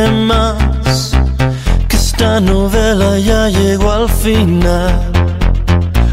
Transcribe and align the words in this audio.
Más. 0.00 1.12
Que 1.88 1.96
esta 1.96 2.40
novela 2.40 3.18
ya 3.18 3.48
llegó 3.48 3.92
al 3.92 4.08
final. 4.08 5.12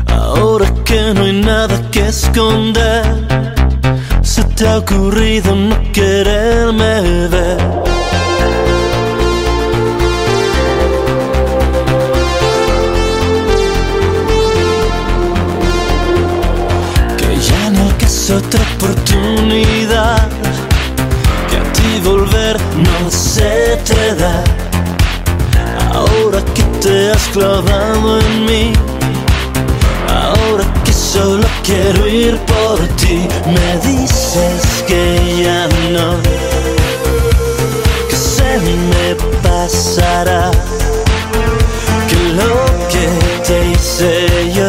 Ahora 0.07 0.73
que 0.83 1.13
no 1.13 1.23
hay 1.23 1.41
nada 1.41 1.81
que 1.91 2.07
esconder, 2.07 3.03
se 4.21 4.43
te 4.43 4.67
ha 4.67 4.79
ocurrido 4.79 5.55
no 5.55 5.77
quererme 5.93 7.27
ver. 7.29 7.89
Otra 18.31 18.61
oportunidad 18.75 20.29
que 21.49 21.57
a 21.57 21.73
ti 21.73 21.99
volver 22.03 22.57
no 22.75 23.09
te 26.81 27.11
has 27.11 27.27
clavado 27.29 28.19
en 28.19 28.45
mí, 28.45 28.73
ahora 30.07 30.65
que 30.85 30.93
solo 30.93 31.45
quiero 31.63 32.07
ir 32.07 32.37
por 32.39 32.79
ti, 32.95 33.27
me 33.45 33.69
dices 33.87 34.83
que 34.87 35.43
ya 35.43 35.67
no, 35.91 36.15
que 38.09 38.15
se 38.15 38.59
me 38.91 39.15
pasará, 39.43 40.51
que 42.07 42.19
lo 42.39 42.53
que 42.91 43.07
te 43.45 43.71
hice 43.71 44.53
yo 44.53 44.68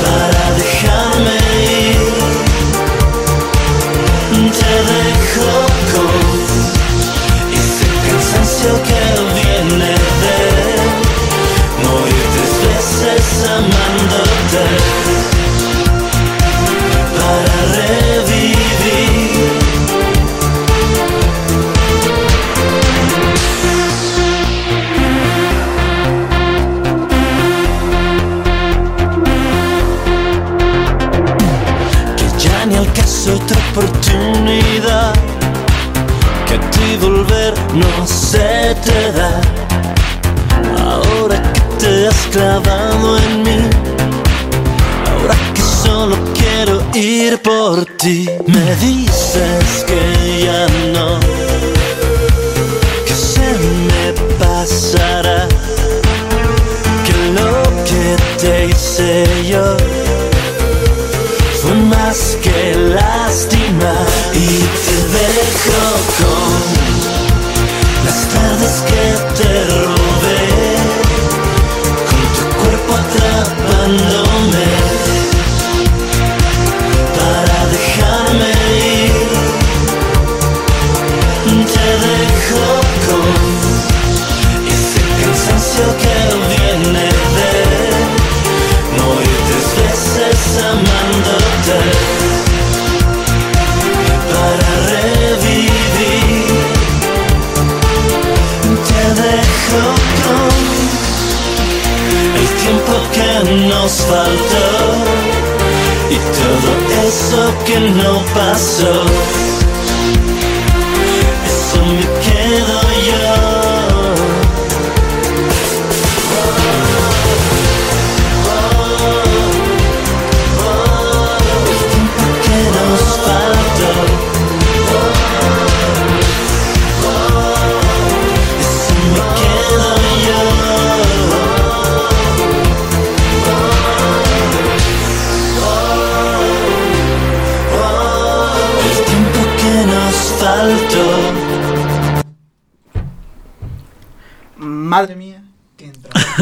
para 0.00 0.44
dejarme 0.56 1.36
ir. 1.90 2.00
Te 4.58 4.74
dejo 4.90 5.52
con 5.92 6.16
ese 7.52 7.86
cansancio 8.08 8.72
que 8.84 9.02
viene 9.34 9.92
de 10.22 10.38
morir 11.84 12.24
tres 12.32 12.54
veces 12.64 13.24
amándote 13.50 13.71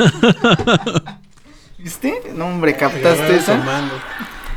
¿Viste? 1.79 2.23
No, 2.35 2.47
hombre, 2.47 2.77
captaste 2.77 3.37
esa. 3.37 3.59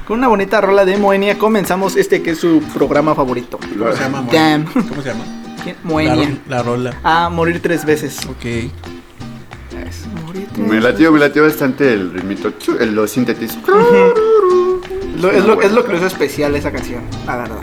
Con 0.08 0.20
una 0.20 0.28
bonita 0.28 0.60
rola 0.60 0.84
de 0.84 0.98
Moenia 0.98 1.38
comenzamos 1.38 1.96
este 1.96 2.22
que 2.22 2.32
es 2.32 2.40
su 2.40 2.62
programa 2.74 3.16
favorito. 3.16 3.58
¿Cómo 3.78 3.92
se 3.94 4.04
llama? 4.04 4.26
Damn. 4.32 4.66
¿Cómo 4.66 5.02
se 5.02 5.10
llama? 5.10 5.24
¿Quién? 5.64 5.78
La, 5.84 5.90
Moenia. 5.90 6.38
la 6.50 6.64
rola. 6.64 6.94
A 7.04 7.30
morir 7.30 7.62
tres 7.62 7.86
veces. 7.86 8.20
Ok. 8.26 8.44
Es 8.46 10.06
morir 10.26 10.48
tres 10.54 10.68
Me 10.68 10.82
latió, 10.82 11.12
me 11.14 11.20
latió 11.20 11.44
bastante 11.44 11.94
el 11.94 12.12
ritmito, 12.12 12.52
los 12.92 13.12
sintetizos. 13.12 13.60
Lo- 13.66 15.32
es, 15.32 15.46
lo, 15.46 15.62
es 15.62 15.72
lo 15.72 15.86
que 15.86 15.92
lo 15.94 15.98
hizo 15.98 16.08
especial 16.08 16.54
esa 16.56 16.72
canción, 16.72 17.04
la 17.26 17.38
verdad. 17.38 17.60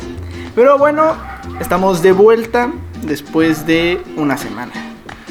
Pero 0.55 0.79
bueno, 0.79 1.15
estamos 1.61 2.01
de 2.01 2.13
vuelta 2.13 2.73
después 3.03 3.67
de 3.67 4.01
una 4.17 4.39
semana. 4.39 4.73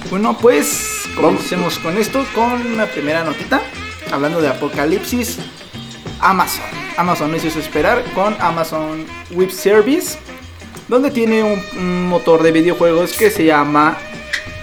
Bueno, 0.10 0.36
pues 0.36 1.04
comencemos 1.16 1.78
con 1.78 1.96
esto, 1.96 2.26
con 2.34 2.78
la 2.78 2.88
primera 2.88 3.24
notita. 3.24 3.62
Hablando 4.12 4.42
de 4.42 4.48
apocalipsis, 4.48 5.38
Amazon. 6.20 6.66
Amazon 6.98 7.32
nos 7.32 7.46
hizo 7.46 7.60
esperar 7.60 8.04
con 8.16 8.36
Amazon 8.40 9.06
Web 9.30 9.52
Service, 9.52 10.18
donde 10.90 11.12
tiene 11.12 11.44
un, 11.44 11.62
un 11.78 12.08
motor 12.08 12.44
de 12.44 12.52
videojuegos 12.52 13.14
que 13.14 13.30
se 13.32 13.46
llama 13.46 13.98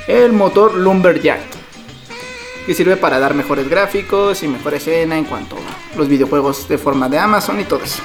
el 0.06 0.32
motor 0.32 0.74
Lumberjack, 0.74 1.40
que 2.66 2.74
sirve 2.74 2.96
para 2.96 3.18
dar 3.18 3.34
mejores 3.34 3.68
gráficos 3.68 4.42
y 4.42 4.48
mejor 4.48 4.74
escena 4.74 5.16
en 5.16 5.24
cuanto 5.24 5.56
a 5.56 5.96
los 5.98 6.08
videojuegos 6.08 6.68
de 6.68 6.76
forma 6.78 7.08
de 7.08 7.18
Amazon 7.18 7.58
y 7.60 7.64
todo 7.64 7.80
eso. 7.82 8.02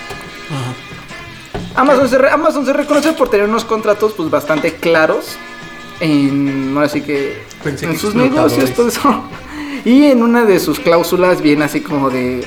Amazon 1.75 2.09
se, 2.09 2.17
re- 2.17 2.29
Amazon 2.29 2.65
se 2.65 2.73
reconoce 2.73 3.13
por 3.13 3.29
tener 3.29 3.47
unos 3.47 3.65
contratos 3.65 4.13
pues 4.13 4.29
bastante 4.29 4.73
claros 4.75 5.37
en, 5.99 6.73
ahora 6.75 6.89
sí 6.89 7.01
que 7.01 7.41
Pensé 7.63 7.85
en 7.85 7.93
que 7.93 7.97
sus 7.97 8.13
negocios, 8.15 8.71
todo 8.73 8.87
eso. 8.87 9.23
Y 9.83 10.05
en 10.05 10.21
una 10.21 10.45
de 10.45 10.59
sus 10.59 10.79
cláusulas 10.79 11.41
viene 11.41 11.63
así 11.65 11.81
como 11.81 12.11
de... 12.11 12.45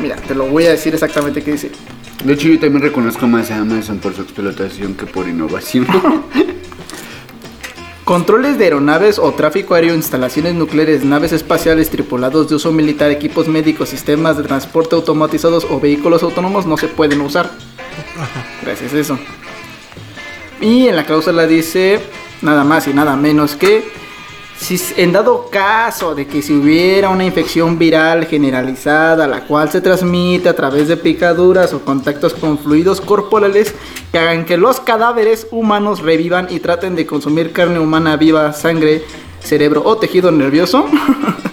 Mira, 0.00 0.16
te 0.16 0.34
lo 0.34 0.46
voy 0.46 0.66
a 0.66 0.70
decir 0.70 0.92
exactamente 0.92 1.44
qué 1.44 1.52
dice. 1.52 1.70
De 2.24 2.32
hecho, 2.32 2.48
yo 2.48 2.58
también 2.58 2.82
reconozco 2.82 3.26
más 3.28 3.50
a 3.50 3.58
Amazon 3.58 3.98
por 3.98 4.14
su 4.14 4.22
explotación 4.22 4.94
que 4.94 5.06
por 5.06 5.28
innovación. 5.28 5.86
Controles 8.04 8.58
de 8.58 8.64
aeronaves 8.64 9.18
o 9.18 9.30
tráfico 9.32 9.74
aéreo, 9.74 9.94
instalaciones 9.94 10.54
nucleares, 10.54 11.04
naves 11.04 11.32
espaciales, 11.32 11.90
tripulados 11.90 12.48
de 12.48 12.54
uso 12.54 12.72
militar, 12.72 13.10
equipos 13.10 13.48
médicos, 13.48 13.90
sistemas 13.90 14.38
de 14.38 14.44
transporte 14.44 14.94
automatizados 14.94 15.66
o 15.68 15.78
vehículos 15.78 16.22
autónomos 16.22 16.64
no 16.64 16.78
se 16.78 16.88
pueden 16.88 17.20
usar. 17.20 17.50
Gracias 18.62 18.94
a 18.94 18.98
eso. 18.98 19.18
Y 20.60 20.88
en 20.88 20.96
la 20.96 21.04
cláusula 21.04 21.46
dice 21.46 22.00
nada 22.42 22.64
más 22.64 22.88
y 22.88 22.94
nada 22.94 23.14
menos 23.14 23.56
que 23.56 23.84
si 24.58 24.80
en 24.96 25.12
dado 25.12 25.48
caso 25.50 26.14
de 26.14 26.26
que 26.26 26.42
si 26.42 26.52
hubiera 26.52 27.08
una 27.08 27.24
infección 27.24 27.78
viral 27.78 28.26
generalizada, 28.26 29.26
la 29.26 29.42
cual 29.42 29.70
se 29.70 29.80
transmite 29.80 30.48
a 30.48 30.56
través 30.56 30.88
de 30.88 30.96
picaduras 30.96 31.72
o 31.72 31.84
contactos 31.84 32.34
con 32.34 32.58
fluidos 32.58 33.00
corporales 33.00 33.74
que 34.10 34.18
hagan 34.18 34.44
que 34.44 34.56
los 34.56 34.80
cadáveres 34.80 35.46
humanos 35.50 36.00
revivan 36.00 36.48
y 36.50 36.60
traten 36.60 36.96
de 36.96 37.06
consumir 37.06 37.52
carne 37.52 37.78
humana 37.78 38.16
viva, 38.16 38.52
sangre, 38.52 39.04
cerebro 39.40 39.82
o 39.84 39.96
tejido 39.96 40.30
nervioso, 40.32 40.86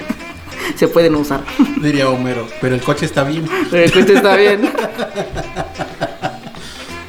se 0.76 0.88
pueden 0.88 1.16
usar. 1.16 1.42
Diría 1.82 2.10
Homero, 2.10 2.48
pero 2.60 2.76
el 2.76 2.82
coche 2.82 3.06
está 3.06 3.24
bien. 3.24 3.48
El 3.72 3.92
coche 3.92 4.14
está 4.16 4.36
bien. 4.36 4.74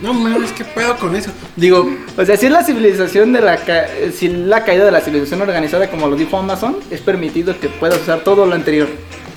No 0.00 0.12
mames, 0.12 0.52
¿qué 0.52 0.64
pedo 0.64 0.96
con 0.98 1.16
eso? 1.16 1.30
Digo, 1.56 1.88
O 2.18 2.24
sea, 2.24 2.36
si 2.36 2.46
es 2.46 2.52
la 2.52 2.62
civilización 2.62 3.32
de 3.32 3.40
la 3.40 3.56
ca- 3.56 3.86
si 4.14 4.28
la 4.28 4.62
caída 4.64 4.84
de 4.84 4.90
la 4.92 5.00
civilización 5.00 5.40
organizada, 5.40 5.88
como 5.90 6.06
lo 6.08 6.16
dijo 6.16 6.36
Amazon, 6.38 6.76
es 6.90 7.00
permitido 7.00 7.58
que 7.58 7.68
puedas 7.68 8.00
usar 8.02 8.20
todo 8.20 8.44
lo 8.46 8.54
anterior. 8.54 8.88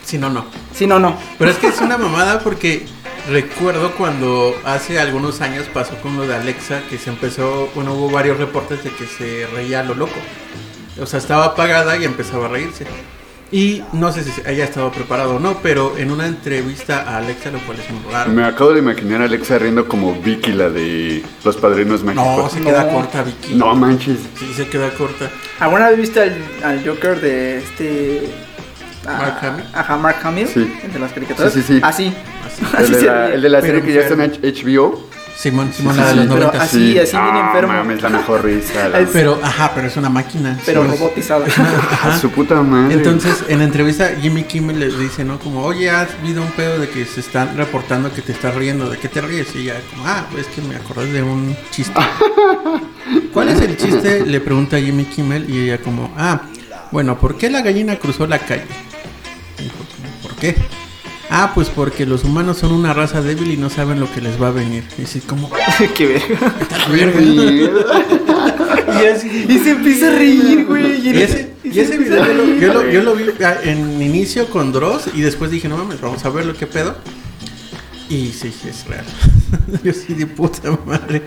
si 0.03 0.17
no, 0.17 0.29
no. 0.29 0.45
Si 0.73 0.85
no, 0.87 0.99
no. 0.99 1.15
Pero 1.37 1.51
es 1.51 1.57
que 1.57 1.67
es 1.67 1.79
una 1.81 1.97
mamada 1.97 2.39
porque 2.39 2.85
recuerdo 3.29 3.91
cuando 3.95 4.55
hace 4.65 4.99
algunos 4.99 5.39
años 5.41 5.67
pasó 5.73 5.95
con 6.01 6.17
lo 6.17 6.25
de 6.27 6.35
Alexa, 6.35 6.81
que 6.89 6.97
se 6.97 7.09
empezó, 7.09 7.69
bueno, 7.75 7.93
hubo 7.93 8.09
varios 8.09 8.37
reportes 8.37 8.83
de 8.83 8.89
que 8.89 9.05
se 9.05 9.45
reía 9.53 9.81
a 9.81 9.83
lo 9.83 9.93
loco. 9.93 10.15
O 11.01 11.05
sea, 11.05 11.19
estaba 11.19 11.45
apagada 11.45 11.95
y 11.97 12.03
empezaba 12.05 12.47
a 12.47 12.49
reírse. 12.49 12.85
Y 13.51 13.81
no 13.93 14.11
sé 14.11 14.23
si 14.23 14.29
haya 14.47 14.63
estado 14.63 14.91
preparado 14.91 15.37
o 15.37 15.39
no, 15.39 15.57
pero 15.63 15.97
en 15.97 16.11
una 16.11 16.27
entrevista 16.27 17.01
a 17.01 17.17
Alexa, 17.17 17.49
lo 17.49 17.57
cual 17.61 17.79
es 17.79 17.89
muy 17.89 18.13
raro. 18.13 18.31
Me 18.31 18.45
acabo 18.45 18.73
de 18.73 18.79
imaginar 18.79 19.21
a 19.21 19.25
Alexa 19.25 19.57
riendo 19.57 19.87
como 19.87 20.13
Vicky, 20.21 20.51
la 20.51 20.69
de 20.69 21.23
los 21.43 21.57
padrinos 21.57 22.03
No, 22.03 22.13
mágicos. 22.13 22.51
se 22.51 22.61
queda 22.61 22.83
No. 22.83 22.91
corta, 22.93 23.23
Vicky. 23.23 23.55
No 23.55 23.73
manches. 23.75 24.19
Sí, 24.37 24.53
se 24.55 24.67
queda 24.67 24.91
corta. 24.91 25.31
¿Alguna 25.59 25.89
vez 25.89 25.97
viste 25.97 26.21
al, 26.21 26.35
al 26.63 26.87
Joker 26.87 27.19
de 27.19 27.57
este. 27.57 28.29
ah, 29.07 29.17
Mark 29.17 29.37
Hamill. 29.41 29.65
Ajá, 29.73 29.97
Mark 29.97 30.17
Hamill. 30.23 30.47
Sí. 30.47 30.71
El 30.83 30.93
de 30.93 30.99
las 30.99 31.11
caricaturas. 31.11 31.51
Sí, 31.51 31.61
sí, 31.63 31.73
sí. 31.75 31.79
Así. 31.83 32.13
Así. 32.45 32.61
El 32.77 32.83
Así 32.83 32.93
de, 32.93 32.99
se 32.99 33.05
la, 33.07 33.29
el 33.33 33.41
de 33.41 33.49
la 33.49 33.61
serie 33.61 33.81
que 33.81 33.93
ya 33.93 34.01
está 34.01 34.13
en 34.13 34.31
HBO. 34.31 35.08
Simón, 35.41 35.71
Simón, 35.73 35.95
Sí, 35.95 36.01
la 36.01 36.07
de 36.07 36.11
sí, 36.11 36.15
los 36.17 36.25
sí, 36.25 36.31
pero 36.33 36.45
90. 36.47 36.63
así- 36.65 36.99
así 36.99 37.11
bien 37.17 37.35
Ah, 37.35 37.45
enfermo. 37.47 37.73
mames, 37.73 38.01
la 38.01 38.09
mejor 38.09 38.43
risa. 38.43 38.89
la- 38.89 39.07
Pero, 39.13 39.39
ajá, 39.41 39.71
pero 39.73 39.87
es 39.87 39.95
una 39.95 40.09
máquina. 40.09 40.59
Pero 40.65 40.83
Sí, 40.83 40.89
es- 40.91 40.99
robotizado. 40.99 41.45
A 42.03 42.17
su 42.19 42.29
puta 42.31 42.61
madre. 42.61 42.93
Entonces, 42.95 43.45
en 43.47 43.59
la 43.59 43.63
entrevista, 43.63 44.09
Jimmy 44.21 44.43
Kimmel 44.43 44.79
le 44.81 44.87
dice, 44.89 45.23
¿no? 45.23 45.39
Como, 45.39 45.63
oye, 45.63 45.89
has 45.89 46.09
habido 46.21 46.41
un 46.41 46.51
pedo 46.51 46.77
de 46.79 46.89
que 46.89 47.05
se 47.05 47.21
están 47.21 47.55
reportando 47.55 48.13
que 48.13 48.21
te 48.21 48.33
estás 48.33 48.53
riendo. 48.55 48.89
¿De 48.89 48.97
qué 48.97 49.07
te 49.07 49.21
ríes? 49.21 49.55
Y 49.55 49.59
ella, 49.59 49.75
como, 49.91 50.05
ah, 50.07 50.25
es 50.37 50.47
que 50.47 50.61
me 50.61 50.75
acordé 50.75 51.09
de 51.09 51.23
un 51.23 51.55
chiste. 51.71 51.93
¿Cuál 53.33 53.47
es 53.49 53.61
el 53.61 53.77
chiste? 53.77 54.25
Le 54.25 54.41
pregunta 54.41 54.77
Jimmy 54.77 55.05
Kimmel 55.05 55.49
y 55.49 55.59
ella, 55.69 55.77
como, 55.77 56.13
ah, 56.17 56.41
bueno, 56.91 57.17
¿por 57.17 57.37
qué 57.37 57.49
la 57.49 57.61
gallina 57.61 57.95
cruzó 57.97 58.27
la 58.27 58.39
calle? 58.39 58.65
Y 59.57 59.63
dijo, 59.63 59.75
¿por 60.21 60.35
qué? 60.35 60.55
Ah, 61.31 61.51
pues 61.53 61.69
porque 61.69 62.05
los 62.07 62.23
humanos 62.23 62.57
son 62.57 62.71
una 62.71 62.93
raza 62.93 63.21
débil 63.21 63.51
y 63.51 63.57
no 63.57 63.69
saben 63.69 63.99
lo 63.99 64.11
que 64.11 64.19
les 64.21 64.41
va 64.41 64.47
a 64.47 64.51
venir. 64.51 64.83
Y 64.97 65.03
así, 65.03 65.19
como, 65.21 65.49
Qué 65.95 66.05
verga. 66.07 66.51
verga. 66.91 67.21
Y, 68.89 69.05
así- 69.05 69.45
y 69.47 69.59
se 69.59 69.71
empieza 69.71 70.07
a 70.07 70.11
reír, 70.11 70.65
güey. 70.65 71.07
Y 71.07 71.21
ese, 71.21 71.53
y 71.63 71.71
se 71.71 71.81
ese 71.83 71.97
video 71.97 72.25
yo 72.25 72.33
lo, 72.33 72.43
reír. 72.43 72.59
yo 72.59 72.73
lo- 72.73 72.89
yo 72.89 73.01
lo 73.03 73.15
vi 73.15 73.25
ah, 73.45 73.55
en 73.63 74.01
inicio 74.01 74.49
con 74.49 74.71
Dross 74.73 75.03
y 75.13 75.21
después 75.21 75.51
dije, 75.51 75.69
no 75.69 75.77
mames, 75.77 76.01
vamos 76.01 76.25
a 76.25 76.29
ver 76.29 76.45
lo 76.45 76.55
que 76.55 76.65
pedo. 76.65 76.95
Y 78.09 78.31
sí, 78.31 78.51
es 78.67 78.85
real. 78.87 79.05
yo 79.83 79.93
sí 79.93 80.15
de 80.15 80.25
puta 80.25 80.75
madre. 80.85 81.21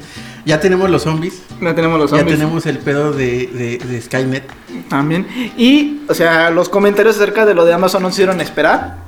Ya 0.44 0.58
tenemos 0.60 0.90
los 0.90 1.02
zombies. 1.04 1.34
No 1.60 1.72
tenemos 1.76 1.98
los 2.00 2.10
Ya 2.10 2.18
zombies. 2.18 2.36
tenemos 2.38 2.66
el 2.66 2.78
pedo 2.78 3.12
de, 3.12 3.46
de, 3.46 3.78
de 3.78 4.00
Skynet. 4.02 4.44
También. 4.88 5.26
Y, 5.56 6.00
o 6.08 6.14
sea, 6.14 6.50
los 6.50 6.68
comentarios 6.68 7.14
acerca 7.16 7.46
de 7.46 7.54
lo 7.54 7.64
de 7.64 7.72
Amazon 7.72 8.02
no 8.02 8.08
se 8.08 8.14
hicieron 8.14 8.40
esperar. 8.40 8.98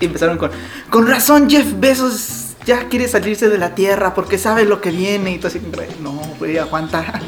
Y 0.00 0.04
empezaron 0.06 0.38
con, 0.38 0.50
con 0.90 1.06
razón 1.06 1.48
Jeff 1.48 1.66
Bezos 1.78 2.42
ya 2.64 2.88
quiere 2.88 3.06
salirse 3.06 3.48
de 3.48 3.58
la 3.58 3.76
Tierra 3.76 4.12
porque 4.12 4.38
sabe 4.38 4.64
lo 4.64 4.80
que 4.80 4.90
viene. 4.90 5.32
Y 5.34 5.38
todo 5.38 5.46
así, 5.46 5.60
no, 6.02 6.20
güey, 6.40 6.58
aguanta. 6.58 7.20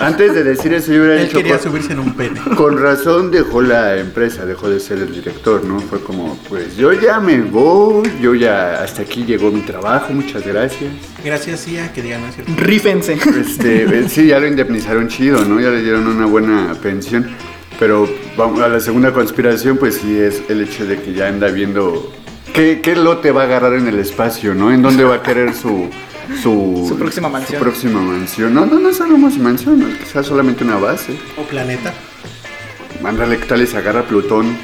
Antes 0.00 0.34
de 0.34 0.44
decir 0.44 0.74
eso, 0.74 0.92
yo 0.92 0.98
hubiera 1.00 1.14
Él 1.20 1.26
dicho. 1.26 1.38
quería 1.38 1.54
con- 1.58 1.70
subirse 1.70 1.92
en 1.94 2.00
un 2.00 2.12
pene. 2.14 2.38
Con 2.54 2.78
razón 2.78 3.30
dejó 3.30 3.62
la 3.62 3.96
empresa, 3.96 4.44
dejó 4.44 4.68
de 4.68 4.80
ser 4.80 4.98
el 4.98 5.10
director, 5.14 5.64
¿no? 5.64 5.80
Fue 5.80 6.02
como, 6.02 6.36
pues 6.50 6.76
yo 6.76 6.92
ya 6.92 7.18
me 7.18 7.40
voy, 7.40 8.10
yo 8.20 8.34
ya 8.34 8.82
hasta 8.82 9.00
aquí 9.02 9.24
llegó 9.24 9.50
mi 9.50 9.62
trabajo, 9.62 10.12
muchas 10.12 10.46
gracias. 10.46 10.92
Gracias, 11.24 11.60
sí, 11.60 11.78
a 11.78 11.90
que 11.90 12.02
digan, 12.02 12.20
¿no 12.20 12.28
es 12.28 12.34
cierto? 12.34 12.52
Rífense. 12.58 13.14
Este, 13.40 13.84
eh, 13.84 14.08
sí, 14.10 14.26
ya 14.26 14.38
lo 14.38 14.46
indemnizaron 14.46 15.08
chido, 15.08 15.42
¿no? 15.46 15.60
Ya 15.60 15.70
le 15.70 15.80
dieron 15.82 16.06
una 16.06 16.26
buena 16.26 16.74
pensión. 16.82 17.30
Pero 17.84 18.08
vamos 18.34 18.62
a 18.62 18.68
la 18.68 18.80
segunda 18.80 19.12
conspiración, 19.12 19.76
pues 19.76 19.96
sí 19.96 20.18
es 20.18 20.40
el 20.48 20.62
hecho 20.62 20.86
de 20.86 21.02
que 21.02 21.12
ya 21.12 21.28
anda 21.28 21.48
viendo 21.48 22.10
qué, 22.54 22.80
qué 22.82 22.96
lote 22.96 23.30
va 23.30 23.42
a 23.42 23.44
agarrar 23.44 23.74
en 23.74 23.86
el 23.86 23.98
espacio, 23.98 24.54
¿no? 24.54 24.72
En 24.72 24.80
dónde 24.80 25.04
va 25.04 25.16
a 25.16 25.22
querer 25.22 25.52
su 25.52 25.90
su, 26.42 26.86
Su 26.88 26.96
próxima 26.96 27.28
mansión. 27.28 27.58
Su 27.58 27.62
próxima 27.62 28.00
mansión. 28.00 28.54
No, 28.54 28.64
no, 28.64 28.78
no 28.80 28.90
solo 28.94 29.16
una 29.16 29.28
mansión, 29.36 29.80
no, 29.80 29.86
quizás 29.98 30.24
solamente 30.24 30.64
una 30.64 30.78
base. 30.78 31.14
O 31.36 31.42
planeta. 31.42 31.92
Mándale 33.02 33.36
que 33.36 33.44
tal 33.44 33.60
y 33.60 33.66
se 33.66 33.76
agarra 33.76 34.02
Plutón. 34.04 34.56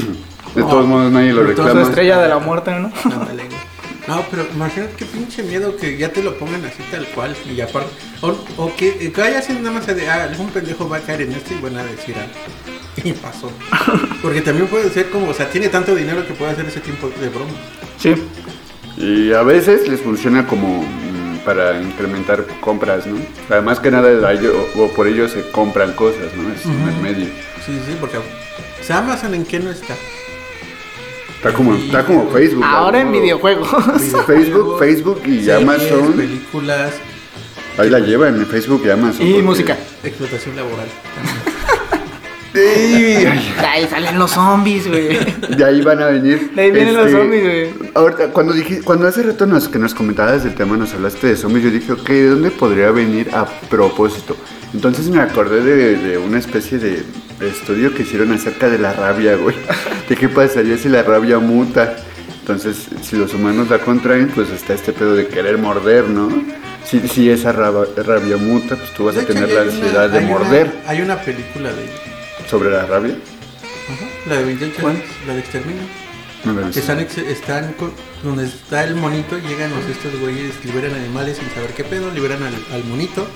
De 0.54 0.62
No, 0.62 0.66
todos 0.68 0.86
modos 0.86 1.12
nadie 1.12 1.34
lo 1.34 1.42
Plutón 1.44 1.56
Su 1.56 1.68
reclama. 1.72 1.88
estrella 1.90 2.18
de 2.22 2.28
la 2.30 2.38
muerte, 2.38 2.70
¿no? 2.70 2.90
Ándale, 3.04 3.44
güey. 3.48 3.71
No, 4.08 4.24
pero 4.30 4.46
imagínate 4.52 4.94
qué 4.96 5.04
pinche 5.04 5.42
miedo 5.44 5.76
que 5.76 5.96
ya 5.96 6.12
te 6.12 6.22
lo 6.22 6.36
pongan 6.36 6.64
así 6.64 6.82
tal 6.90 7.06
cual 7.08 7.36
y 7.48 7.60
aparte. 7.60 7.90
O, 8.20 8.36
o 8.56 8.74
que, 8.76 9.12
que 9.12 9.20
vaya 9.20 9.38
haciendo 9.38 9.62
nada 9.70 9.78
más 9.78 9.86
de, 9.86 10.08
ah, 10.08 10.24
algún 10.24 10.50
pendejo 10.50 10.88
va 10.88 10.96
a 10.96 11.00
caer 11.00 11.22
en 11.22 11.32
esto 11.32 11.54
y 11.54 11.62
van 11.62 11.76
a 11.76 11.84
decir 11.84 12.16
algo. 12.16 12.32
Y 13.04 13.12
pasó. 13.12 13.50
Porque 14.22 14.40
también 14.40 14.66
puede 14.66 14.90
ser 14.90 15.08
como, 15.10 15.28
o 15.30 15.34
sea, 15.34 15.48
tiene 15.48 15.68
tanto 15.68 15.94
dinero 15.94 16.26
que 16.26 16.34
puede 16.34 16.50
hacer 16.52 16.66
ese 16.66 16.80
tipo 16.80 17.08
de 17.08 17.28
broma. 17.28 17.52
Sí. 17.98 18.14
Y 18.96 19.32
a 19.32 19.42
veces 19.42 19.88
les 19.88 20.00
funciona 20.00 20.46
como 20.46 20.82
mm, 20.82 21.38
para 21.44 21.80
incrementar 21.80 22.44
compras, 22.60 23.06
¿no? 23.06 23.16
Además 23.48 23.80
que 23.80 23.90
nada, 23.90 24.10
o, 24.76 24.88
por 24.88 25.06
ello 25.06 25.28
se 25.28 25.48
compran 25.50 25.92
cosas, 25.94 26.34
¿no? 26.36 26.52
Es 26.52 26.66
un 26.66 26.88
Ujú. 26.88 27.00
medio. 27.02 27.26
Sí, 27.64 27.80
sí, 27.86 27.96
porque. 28.00 28.18
O 28.18 28.22
sea, 28.84 28.98
Amazon 28.98 29.34
en 29.34 29.44
qué 29.44 29.60
no 29.60 29.70
está. 29.70 29.94
Está 31.42 31.52
como, 31.54 31.74
está 31.74 32.04
como 32.04 32.30
Facebook. 32.30 32.62
Ahora 32.64 33.00
en 33.00 33.10
videojuegos. 33.10 33.68
Facebook, 34.28 34.78
Facebook 34.78 35.22
y 35.24 35.42
Series, 35.42 35.48
Amazon. 35.50 36.12
películas, 36.12 36.92
Ahí 37.76 37.90
la 37.90 37.98
llevan 37.98 38.36
en 38.36 38.46
Facebook 38.46 38.82
y 38.86 38.90
Amazon. 38.90 39.26
Y 39.26 39.42
música. 39.42 39.76
explotación 40.04 40.54
laboral. 40.54 40.86
Sí, 42.52 42.58
De 42.60 43.66
ahí 43.66 43.86
salen 43.88 44.18
los 44.18 44.30
zombies, 44.32 44.86
güey. 44.88 45.18
de 45.56 45.64
ahí 45.64 45.80
van 45.80 46.02
a 46.02 46.06
venir. 46.06 46.50
De 46.54 46.62
ahí 46.62 46.70
vienen 46.70 46.94
los 46.94 47.06
Este, 47.06 47.18
zombies, 47.18 47.42
güey. 47.42 47.90
Ahorita, 47.94 48.26
cuando, 48.28 48.52
dije, 48.52 48.80
cuando 48.82 49.06
hace 49.08 49.22
rato 49.22 49.46
nos, 49.46 49.68
que 49.68 49.78
nos 49.78 49.94
comentabas 49.94 50.44
del 50.44 50.54
tema, 50.54 50.76
nos 50.76 50.92
hablaste 50.92 51.28
de 51.28 51.36
zombies, 51.36 51.64
yo 51.64 51.70
dije, 51.70 51.92
ok, 51.92 52.08
¿de 52.08 52.28
dónde 52.28 52.50
podría 52.50 52.90
venir 52.90 53.30
a 53.34 53.46
propósito? 53.46 54.36
Entonces 54.74 55.08
me 55.08 55.20
acordé 55.20 55.62
de, 55.62 55.96
de 55.96 56.18
una 56.18 56.38
especie 56.38 56.78
de 56.78 57.02
estudio 57.40 57.94
que 57.94 58.02
hicieron 58.02 58.32
acerca 58.32 58.68
de 58.68 58.78
la 58.78 58.92
rabia, 58.92 59.36
güey. 59.36 59.56
De 60.08 60.16
qué 60.16 60.28
pasaría 60.28 60.76
si 60.76 60.88
la 60.88 61.02
rabia 61.02 61.38
muta. 61.38 61.96
Entonces, 62.40 62.88
si 63.02 63.16
los 63.16 63.32
humanos 63.34 63.70
la 63.70 63.78
contraen, 63.78 64.28
pues 64.34 64.50
está 64.50 64.74
este 64.74 64.92
pedo 64.92 65.14
de 65.14 65.26
querer 65.28 65.58
morder, 65.58 66.08
¿no? 66.08 66.28
Si, 66.84 66.98
si 67.08 67.30
esa 67.30 67.52
rabia 67.52 68.36
muta, 68.36 68.74
pues 68.76 68.90
tú 68.94 69.04
vas 69.04 69.14
De 69.14 69.22
a 69.22 69.26
tener 69.26 69.48
la 69.48 69.62
una- 69.62 69.72
ansiedad 69.72 70.10
de 70.10 70.18
hay 70.18 70.24
una- 70.24 70.38
morder 70.38 70.72
hay 70.86 71.00
una 71.00 71.16
película 71.20 71.68
de. 71.70 72.11
Sobre 72.48 72.70
la 72.70 72.86
rabia. 72.86 73.16
Ajá, 73.92 74.06
la 74.28 74.36
de 74.36 74.44
28 74.44 74.76
¿Cuál? 74.80 74.96
años, 74.96 75.06
la 75.26 75.34
de 75.34 75.40
Exterminio. 75.40 75.82
No 76.44 76.52
la 76.52 76.58
he 76.60 76.62
Que 76.62 76.66
visto. 76.68 76.80
están, 76.80 77.00
ex- 77.00 77.18
están 77.18 77.72
con- 77.74 77.92
donde 78.22 78.44
está 78.46 78.84
el 78.84 78.94
monito, 78.96 79.36
llegan 79.38 79.70
los 79.70 79.84
estos 79.86 80.18
güeyes, 80.20 80.52
liberan 80.64 80.94
animales 80.94 81.38
sin 81.38 81.48
saber 81.54 81.70
qué 81.70 81.84
pedo, 81.84 82.10
liberan 82.10 82.42
al, 82.42 82.54
al 82.72 82.84
monito. 82.84 83.26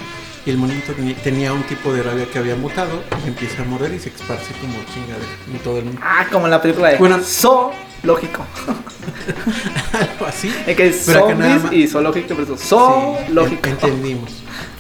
Y 0.44 0.50
el 0.50 0.58
monito 0.58 0.92
teni- 0.96 1.16
tenía 1.22 1.52
un 1.52 1.64
tipo 1.64 1.92
de 1.92 2.02
rabia 2.04 2.26
que 2.32 2.38
había 2.38 2.54
mutado, 2.54 3.02
empieza 3.26 3.62
a 3.62 3.64
morder 3.64 3.92
y 3.94 3.98
se 3.98 4.10
esparce 4.10 4.52
como 4.60 4.74
chingadera 4.94 5.26
en 5.52 5.58
todo 5.58 5.78
el 5.78 5.86
mundo. 5.86 6.00
Ah, 6.04 6.26
como 6.30 6.46
en 6.46 6.52
la 6.52 6.62
película 6.62 6.90
de 6.90 6.98
Bueno. 6.98 7.20
Zoológico. 8.06 8.46
Algo 9.92 10.26
así. 10.26 10.54
Es 10.66 10.76
que 10.76 10.86
es 10.88 11.04
zombies 11.04 11.62
y 11.72 11.88
zoológico, 11.88 12.34
es 12.34 12.60
Sí, 12.60 12.66
zoológico. 12.68 13.66
en- 13.66 13.72
entendimos. 13.72 14.30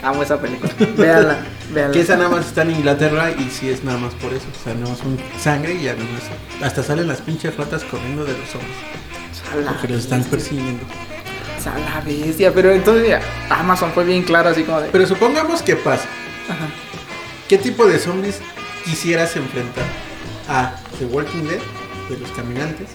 Amo 0.02 0.22
esa 0.22 0.38
película. 0.40 0.72
Véanla, 0.96 1.38
véanla. 1.74 1.92
Que 1.92 2.00
esa 2.00 2.16
nada 2.16 2.28
más 2.30 2.46
está 2.46 2.62
en 2.62 2.70
Inglaterra 2.72 3.30
y 3.32 3.50
sí 3.50 3.68
es 3.68 3.82
nada 3.82 3.98
más 3.98 4.14
por 4.14 4.32
eso. 4.32 4.46
O 4.60 4.64
sea, 4.64 4.74
nada 4.74 4.90
más 4.90 5.00
un 5.02 5.18
sangre 5.40 5.74
y 5.74 5.82
ya 5.82 5.94
nada 5.94 6.06
más. 6.12 6.62
Hasta 6.66 6.82
salen 6.82 7.08
las 7.08 7.20
pinches 7.20 7.56
ratas 7.56 7.82
corriendo 7.84 8.24
de 8.24 8.32
los 8.32 9.64
la 9.64 9.72
Porque 9.72 9.88
los 9.88 10.04
están 10.04 10.22
persiguiendo. 10.24 10.84
A 11.66 11.78
la 11.78 12.00
bestia, 12.00 12.52
pero 12.54 12.70
entonces 12.70 13.08
ya, 13.08 13.20
Amazon 13.50 13.90
fue 13.92 14.04
bien 14.04 14.22
claro 14.22 14.50
así 14.50 14.62
como 14.62 14.80
de... 14.80 14.88
Pero 14.90 15.04
supongamos 15.04 15.62
que 15.62 15.74
pasa. 15.74 16.04
Ajá. 16.48 16.68
¿Qué 17.48 17.58
tipo 17.58 17.86
de 17.86 17.98
zombies 17.98 18.38
quisieras 18.84 19.34
enfrentar? 19.34 19.84
A. 20.48 20.76
The 21.00 21.06
Walking 21.06 21.42
Dead, 21.42 21.58
de 22.08 22.18
los 22.18 22.30
caminantes. 22.30 22.90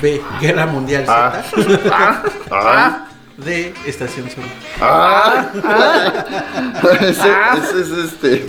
B. 0.00 0.20
Guerra 0.40 0.66
Mundial 0.66 1.04
Z. 1.06 1.44
Ah. 1.90 2.22
Ah, 2.52 3.06
D. 3.36 3.72
Estación 3.86 4.28
Zombie. 4.28 4.50
ah, 4.82 5.46
ese, 7.00 7.10
ese 7.10 7.80
es 7.80 7.90
este. 8.12 8.46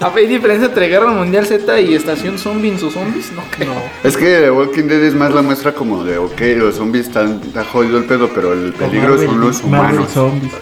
¿Ah, 0.00 0.12
¿Hay 0.14 0.26
diferencia 0.28 0.68
entre 0.68 0.86
Guerra 0.88 1.08
Mundial 1.10 1.44
Z 1.46 1.80
y 1.80 1.94
Estación 1.94 2.38
Zombie 2.38 2.68
en 2.70 2.78
sus 2.78 2.92
zombies? 2.94 3.32
No 3.32 3.42
creo. 3.50 3.74
No. 3.74 3.82
Es 4.04 4.16
que 4.16 4.24
The 4.42 4.50
Walking 4.52 4.84
Dead 4.84 5.02
es 5.02 5.14
más 5.14 5.32
la 5.32 5.42
muestra 5.42 5.72
como 5.72 6.04
de, 6.04 6.18
ok, 6.18 6.40
los 6.56 6.76
zombies 6.76 7.08
están, 7.08 7.40
está 7.44 7.64
jodido 7.64 7.98
el 7.98 8.04
pedo, 8.04 8.30
pero 8.32 8.52
el 8.52 8.72
peligro 8.74 9.18
son 9.18 9.40
los 9.40 9.60
humanos. 9.62 10.08
Zombies. 10.12 10.52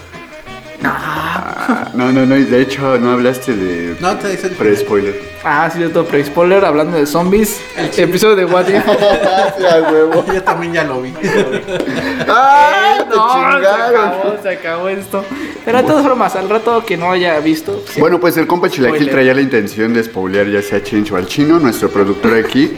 Ah, 1.66 1.90
no, 1.94 2.12
no, 2.12 2.26
no, 2.26 2.36
y 2.36 2.44
de 2.44 2.60
hecho 2.62 2.98
no 2.98 3.12
hablaste 3.12 3.54
de 3.54 3.96
No, 4.00 4.16
te 4.16 4.28
dice 4.30 4.48
el 4.48 4.52
pre-spoiler. 4.54 5.34
Ah, 5.44 5.68
sí, 5.72 5.78
cierto, 5.78 6.04
pre-spoiler 6.06 6.64
hablando 6.64 6.96
de 6.96 7.06
zombies. 7.06 7.60
El 7.76 8.04
episodio 8.08 8.36
de 8.36 8.44
What 8.46 8.66
If. 8.68 8.84
Yo 10.34 10.42
también 10.42 10.72
ya 10.72 10.84
lo 10.84 11.02
vi. 11.02 11.12
¡Ah! 12.28 12.96
¡Te 13.08 13.14
No, 13.16 13.32
se 13.60 13.66
acabó, 13.66 14.36
se 14.42 14.48
acabó 14.48 14.88
esto. 14.88 15.24
Pero 15.64 15.78
de 15.78 15.84
todas 15.84 16.06
formas, 16.06 16.34
al 16.36 16.48
rato 16.48 16.84
que 16.84 16.96
no 16.96 17.10
haya 17.12 17.38
visto. 17.40 17.82
sí. 17.88 18.00
Bueno, 18.00 18.18
pues 18.20 18.36
el 18.36 18.46
compa 18.46 18.68
Chilaquil 18.68 18.96
Spoiler. 18.96 19.14
traía 19.14 19.34
la 19.34 19.40
intención 19.40 19.92
de 19.94 20.02
spoilear 20.04 20.46
ya 20.48 20.62
sea 20.62 20.78
a 20.78 20.82
Chincho 20.82 21.14
o 21.14 21.16
al 21.18 21.26
chino, 21.26 21.58
nuestro 21.58 21.88
productor 21.90 22.34
aquí. 22.36 22.72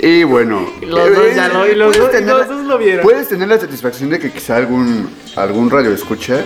Y 0.00 0.24
bueno, 0.24 0.66
Los 0.80 1.14
dos 1.14 1.34
ya 1.34 1.48
lo- 1.48 1.68
y 1.70 1.74
los 1.76 1.96
dos- 1.96 2.08
y 2.08 2.12
tener- 2.12 2.34
los 2.34 2.48
dos 2.48 2.64
lo 2.66 2.78
vieron. 2.78 3.02
Puedes 3.02 3.28
tener 3.28 3.46
la 3.48 3.58
satisfacción 3.58 4.10
de 4.10 4.18
que 4.18 4.30
quizá 4.32 4.56
algún, 4.56 5.08
algún 5.36 5.70
radio 5.70 5.92
escucha 5.92 6.40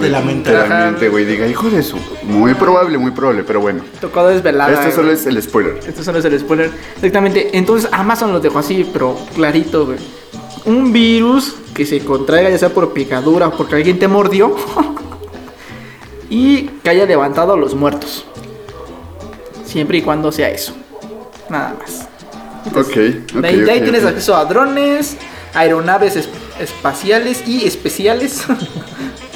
Te 0.00 0.08
lamente. 0.08 0.50
te 0.50 0.56
lamente, 0.68 1.08
güey, 1.08 1.24
diga, 1.24 1.46
hijo 1.46 1.68
de 1.70 1.82
su. 1.82 1.96
Muy 2.24 2.54
probable, 2.54 2.98
muy 2.98 3.10
probable, 3.10 3.42
pero 3.44 3.60
bueno. 3.60 3.82
Tocó 4.00 4.26
desvelada. 4.26 4.72
Esto 4.72 4.90
solo 4.92 5.08
güey. 5.08 5.14
es 5.18 5.26
el 5.26 5.42
spoiler. 5.42 5.78
Esto 5.86 6.02
solo 6.04 6.18
es 6.18 6.24
el 6.24 6.38
spoiler. 6.38 6.70
Exactamente. 6.96 7.56
Entonces 7.56 7.88
Amazon 7.92 8.32
los 8.32 8.42
dejó 8.42 8.58
así, 8.60 8.88
pero 8.92 9.18
clarito, 9.34 9.86
güey. 9.86 9.98
Un 10.64 10.92
virus 10.92 11.54
que 11.74 11.86
se 11.86 12.00
contraiga 12.00 12.50
ya 12.50 12.58
sea 12.58 12.68
por 12.70 12.92
picadura 12.92 13.48
o 13.48 13.56
porque 13.56 13.76
alguien 13.76 13.98
te 13.98 14.08
mordió. 14.08 14.54
y 16.30 16.62
que 16.82 16.90
haya 16.90 17.06
levantado 17.06 17.54
a 17.54 17.56
los 17.56 17.74
muertos. 17.74 18.24
Siempre 19.64 19.98
y 19.98 20.02
cuando 20.02 20.30
sea 20.32 20.48
eso. 20.50 20.74
Nada 21.48 21.74
más. 21.78 22.08
Ok, 22.74 22.76
ok. 22.86 23.40
de 23.42 23.48
ahí, 23.48 23.60
de 23.60 23.70
ahí 23.70 23.80
tienes 23.80 24.04
acceso 24.04 24.36
a 24.36 24.44
drones, 24.44 25.16
aeronaves 25.54 26.16
es- 26.16 26.28
espaciales 26.60 27.46
y 27.46 27.66
especiales. 27.66 28.42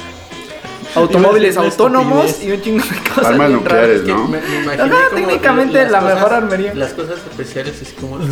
Automóviles 0.95 1.57
autónomos 1.57 2.43
y 2.43 2.51
un 2.51 2.61
chingo 2.61 2.83
de 2.83 3.09
cosas. 3.09 3.25
Armas 3.31 3.49
nucleares, 3.51 4.01
raras. 4.01 4.07
¿no? 4.19 4.27
Me, 4.27 4.39
me 4.39 4.73
Ajá, 4.73 4.89
como 5.09 5.21
técnicamente 5.21 5.83
las 5.83 5.91
la 5.91 5.99
cosas- 6.01 6.15
mejor 6.15 6.33
armería. 6.33 6.73
Las 6.75 6.93
cosas 6.93 7.17
especiales 7.17 7.81
es 7.81 7.93
como. 7.93 8.17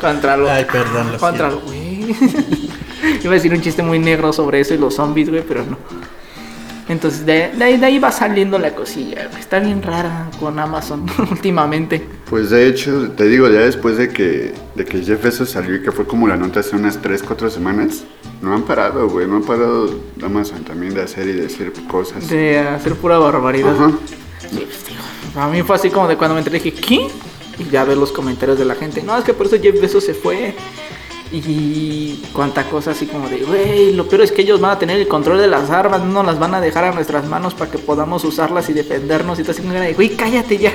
Contra 0.00 0.36
los. 0.36 0.48
Ay, 0.50 0.66
perdón, 0.70 1.12
lo 1.12 1.18
Contra. 1.18 1.50
Güey. 1.50 1.98
Iba 3.22 3.32
a 3.32 3.34
decir 3.34 3.52
un 3.52 3.60
chiste 3.60 3.82
muy 3.82 3.98
negro 3.98 4.32
sobre 4.32 4.60
eso 4.60 4.74
y 4.74 4.78
los 4.78 4.94
zombies, 4.94 5.28
güey, 5.30 5.42
pero 5.46 5.64
no. 5.64 5.76
Entonces, 6.88 7.26
de, 7.26 7.50
de 7.50 7.64
ahí, 7.64 7.76
de 7.76 7.86
ahí 7.86 7.98
va 7.98 8.10
saliendo 8.10 8.58
la 8.58 8.74
cosilla. 8.74 9.28
Está 9.38 9.58
bien 9.60 9.82
rara 9.82 10.30
con 10.40 10.58
Amazon 10.58 11.06
últimamente. 11.30 12.02
Pues 12.30 12.50
de 12.50 12.66
hecho, 12.66 13.10
te 13.10 13.24
digo, 13.24 13.48
ya 13.48 13.60
después 13.60 13.98
de 13.98 14.08
que, 14.08 14.54
de 14.74 14.84
que 14.84 15.02
Jeff 15.02 15.22
Bezos 15.22 15.50
salió 15.50 15.74
y 15.74 15.82
que 15.82 15.92
fue 15.92 16.06
como 16.06 16.26
la 16.26 16.36
nota 16.36 16.60
hace 16.60 16.76
unas 16.76 17.00
3, 17.00 17.22
4 17.22 17.50
semanas, 17.50 18.04
no 18.40 18.54
han 18.54 18.62
parado, 18.62 19.08
güey, 19.08 19.26
no 19.26 19.36
han 19.36 19.42
parado 19.42 20.00
Amazon 20.22 20.64
también 20.64 20.94
de 20.94 21.02
hacer 21.02 21.28
y 21.28 21.32
decir 21.32 21.72
cosas. 21.88 22.28
De 22.28 22.58
hacer 22.58 22.94
pura 22.94 23.18
barbaridad. 23.18 23.74
Ajá. 23.74 23.92
Sí, 24.38 24.48
pues, 24.50 24.86
digo, 24.86 25.42
a 25.42 25.48
mí 25.48 25.62
fue 25.62 25.76
así 25.76 25.90
como 25.90 26.08
de 26.08 26.16
cuando 26.16 26.34
me 26.34 26.40
enteré, 26.40 26.58
dije, 26.58 26.80
¿qué? 26.80 27.08
Y 27.58 27.70
ya 27.70 27.84
ver 27.84 27.96
los 27.96 28.12
comentarios 28.12 28.58
de 28.58 28.64
la 28.64 28.74
gente. 28.74 29.02
No, 29.02 29.18
es 29.18 29.24
que 29.24 29.34
por 29.34 29.46
eso 29.46 29.56
Jeff 29.60 29.80
Bezos 29.80 30.04
se 30.04 30.14
fue. 30.14 30.54
Y 31.30 32.22
cuánta 32.32 32.64
cosa 32.70 32.92
así 32.92 33.06
como 33.06 33.28
de, 33.28 33.38
güey, 33.38 33.92
lo 33.92 34.08
peor 34.08 34.22
es 34.22 34.32
que 34.32 34.42
ellos 34.42 34.60
van 34.60 34.70
a 34.72 34.78
tener 34.78 34.98
el 34.98 35.08
control 35.08 35.38
de 35.38 35.48
las 35.48 35.70
armas, 35.70 36.00
no 36.00 36.06
nos 36.06 36.26
las 36.26 36.38
van 36.38 36.54
a 36.54 36.60
dejar 36.60 36.84
a 36.84 36.92
nuestras 36.92 37.26
manos 37.26 37.54
para 37.54 37.70
que 37.70 37.78
podamos 37.78 38.24
usarlas 38.24 38.68
y 38.70 38.72
defendernos. 38.72 39.38
Y 39.38 39.44
tú 39.44 39.50
así 39.50 39.60
como 39.60 39.74
de, 39.74 39.92
güey, 39.92 40.10
cállate 40.16 40.56
ya. 40.56 40.72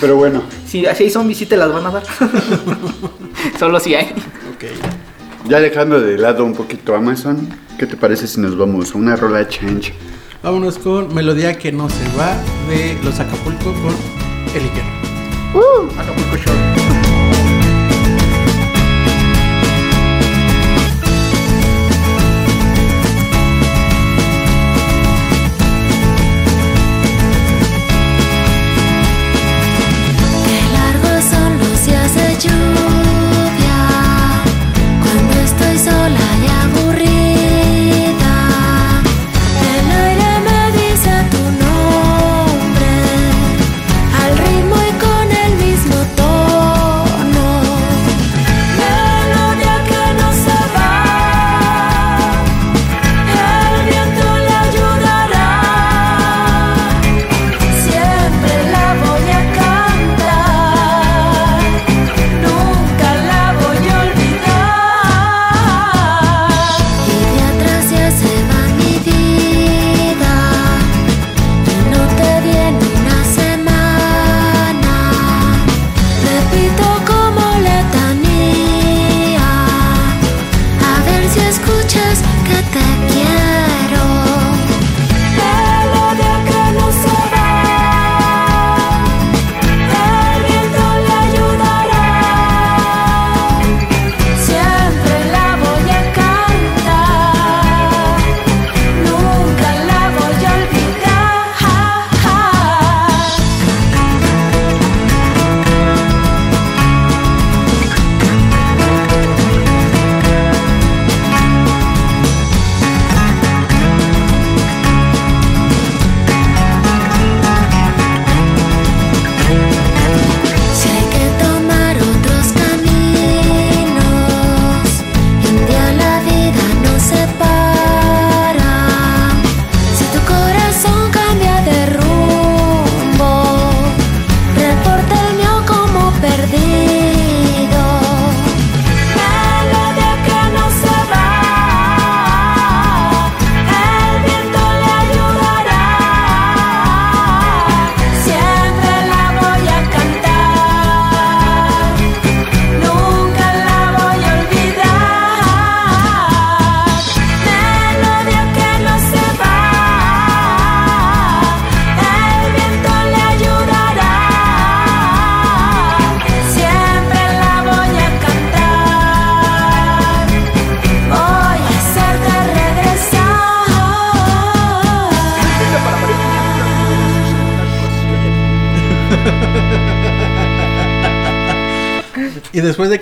Pero 0.00 0.16
bueno, 0.16 0.42
Si 0.66 0.86
así 0.86 1.04
hay 1.04 1.10
zombies, 1.10 1.38
sí 1.38 1.46
te 1.46 1.56
las 1.56 1.72
van 1.72 1.86
a 1.86 1.90
dar. 1.90 2.02
Solo 3.58 3.80
si 3.80 3.94
hay. 3.94 4.12
Ok. 4.54 4.64
ya 5.48 5.60
dejando 5.60 6.00
de 6.00 6.18
lado 6.18 6.44
un 6.44 6.54
poquito 6.54 6.94
Amazon, 6.94 7.48
¿qué 7.78 7.86
te 7.86 7.96
parece 7.96 8.26
si 8.26 8.40
nos 8.40 8.56
vamos 8.56 8.94
a 8.94 8.98
una 8.98 9.16
rola 9.16 9.48
change? 9.48 9.94
Vámonos 10.42 10.78
con 10.78 11.12
Melodía 11.14 11.56
que 11.58 11.72
no 11.72 11.88
se 11.88 12.04
va 12.16 12.36
de 12.68 12.98
Los 13.02 13.18
Acapulco 13.18 13.72
con 13.72 13.94
El 14.54 14.62
Iker. 14.62 14.84
Acapulco 15.98 16.36
Shore. 16.36 16.53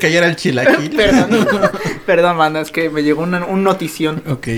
Callar 0.03 0.25
al 0.25 0.37
chilaquil. 0.37 0.91
Perdón, 0.97 1.47
perdón, 2.07 2.37
manda, 2.37 2.61
es 2.61 2.71
que 2.71 2.91
me 2.91 3.03
llegó 3.03 3.23
una, 3.23 3.45
un 3.47 3.63
notición. 3.63 4.23
Ok. 4.29 4.49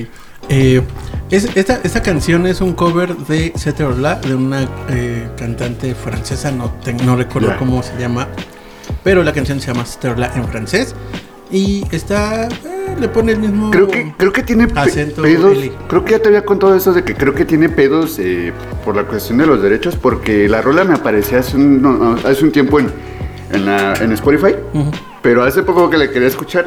Eh, 0.49 0.83
es- 1.31 1.49
esta, 1.55 1.81
esta 1.85 2.03
canción 2.03 2.47
es 2.47 2.61
un 2.61 2.73
cover 2.75 3.17
de 3.17 3.53
C'était 3.57 3.85
Orla, 3.85 4.17
de 4.17 4.35
una 4.35 4.69
eh, 4.91 5.29
cantante 5.39 5.95
francesa, 5.95 6.51
no, 6.51 6.71
te- 6.85 6.93
no 6.93 7.15
recuerdo 7.17 7.49
Ya. 7.49 7.57
cómo 7.57 7.83
se 7.83 7.97
llama, 7.99 8.29
pero 9.03 9.23
la 9.23 9.33
canción 9.33 9.61
se 9.61 9.69
llama 9.69 9.87
C'était 9.87 10.09
Orla 10.09 10.31
en 10.35 10.47
francés. 10.49 10.95
Y 11.51 11.85
está, 11.93 12.47
eh, 12.49 12.97
le 12.99 13.09
pone 13.09 13.33
el 13.33 13.39
mismo... 13.39 13.71
Creo 13.71 13.87
que, 13.87 14.13
creo 14.19 14.33
que 14.33 14.43
tiene 14.43 14.67
Acento 14.75 15.23
pedos. 15.23 15.53
L. 15.57 15.73
Creo 15.89 16.05
que 16.05 16.13
ya 16.13 16.19
te 16.19 16.29
había 16.29 16.45
contado 16.45 16.75
eso 16.75 16.93
de 16.93 17.05
que 17.05 17.15
creo 17.15 17.35
que 17.35 17.45
tiene 17.45 17.69
pedos 17.69 18.19
eh, 18.19 18.53
por 18.85 18.97
la 18.97 19.05
cuestión 19.05 19.39
de 19.39 19.47
los 19.47 19.63
derechos, 19.63 19.95
porque 19.97 20.49
la 20.49 20.63
rola 20.63 20.85
me 20.85 20.95
aparecía 20.95 21.39
hace 21.41 21.57
un, 21.57 21.81
no, 21.81 22.17
hace 22.25 22.45
un 22.45 22.51
tiempo 22.51 22.81
en, 22.81 22.91
en, 23.53 23.67
la- 23.67 23.95
en 23.95 24.11
Spotify, 24.13 24.55
Ujú. 24.73 24.91
Pero 25.25 25.43
hace 25.43 25.63
poco 25.65 25.89
que 25.91 25.97
la 25.97 26.09
quería 26.09 26.29
escuchar, 26.29 26.67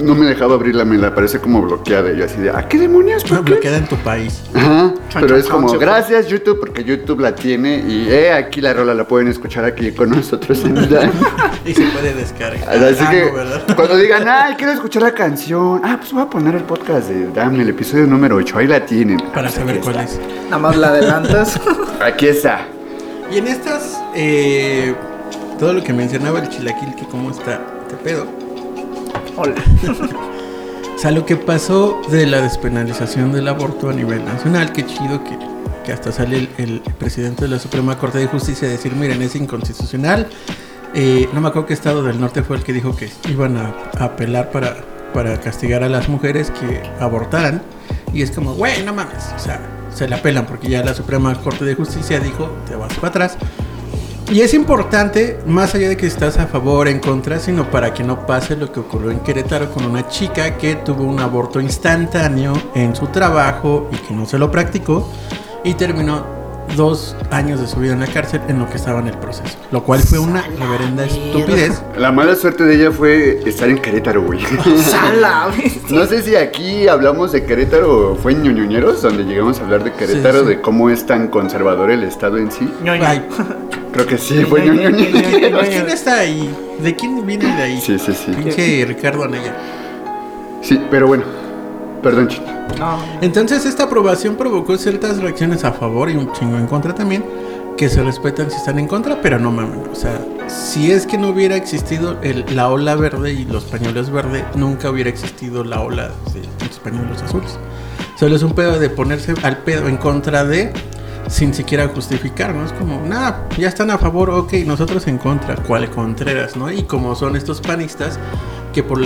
no 0.00 0.14
me 0.14 0.26
dejaba 0.26 0.54
abrirla, 0.56 0.84
me 0.84 0.98
la 0.98 1.06
aparece 1.08 1.38
como 1.38 1.62
bloqueada. 1.62 2.12
Y 2.12 2.18
yo 2.18 2.24
así 2.26 2.38
de, 2.38 2.50
¿a 2.50 2.68
qué 2.68 2.78
demonios? 2.78 3.24
Ah, 3.24 3.28
¿Por 3.36 3.44
qué? 3.44 3.52
bloqueada 3.52 3.76
en 3.78 3.86
tu 3.86 3.96
país. 3.96 4.42
Ajá, 4.54 4.92
Chan, 5.08 5.22
pero 5.22 5.28
chan, 5.28 5.38
es 5.38 5.46
como, 5.46 5.72
gracias 5.78 6.26
YouTube, 6.28 6.60
porque 6.60 6.84
YouTube 6.84 7.20
la 7.20 7.34
tiene 7.34 7.78
y 7.78 8.08
eh, 8.10 8.30
aquí 8.32 8.60
la 8.60 8.74
rola 8.74 8.92
la 8.92 9.08
pueden 9.08 9.28
escuchar 9.28 9.64
aquí 9.64 9.90
con 9.92 10.10
nosotros 10.10 10.62
en. 10.64 10.76
Y 11.64 11.72
se 11.72 11.82
puede 11.86 12.12
descargar. 12.12 12.68
Así 12.68 13.02
Ah, 13.06 13.10
que 13.10 13.30
¿verdad? 13.30 13.62
cuando 13.74 13.96
digan, 13.96 14.28
ay, 14.28 14.54
quiero 14.58 14.72
escuchar 14.72 15.02
la 15.02 15.14
canción, 15.14 15.80
ah, 15.82 15.96
pues 15.98 16.12
voy 16.12 16.20
a 16.22 16.26
poner 16.28 16.54
el 16.56 16.64
podcast 16.64 17.08
de 17.08 17.30
Dame, 17.32 17.62
el 17.62 17.70
episodio 17.70 18.06
número 18.06 18.36
8, 18.36 18.58
ahí 18.58 18.66
la 18.66 18.84
tienen. 18.84 19.16
Para 19.32 19.42
Pues 19.48 19.54
saber 19.54 19.80
cuál 19.80 19.96
está. 20.00 20.04
es. 20.04 20.44
Nada 20.50 20.58
más 20.58 20.76
la 20.76 20.88
adelantas. 20.88 21.58
Aquí 22.04 22.26
está. 22.26 22.66
Y 23.32 23.38
en 23.38 23.46
estas, 23.46 23.98
eh, 24.14 24.94
todo 25.58 25.72
lo 25.72 25.82
que 25.82 25.94
mencionaba 25.94 26.40
el 26.40 26.50
chilaquil, 26.50 26.94
que 26.96 27.06
cómo 27.06 27.30
está 27.30 27.62
este 27.86 27.96
pedo. 27.96 28.26
Hola. 29.36 29.54
O 30.94 31.06
sea, 31.06 31.10
lo 31.10 31.26
que 31.26 31.36
pasó 31.36 32.00
de 32.08 32.24
la 32.24 32.40
despenalización 32.40 33.32
del 33.32 33.48
aborto 33.48 33.90
a 33.90 33.92
nivel 33.92 34.24
nacional, 34.24 34.72
qué 34.72 34.86
chido 34.86 35.22
que, 35.22 35.36
que 35.84 35.92
hasta 35.92 36.12
sale 36.12 36.38
el, 36.38 36.48
el 36.56 36.80
presidente 36.98 37.42
de 37.42 37.48
la 37.48 37.58
Suprema 37.58 37.98
Corte 37.98 38.18
de 38.18 38.26
Justicia 38.26 38.68
a 38.68 38.70
decir, 38.70 38.94
miren, 38.94 39.20
es 39.20 39.34
inconstitucional. 39.34 40.28
Eh, 40.94 41.28
no 41.34 41.42
me 41.42 41.48
acuerdo 41.48 41.66
qué 41.66 41.74
estado 41.74 42.04
del 42.04 42.18
norte 42.20 42.42
fue 42.42 42.56
el 42.56 42.62
que 42.62 42.72
dijo 42.72 42.96
que 42.96 43.10
iban 43.28 43.56
a, 43.58 43.74
a 43.98 44.04
apelar 44.04 44.50
para, 44.50 44.76
para 45.12 45.38
castigar 45.40 45.82
a 45.82 45.90
las 45.90 46.08
mujeres 46.08 46.50
que 46.52 46.80
abortaran. 47.00 47.60
Y 48.14 48.22
es 48.22 48.30
como, 48.30 48.54
güey, 48.54 48.82
no 48.84 48.94
mames. 48.94 49.30
O 49.36 49.38
sea, 49.38 49.60
se 49.92 50.08
la 50.08 50.16
apelan 50.16 50.46
porque 50.46 50.68
ya 50.68 50.82
la 50.82 50.94
Suprema 50.94 51.34
Corte 51.34 51.64
de 51.64 51.74
Justicia 51.74 52.20
dijo, 52.20 52.50
te 52.66 52.76
vas 52.76 52.94
para 52.94 53.08
atrás. 53.08 53.36
Y 54.34 54.40
es 54.40 54.52
importante, 54.52 55.38
más 55.46 55.76
allá 55.76 55.88
de 55.88 55.96
que 55.96 56.08
estás 56.08 56.38
a 56.38 56.48
favor 56.48 56.88
o 56.88 56.90
en 56.90 56.98
contra, 56.98 57.38
sino 57.38 57.70
para 57.70 57.94
que 57.94 58.02
no 58.02 58.26
pase 58.26 58.56
lo 58.56 58.72
que 58.72 58.80
ocurrió 58.80 59.12
en 59.12 59.20
Querétaro 59.20 59.70
con 59.70 59.84
una 59.84 60.08
chica 60.08 60.58
que 60.58 60.74
tuvo 60.74 61.04
un 61.04 61.20
aborto 61.20 61.60
instantáneo 61.60 62.52
en 62.74 62.96
su 62.96 63.06
trabajo 63.06 63.88
y 63.92 63.96
que 63.98 64.12
no 64.12 64.26
se 64.26 64.36
lo 64.36 64.50
practicó 64.50 65.08
y 65.62 65.74
terminó 65.74 66.43
dos 66.76 67.14
años 67.30 67.60
de 67.60 67.66
su 67.66 67.78
vida 67.78 67.92
en 67.92 68.00
la 68.00 68.06
cárcel 68.06 68.40
en 68.48 68.58
lo 68.58 68.68
que 68.68 68.76
estaba 68.76 69.00
en 69.00 69.08
el 69.08 69.16
proceso. 69.18 69.56
Lo 69.70 69.82
cual 69.84 70.00
fue 70.00 70.18
una 70.18 70.42
reverenda 70.58 71.04
estupidez. 71.04 71.82
La 71.96 72.10
mala 72.10 72.34
suerte 72.34 72.64
de 72.64 72.74
ella 72.76 72.90
fue 72.90 73.40
estar 73.46 73.68
en 73.68 73.78
Querétaro, 73.78 74.22
güey. 74.22 74.40
Sala. 74.82 75.48
No 75.90 76.06
sé 76.06 76.22
si 76.22 76.34
aquí 76.34 76.88
hablamos 76.88 77.32
de 77.32 77.44
Querétaro 77.44 78.12
o 78.12 78.16
fue 78.16 78.32
en 78.32 78.42
ñoñoñeros, 78.42 79.02
donde 79.02 79.24
llegamos 79.24 79.60
a 79.60 79.64
hablar 79.64 79.84
de 79.84 79.92
Querétaro, 79.92 80.38
Sí, 80.40 80.44
sí. 80.44 80.48
de 80.50 80.60
cómo 80.60 80.90
es 80.90 81.06
tan 81.06 81.28
conservador 81.28 81.90
el 81.90 82.02
estado 82.02 82.38
en 82.38 82.50
sí. 82.50 82.68
Ay, 82.86 83.26
Creo 83.92 84.06
que 84.06 84.18
sí, 84.18 84.44
fue 84.44 84.64
ñoñoñeros. 84.64 85.62
¿Quién 85.68 85.88
está 85.88 86.18
ahí? 86.20 86.52
¿De 86.80 86.96
quién 86.96 87.24
viene 87.24 87.44
de 87.54 87.62
ahí? 87.62 87.80
Sí, 87.80 87.98
sí, 87.98 88.12
sí. 88.12 88.32
Pinche 88.32 88.84
Ricardo 88.86 89.24
Anaya. 89.24 89.54
Sí, 90.62 90.80
pero 90.90 91.06
bueno. 91.06 91.43
Perdón, 92.04 92.28
chito. 92.28 92.44
No. 92.78 92.98
Entonces 93.22 93.64
esta 93.64 93.84
aprobación 93.84 94.36
provocó 94.36 94.76
ciertas 94.76 95.22
reacciones 95.22 95.64
a 95.64 95.72
favor 95.72 96.10
y 96.10 96.16
un 96.16 96.30
chingo 96.32 96.58
en 96.58 96.66
contra 96.66 96.94
también, 96.94 97.24
que 97.78 97.88
se 97.88 98.02
respetan 98.02 98.50
si 98.50 98.58
están 98.58 98.78
en 98.78 98.86
contra, 98.86 99.20
pero 99.22 99.38
no 99.38 99.50
mames, 99.50 99.88
o 99.90 99.94
sea, 99.94 100.20
si 100.46 100.92
es 100.92 101.06
que 101.06 101.16
no 101.16 101.30
hubiera 101.30 101.56
existido 101.56 102.18
la 102.52 102.68
ola 102.68 102.94
verde 102.94 103.32
y 103.32 103.44
los 103.46 103.64
pañuelos 103.64 104.10
verde, 104.10 104.44
nunca 104.54 104.90
hubiera 104.90 105.08
existido 105.08 105.64
la 105.64 105.80
ola 105.80 106.10
de 106.32 106.66
los 106.66 106.78
pañuelos 106.78 107.22
azules. 107.22 107.58
Solo 108.16 108.36
es 108.36 108.42
un 108.42 108.52
pedo 108.52 108.78
de 108.78 108.90
ponerse 108.90 109.34
al 109.42 109.58
pedo 109.58 109.88
en 109.88 109.96
contra 109.96 110.44
de 110.44 110.72
sin 111.28 111.54
siquiera 111.54 111.88
justificar, 111.88 112.54
¿no? 112.54 112.66
Es 112.66 112.72
como, 112.72 113.00
nada, 113.00 113.48
ya 113.56 113.68
están 113.68 113.90
a 113.90 113.98
favor, 113.98 114.28
ok, 114.30 114.52
nosotros 114.66 115.06
en 115.06 115.16
contra, 115.16 115.56
¿cuál 115.56 115.90
Contreras, 115.90 116.54
no? 116.54 116.70
Y 116.70 116.82
como 116.82 117.14
son 117.14 117.34
estos 117.34 117.60
panistas 117.60 118.18
que 118.72 118.82
por 118.82 119.00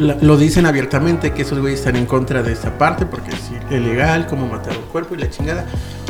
la- 0.00 0.16
lo 0.20 0.36
dicen 0.36 0.66
abiertamente 0.66 1.32
que 1.32 1.42
esos 1.42 1.58
güeyes 1.60 1.78
están 1.80 1.94
en 1.96 2.06
contra 2.06 2.42
de 2.42 2.52
esta 2.52 2.76
parte 2.78 3.06
porque 3.06 3.30
es 3.30 3.50
ilegal, 3.70 4.26
como 4.26 4.46
matar 4.48 4.76
un 4.76 4.84
cuerpo 4.86 5.14
y 5.14 5.18
la 5.18 5.30
chingada. 5.30 5.64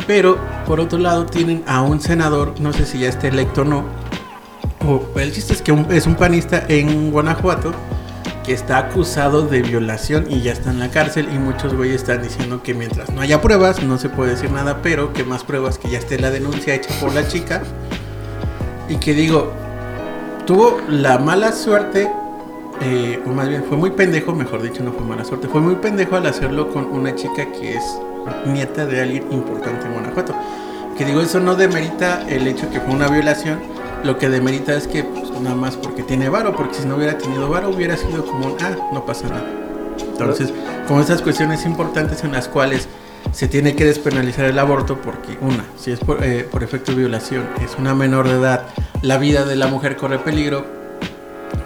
Pero 0.07 0.38
por 0.66 0.81
otro 0.81 0.98
lado 0.98 1.26
tienen 1.26 1.62
a 1.66 1.83
un 1.83 2.00
senador, 2.00 2.55
no 2.61 2.72
sé 2.72 2.87
si 2.87 3.00
ya 3.00 3.09
esté 3.09 3.29
electo 3.29 3.62
o 3.62 3.64
no. 3.64 3.85
O, 4.87 5.03
el 5.18 5.33
chiste 5.33 5.53
es 5.53 5.61
que 5.61 5.72
un- 5.72 5.87
es 5.92 6.07
un 6.07 6.14
panista 6.14 6.64
en 6.68 7.11
Guanajuato 7.11 7.72
que 8.44 8.55
está 8.55 8.79
acusado 8.79 9.42
de 9.42 9.61
violación 9.62 10.24
y 10.31 10.40
ya 10.40 10.53
está 10.53 10.70
en 10.70 10.79
la 10.79 10.88
cárcel 10.90 11.29
y 11.35 11.38
muchos 11.38 11.74
güeyes 11.74 11.96
están 11.96 12.22
diciendo 12.22 12.62
que 12.62 12.72
mientras 12.72 13.11
no 13.11 13.20
haya 13.20 13.42
pruebas 13.42 13.83
no 13.83 13.98
se 13.98 14.09
puede 14.09 14.31
decir 14.31 14.50
nada, 14.50 14.79
pero 14.83 15.12
que 15.12 15.24
más 15.24 15.44
pruebas 15.44 15.76
que 15.79 15.90
ya 15.90 15.98
esté 15.98 16.18
la 16.18 16.31
denuncia 16.31 16.74
hecha 16.74 16.90
por 17.00 17.12
la 17.12 17.29
chica 17.29 17.61
y 18.88 18.96
que 18.96 19.12
digo, 19.12 19.53
tuvo 20.46 20.81
la 20.88 21.18
mala 21.18 21.53
suerte 21.53 22.11
eh, 22.80 23.22
o 23.26 23.28
más 23.30 23.48
bien 23.48 23.64
fue 23.64 23.76
muy 23.76 23.90
pendejo, 23.90 24.32
mejor 24.34 24.62
dicho, 24.62 24.82
no 24.82 24.92
fue 24.92 25.04
mala 25.04 25.24
suerte, 25.24 25.48
fue 25.48 25.60
muy 25.60 25.76
pendejo 25.76 26.16
al 26.16 26.26
hacerlo 26.26 26.70
con 26.70 26.86
una 26.86 27.14
chica 27.14 27.52
que 27.52 27.76
es 27.76 27.98
nieta 28.46 28.86
de 28.86 29.00
alguien 29.00 29.26
importante 29.30 29.86
en 29.86 29.92
Guanajuato. 29.92 30.34
Que 30.96 31.04
digo, 31.04 31.20
eso 31.20 31.40
no 31.40 31.56
demerita 31.56 32.26
el 32.28 32.46
hecho 32.46 32.70
que 32.70 32.80
fue 32.80 32.94
una 32.94 33.08
violación, 33.08 33.58
lo 34.04 34.18
que 34.18 34.28
demerita 34.28 34.74
es 34.74 34.86
que 34.86 35.04
pues, 35.04 35.30
nada 35.40 35.56
más 35.56 35.76
porque 35.76 36.02
tiene 36.02 36.28
varo, 36.28 36.56
porque 36.56 36.76
si 36.76 36.86
no 36.86 36.96
hubiera 36.96 37.18
tenido 37.18 37.48
varo 37.48 37.70
hubiera 37.70 37.96
sido 37.96 38.24
como 38.24 38.46
un, 38.46 38.56
ah, 38.60 38.76
no 38.92 39.04
pasa 39.04 39.28
nada. 39.28 39.46
Entonces, 40.00 40.52
como 40.88 41.00
estas 41.00 41.22
cuestiones 41.22 41.66
importantes 41.66 42.24
en 42.24 42.32
las 42.32 42.48
cuales 42.48 42.88
se 43.32 43.46
tiene 43.46 43.76
que 43.76 43.84
despenalizar 43.84 44.46
el 44.46 44.58
aborto 44.58 45.00
porque 45.00 45.36
una, 45.40 45.64
si 45.76 45.92
es 45.92 46.00
por, 46.00 46.24
eh, 46.24 46.44
por 46.50 46.62
efecto 46.62 46.92
de 46.92 46.98
violación, 46.98 47.46
es 47.62 47.76
una 47.78 47.94
menor 47.94 48.26
de 48.26 48.38
edad, 48.38 48.66
la 49.02 49.18
vida 49.18 49.44
de 49.44 49.56
la 49.56 49.66
mujer 49.66 49.96
corre 49.96 50.18
peligro, 50.18 50.79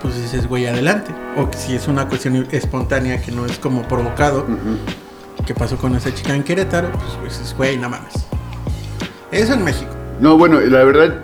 pues 0.01 0.21
dices, 0.21 0.47
güey, 0.49 0.67
adelante. 0.67 1.15
O 1.37 1.51
que 1.51 1.59
si 1.59 1.75
es 1.75 1.89
una 1.89 2.09
cuestión 2.09 2.47
espontánea 2.51 3.21
que 3.21 3.33
no 3.33 3.47
es 3.47 3.59
como 3.59 3.83
provocado, 3.83 4.47
que 5.47 5.55
pasó 5.55 5.77
con 5.77 5.95
esa 5.95 6.15
chica 6.15 6.35
en 6.35 6.43
Querétaro, 6.43 6.91
pues 6.93 7.05
pues, 7.21 7.39
dices, 7.39 7.57
güey, 7.57 7.79
no 7.79 7.89
mames. 7.89 8.15
Eso 9.31 9.55
en 9.55 9.65
México. 9.65 9.91
No, 10.21 10.39
bueno, 10.39 10.61
la 10.61 10.85
verdad, 10.85 11.15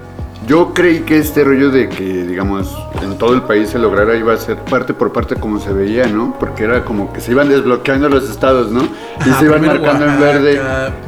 yo 0.46 0.74
creí 0.74 1.00
que 1.00 1.18
este 1.18 1.44
rollo 1.44 1.70
de 1.70 1.88
que, 1.88 2.24
digamos, 2.24 2.76
en 3.02 3.16
todo 3.18 3.34
el 3.34 3.42
país 3.42 3.70
se 3.70 3.78
lograra 3.78 4.16
iba 4.16 4.32
a 4.32 4.36
ser 4.36 4.56
parte 4.56 4.94
por 4.94 5.12
parte 5.12 5.36
como 5.36 5.60
se 5.60 5.72
veía, 5.72 6.06
¿no? 6.06 6.36
Porque 6.40 6.64
era 6.64 6.84
como 6.84 7.12
que 7.12 7.20
se 7.20 7.32
iban 7.32 7.48
desbloqueando 7.48 8.08
los 8.08 8.28
estados, 8.28 8.70
¿no? 8.70 8.82
Y 9.24 9.30
se 9.38 9.44
iban 9.44 9.64
marcando 9.64 10.06
en 10.06 10.20
verde. 10.20 10.60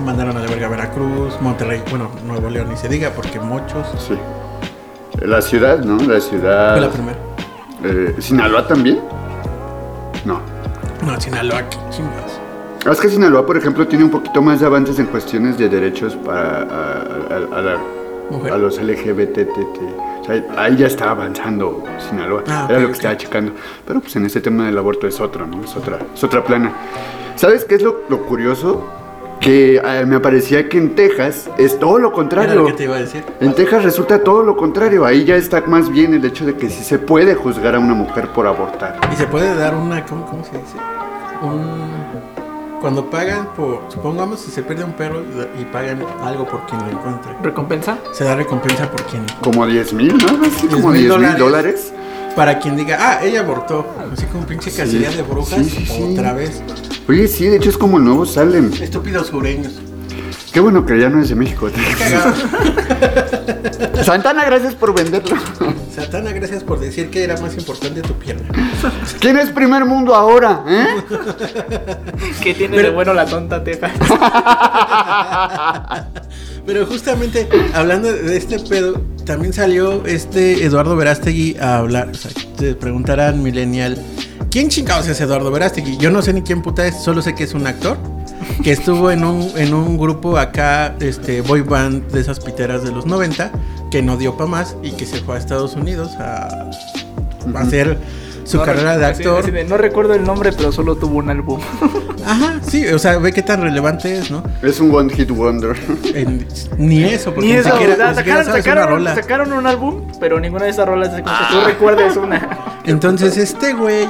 Mandaron 0.04 0.36
a 0.36 0.40
la 0.40 0.46
verga 0.46 0.68
Veracruz, 0.68 1.40
Monterrey, 1.40 1.82
bueno, 1.90 2.10
Nuevo 2.26 2.50
León 2.50 2.68
ni 2.68 2.76
se 2.76 2.88
diga 2.88 3.10
porque 3.10 3.40
muchos. 3.40 3.86
Sí. 3.98 4.16
La 5.20 5.42
ciudad, 5.42 5.78
¿no? 5.78 5.96
La 6.06 6.20
ciudad. 6.20 6.72
Fue 6.72 6.80
la 6.80 6.90
primera. 6.90 7.31
Eh, 7.84 8.14
¿Sinaloa 8.18 8.66
también? 8.66 9.00
No. 10.24 10.40
No, 11.04 11.20
Sinaloa, 11.20 11.62
qué 11.68 11.76
chingas. 11.90 12.40
Es 12.90 13.00
que 13.00 13.08
Sinaloa, 13.08 13.44
por 13.46 13.56
ejemplo, 13.56 13.86
tiene 13.86 14.04
un 14.04 14.10
poquito 14.10 14.42
más 14.42 14.60
de 14.60 14.66
avances 14.66 14.98
en 14.98 15.06
cuestiones 15.06 15.56
de 15.58 15.68
derechos 15.68 16.16
para 16.16 16.62
a, 16.62 17.02
a- 17.34 17.58
a 17.58 17.60
la- 17.62 17.78
a 18.54 18.58
los. 18.58 18.78
O 18.78 20.24
sea, 20.24 20.44
ahí 20.56 20.76
ya 20.76 20.86
está 20.86 21.10
avanzando 21.10 21.82
Sinaloa. 22.08 22.44
Ah, 22.48 22.66
Era 22.70 22.80
lo 22.80 22.86
que 22.86 22.92
estaba 22.92 23.16
checando. 23.16 23.52
Pero 23.86 24.00
pues 24.00 24.14
en 24.16 24.24
este 24.26 24.40
tema 24.40 24.66
del 24.66 24.78
aborto 24.78 25.06
es 25.06 25.20
otro, 25.20 25.46
¿no? 25.46 25.62
Es 25.64 25.76
otra, 25.76 25.98
es 26.14 26.22
otra 26.24 26.42
plana. 26.44 26.72
¿Sabes 27.36 27.64
qué 27.64 27.74
es 27.76 27.82
lo, 27.82 28.02
lo 28.08 28.22
curioso? 28.24 28.84
Que 29.42 29.82
eh, 29.84 30.06
me 30.06 30.20
parecía 30.20 30.68
que 30.68 30.78
en 30.78 30.94
Texas 30.94 31.50
es 31.58 31.76
todo 31.78 31.98
lo 31.98 32.12
contrario. 32.12 32.54
lo 32.54 32.66
que 32.66 32.72
te 32.74 32.84
iba 32.84 32.96
a 32.96 33.00
decir. 33.00 33.24
En 33.40 33.52
Texas 33.54 33.82
resulta 33.82 34.22
todo 34.22 34.44
lo 34.44 34.56
contrario. 34.56 35.04
Ahí 35.04 35.24
ya 35.24 35.34
está 35.34 35.60
más 35.62 35.90
bien 35.90 36.14
el 36.14 36.24
hecho 36.24 36.46
de 36.46 36.54
que 36.54 36.70
sí 36.70 36.84
se 36.84 37.00
puede 37.00 37.34
juzgar 37.34 37.74
a 37.74 37.80
una 37.80 37.92
mujer 37.92 38.28
por 38.28 38.46
abortar. 38.46 39.00
Y 39.12 39.16
se 39.16 39.26
puede 39.26 39.52
dar 39.56 39.74
una, 39.74 40.04
¿cómo, 40.06 40.24
cómo 40.26 40.44
se 40.44 40.52
dice? 40.52 40.76
Un... 41.42 42.32
Cuando 42.80 43.10
pagan 43.10 43.48
por, 43.56 43.82
supongamos 43.88 44.40
si 44.40 44.50
se 44.50 44.62
pierde 44.62 44.82
un 44.84 44.92
perro 44.92 45.20
y, 45.20 45.62
y 45.62 45.64
pagan 45.66 46.04
algo 46.22 46.46
por 46.46 46.66
quien 46.66 46.80
lo 46.80 46.90
encuentre. 46.90 47.32
¿Recompensa? 47.42 47.98
Se 48.12 48.24
da 48.24 48.34
recompensa 48.34 48.90
por 48.90 49.02
quien, 49.04 49.24
Como 49.40 49.66
10 49.66 49.92
mil, 49.92 50.16
¿no? 50.18 50.44
Así 50.44 50.66
10,000 50.66 50.70
como 50.70 50.92
10 50.92 51.18
mil 51.18 51.36
dólares. 51.36 51.92
Para 52.32 52.58
quien 52.58 52.76
diga, 52.76 52.98
ah, 53.00 53.20
ella 53.22 53.40
abortó. 53.40 53.86
Así 54.12 54.26
como 54.26 54.44
pinche 54.46 54.70
Sí, 54.70 54.76
casilla 54.76 55.10
de 55.10 55.22
brujas, 55.22 55.58
sí, 55.64 55.70
sí, 55.70 55.86
sí. 55.86 56.02
otra 56.12 56.32
vez. 56.32 56.62
Oye, 57.08 57.26
sí, 57.28 57.46
de 57.46 57.56
hecho 57.56 57.70
es 57.70 57.78
como 57.78 57.98
el 57.98 58.04
nuevo 58.04 58.26
Salem. 58.26 58.70
Estúpidos 58.80 59.28
sureños. 59.28 59.72
Qué 60.52 60.60
bueno 60.60 60.84
que 60.84 60.98
ya 61.00 61.08
no 61.08 61.22
es 61.22 61.30
de 61.30 61.34
México. 61.34 61.68
Cagado. 61.98 62.34
Santana, 64.04 64.44
gracias 64.44 64.74
por 64.74 64.94
venderlo. 64.94 65.34
Satana, 65.94 66.32
gracias 66.32 66.62
por 66.62 66.78
decir 66.78 67.08
que 67.10 67.24
era 67.24 67.38
más 67.40 67.54
importante 67.56 68.02
tu 68.02 68.12
pierna. 68.14 68.48
¿Quién 69.20 69.38
es 69.38 69.48
primer 69.50 69.84
mundo 69.86 70.14
ahora? 70.14 70.62
¿Eh? 70.68 70.86
¿Qué 72.42 72.52
tiene 72.54 72.76
Pero- 72.76 72.88
de 72.90 72.94
bueno 72.94 73.14
la 73.14 73.24
tonta 73.26 73.64
teja? 73.64 73.90
Pero 76.64 76.86
justamente 76.86 77.48
hablando 77.74 78.12
de 78.12 78.36
este 78.36 78.58
pedo, 78.60 79.00
también 79.24 79.52
salió 79.52 80.04
este 80.06 80.64
Eduardo 80.64 80.96
Verástegui 80.96 81.56
a 81.58 81.78
hablar. 81.78 82.10
O 82.10 82.14
sea, 82.14 82.30
te 82.56 82.74
preguntarán, 82.74 83.42
Millennial, 83.42 83.98
¿quién 84.50 84.68
chingados 84.68 85.08
es 85.08 85.20
Eduardo 85.20 85.50
Verástegui? 85.50 85.96
Yo 85.98 86.10
no 86.10 86.22
sé 86.22 86.32
ni 86.32 86.42
quién 86.42 86.62
puta 86.62 86.86
es, 86.86 87.02
solo 87.02 87.22
sé 87.22 87.34
que 87.34 87.44
es 87.44 87.54
un 87.54 87.66
actor 87.66 87.96
que 88.62 88.72
estuvo 88.72 89.10
en 89.10 89.24
un, 89.24 89.50
en 89.56 89.74
un 89.74 89.96
grupo 89.96 90.38
acá, 90.38 90.94
este 91.00 91.40
boy 91.40 91.62
band 91.62 92.10
de 92.12 92.20
esas 92.20 92.40
piteras 92.40 92.82
de 92.84 92.92
los 92.92 93.06
90, 93.06 93.50
que 93.90 94.02
no 94.02 94.16
dio 94.16 94.36
pa' 94.36 94.46
más 94.46 94.76
y 94.82 94.92
que 94.92 95.06
se 95.06 95.18
fue 95.18 95.36
a 95.36 95.38
Estados 95.38 95.74
Unidos 95.74 96.12
a, 96.18 96.70
a 97.54 97.60
hacer 97.60 97.98
su 98.44 98.58
No 98.58 98.64
carrera 98.64 98.94
re- 98.94 98.98
de 99.00 99.06
actor. 99.06 99.40
así 99.42 99.50
de, 99.50 99.64
no 99.64 99.76
recuerdo 99.76 100.14
el 100.14 100.24
nombre, 100.24 100.52
pero 100.52 100.72
solo 100.72 100.96
tuvo 100.96 101.18
un 101.18 101.30
álbum. 101.30 101.60
Ajá, 102.26 102.54
sí, 102.62 102.86
o 102.88 102.98
sea, 102.98 103.18
ve 103.18 103.32
qué 103.32 103.42
tan 103.42 103.62
relevante 103.62 104.16
es, 104.18 104.30
¿no? 104.30 104.42
Es 104.62 104.78
un 104.80 104.94
one 104.94 105.12
hit 105.12 105.30
wonder. 105.30 105.76
En- 106.14 106.46
ni 106.78 107.04
eso, 107.04 107.32
porque 107.32 107.46
Ni 107.48 107.52
ni, 107.54 107.58
eso, 107.60 107.70
siquiera, 107.70 107.94
o 107.94 107.96
sea, 107.96 108.10
ni 108.10 108.16
siquiera 108.16 108.44
sacaron, 108.44 108.44
sabes 108.46 108.66
una 108.66 108.74
sacaron- 108.74 108.88
rola. 108.88 109.14
sacaron 109.14 109.52
un 109.52 109.66
álbum, 109.66 110.02
pero 110.20 110.38
ninguna 110.40 110.64
de 110.64 110.70
esas 110.70 110.86
rolas 110.88 111.08
es 111.08 111.22
como 111.22 111.24
que 111.24 111.30
Ah. 111.44 111.48
tú 111.50 111.60
recuerdes 111.66 112.16
una. 112.16 112.58
Entonces 112.84 113.36
este 113.36 113.72
güey, 113.74 114.08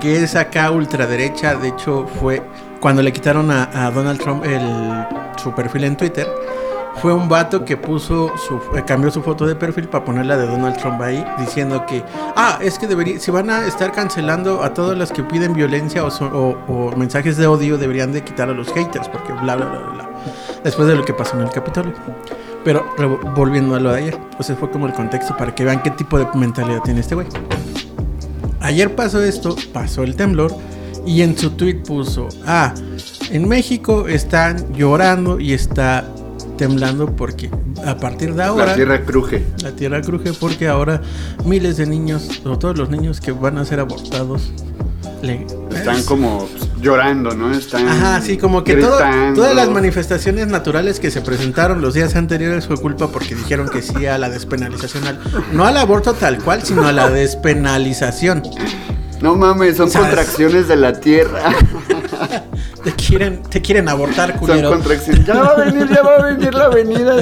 que 0.00 0.22
es 0.24 0.34
acá 0.36 0.70
ultraderecha, 0.70 1.54
de 1.56 1.68
hecho 1.68 2.06
fue 2.20 2.42
cuando 2.80 3.02
le 3.02 3.12
quitaron 3.12 3.50
a, 3.50 3.86
a 3.86 3.90
Donald 3.90 4.20
Trump 4.20 4.44
el, 4.44 4.60
su 5.42 5.54
perfil 5.54 5.84
en 5.84 5.96
Twitter, 5.96 6.26
fue 7.02 7.12
un 7.12 7.28
vato 7.28 7.64
que 7.64 7.76
puso 7.76 8.32
su, 8.36 8.56
eh, 8.76 8.82
cambió 8.86 9.10
su 9.10 9.22
foto 9.22 9.46
de 9.46 9.54
perfil 9.54 9.88
para 9.88 10.04
ponerla 10.04 10.36
de 10.36 10.46
Donald 10.46 10.76
Trump 10.78 11.00
ahí, 11.02 11.24
diciendo 11.38 11.84
que, 11.86 12.02
ah, 12.36 12.58
es 12.62 12.78
que 12.78 12.86
debería, 12.86 13.18
si 13.18 13.30
van 13.30 13.50
a 13.50 13.66
estar 13.66 13.92
cancelando 13.92 14.62
a 14.62 14.72
todos 14.72 14.96
los 14.96 15.10
que 15.12 15.22
piden 15.22 15.52
violencia 15.54 16.04
o, 16.04 16.08
o- 16.68 16.96
mensajes 16.96 17.36
de 17.36 17.46
odio, 17.46 17.76
deberían 17.78 18.12
de 18.12 18.22
quitar 18.22 18.48
a 18.48 18.52
los 18.52 18.72
haters, 18.72 19.08
porque 19.08 19.32
bla, 19.32 19.56
bla, 19.56 19.66
bla, 19.66 19.78
bla. 19.92 20.10
Después 20.62 20.88
de 20.88 20.94
lo 20.96 21.04
que 21.04 21.12
pasó 21.12 21.36
en 21.36 21.42
el 21.42 21.50
Capitolio. 21.50 21.92
Pero 22.64 22.86
volviendo 23.36 23.74
a 23.74 23.80
lo 23.80 23.92
de 23.92 23.98
ayer, 23.98 24.18
pues 24.36 24.50
fue 24.58 24.70
como 24.70 24.86
el 24.86 24.94
contexto 24.94 25.36
para 25.36 25.54
que 25.54 25.64
vean 25.64 25.82
qué 25.82 25.90
tipo 25.90 26.18
de 26.18 26.26
mentalidad 26.34 26.80
tiene 26.80 27.00
este 27.00 27.14
güey. 27.14 27.26
Ayer 28.60 28.94
pasó 28.94 29.22
esto, 29.22 29.54
pasó 29.74 30.02
el 30.02 30.16
temblor 30.16 30.54
y 31.04 31.20
en 31.20 31.36
su 31.36 31.50
tweet 31.50 31.82
puso, 31.86 32.28
ah, 32.46 32.72
en 33.30 33.46
México 33.46 34.08
están 34.08 34.72
llorando 34.72 35.38
y 35.38 35.52
está 35.52 36.06
temblando 36.56 37.14
porque 37.16 37.50
a 37.86 37.96
partir 37.96 38.34
de 38.34 38.42
ahora 38.44 38.66
La 38.66 38.74
tierra 38.74 39.02
cruje. 39.04 39.44
la 39.62 39.72
tierra 39.72 40.00
cruje 40.02 40.32
porque 40.32 40.68
ahora 40.68 41.00
miles 41.44 41.76
de 41.76 41.86
niños 41.86 42.42
o 42.44 42.58
todos 42.58 42.76
los 42.78 42.90
niños 42.90 43.20
que 43.20 43.32
van 43.32 43.58
a 43.58 43.64
ser 43.64 43.80
abortados 43.80 44.52
le- 45.22 45.46
Están 45.74 46.02
como 46.04 46.48
llorando, 46.80 47.34
¿no? 47.34 47.50
Están. 47.52 47.88
Ajá, 47.88 48.20
sí, 48.20 48.36
como 48.36 48.62
que 48.62 48.76
todo- 48.76 48.98
todas 49.34 49.54
las 49.54 49.68
manifestaciones 49.70 50.46
naturales 50.48 51.00
que 51.00 51.10
se 51.10 51.20
presentaron 51.22 51.80
los 51.80 51.94
días 51.94 52.14
anteriores 52.14 52.66
fue 52.66 52.76
culpa 52.76 53.08
porque 53.08 53.34
dijeron 53.34 53.68
que 53.68 53.80
sí 53.82 54.06
a 54.06 54.18
la 54.18 54.28
despenalización, 54.28 55.04
al- 55.06 55.18
no 55.52 55.64
al 55.64 55.76
aborto 55.78 56.12
tal 56.14 56.38
cual, 56.42 56.62
sino 56.62 56.86
a 56.86 56.92
la 56.92 57.08
despenalización. 57.10 58.42
No 59.22 59.34
mames, 59.34 59.78
son 59.78 59.90
contracciones 59.90 60.68
de 60.68 60.76
la 60.76 60.92
tierra. 61.00 61.40
Te 62.84 62.92
quieren, 62.92 63.42
te 63.42 63.60
quieren 63.62 63.88
abortar, 63.88 64.30
son 64.30 64.38
culero. 64.40 64.70
contracciones. 64.70 65.24
Ya 65.26 65.34
va 65.34 65.46
a 65.48 65.56
venir, 65.64 65.88
ya 65.88 66.02
va 66.02 66.16
a 66.16 66.22
venir 66.24 66.54
la 66.54 66.64
avenida. 66.66 67.16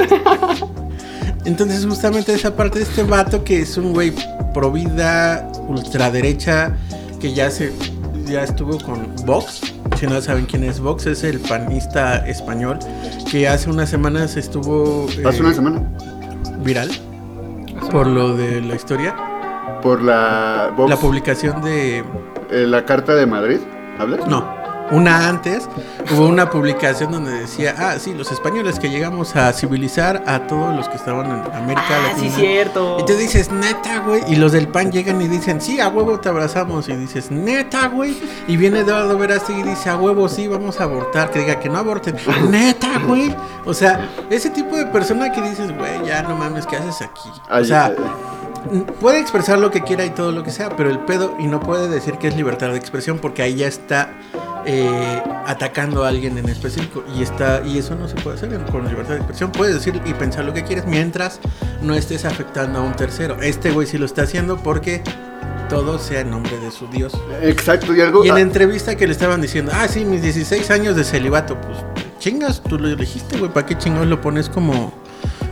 Entonces, 1.44 1.84
justamente 1.86 2.34
esa 2.34 2.54
parte 2.56 2.78
de 2.78 2.84
este 2.84 3.02
vato 3.04 3.42
que 3.44 3.60
es 3.60 3.76
un 3.76 3.92
güey 3.92 4.12
pro 4.54 4.70
vida, 4.70 5.48
ultraderecha, 5.68 6.72
que 7.20 7.32
ya 7.32 7.50
se 7.50 7.72
ya 8.26 8.42
estuvo 8.44 8.78
con 8.78 9.14
Vox. 9.26 9.60
Si 9.98 10.06
no 10.06 10.20
saben 10.20 10.46
quién 10.46 10.64
es 10.64 10.80
Vox, 10.80 11.06
es 11.06 11.22
el 11.24 11.38
panista 11.40 12.26
español 12.26 12.78
que 13.30 13.48
hace 13.48 13.68
unas 13.70 13.88
semanas 13.90 14.36
estuvo 14.36 15.06
Hace 15.26 15.38
eh, 15.38 15.40
una 15.40 15.54
semana. 15.54 15.82
viral 16.64 16.90
por 17.90 18.06
lo 18.06 18.36
de 18.36 18.60
la 18.62 18.74
historia. 18.76 19.14
Por 19.82 20.00
la. 20.02 20.72
Vox, 20.76 20.88
La 20.90 20.96
publicación 20.96 21.60
de. 21.62 21.98
eh, 21.98 22.66
la 22.66 22.84
carta 22.84 23.14
de 23.14 23.26
Madrid. 23.26 23.58
¿Hablas? 23.98 24.26
No. 24.28 24.61
Una 24.92 25.28
antes 25.28 25.68
hubo 26.14 26.26
una 26.26 26.50
publicación 26.50 27.10
donde 27.12 27.32
decía, 27.32 27.74
ah, 27.78 27.94
sí, 27.98 28.12
los 28.14 28.30
españoles 28.30 28.78
que 28.78 28.90
llegamos 28.90 29.34
a 29.36 29.52
civilizar 29.52 30.22
a 30.26 30.46
todos 30.46 30.76
los 30.76 30.88
que 30.88 30.96
estaban 30.96 31.26
en 31.26 31.52
América 31.54 31.82
Ah, 31.88 32.08
Latina. 32.08 32.30
sí, 32.30 32.40
cierto. 32.40 32.98
Y 33.00 33.06
tú 33.06 33.14
dices, 33.14 33.50
neta, 33.50 34.00
güey. 34.00 34.22
Y 34.28 34.36
los 34.36 34.52
del 34.52 34.68
PAN 34.68 34.92
llegan 34.92 35.20
y 35.22 35.28
dicen, 35.28 35.60
sí, 35.60 35.80
a 35.80 35.88
huevo 35.88 36.20
te 36.20 36.28
abrazamos. 36.28 36.88
Y 36.88 36.96
dices, 36.96 37.30
neta, 37.30 37.88
güey. 37.88 38.16
Y 38.46 38.56
viene 38.56 38.80
Eduardo 38.80 39.16
Verástegui 39.16 39.60
y 39.60 39.64
dice, 39.64 39.88
a 39.90 39.96
huevo, 39.96 40.28
sí, 40.28 40.46
vamos 40.46 40.80
a 40.80 40.84
abortar. 40.84 41.30
Que 41.30 41.40
diga 41.40 41.58
que 41.58 41.68
no 41.68 41.78
aborten. 41.78 42.16
neta, 42.50 42.98
güey. 43.06 43.34
O 43.64 43.72
sea, 43.74 44.08
ese 44.30 44.50
tipo 44.50 44.76
de 44.76 44.86
persona 44.86 45.32
que 45.32 45.40
dices, 45.40 45.76
güey, 45.76 46.04
ya 46.06 46.22
no 46.22 46.36
mames, 46.36 46.66
¿qué 46.66 46.76
haces 46.76 47.00
aquí? 47.00 47.30
Ay, 47.48 47.62
o 47.62 47.64
sea, 47.64 47.88
eh, 47.88 47.96
puede 49.00 49.20
expresar 49.20 49.58
lo 49.58 49.70
que 49.70 49.82
quiera 49.82 50.04
y 50.04 50.10
todo 50.10 50.32
lo 50.32 50.42
que 50.42 50.50
sea, 50.50 50.76
pero 50.76 50.90
el 50.90 51.00
pedo, 51.00 51.34
y 51.38 51.46
no 51.46 51.60
puede 51.60 51.88
decir 51.88 52.18
que 52.18 52.28
es 52.28 52.36
libertad 52.36 52.70
de 52.70 52.76
expresión 52.76 53.18
porque 53.18 53.42
ahí 53.42 53.56
ya 53.56 53.66
está 53.66 54.14
eh, 54.64 55.22
atacando 55.46 56.04
a 56.04 56.08
alguien 56.08 56.38
en 56.38 56.48
específico 56.48 57.02
y 57.16 57.22
está 57.22 57.62
y 57.66 57.78
eso 57.78 57.96
no 57.96 58.08
se 58.08 58.14
puede 58.16 58.36
hacer 58.36 58.50
con 58.70 58.86
libertad 58.86 59.14
de 59.14 59.16
expresión. 59.16 59.50
Puedes 59.50 59.74
decir 59.74 60.00
y 60.04 60.14
pensar 60.14 60.44
lo 60.44 60.52
que 60.52 60.64
quieres 60.64 60.86
mientras 60.86 61.40
no 61.80 61.94
estés 61.94 62.24
afectando 62.24 62.78
a 62.78 62.82
un 62.82 62.94
tercero. 62.94 63.36
Este 63.42 63.70
güey 63.70 63.86
sí 63.86 63.98
lo 63.98 64.06
está 64.06 64.22
haciendo 64.22 64.56
porque 64.56 65.02
todo 65.68 65.98
sea 65.98 66.20
en 66.20 66.30
nombre 66.30 66.58
de 66.58 66.70
su 66.70 66.86
Dios. 66.86 67.12
Exacto, 67.40 67.94
y 67.94 68.00
algo. 68.00 68.24
Y 68.24 68.28
en 68.28 68.36
ah, 68.36 68.40
entrevista 68.40 68.94
que 68.94 69.06
le 69.06 69.12
estaban 69.12 69.40
diciendo, 69.40 69.72
ah, 69.74 69.88
sí, 69.88 70.04
mis 70.04 70.22
16 70.22 70.70
años 70.70 70.96
de 70.96 71.02
celibato, 71.02 71.60
pues 71.60 71.78
chingas, 72.18 72.62
tú 72.62 72.78
lo 72.78 72.88
elegiste, 72.88 73.38
güey, 73.38 73.50
¿para 73.50 73.66
qué 73.66 73.76
chingados 73.76 74.06
lo 74.06 74.20
pones 74.20 74.48
como... 74.48 74.92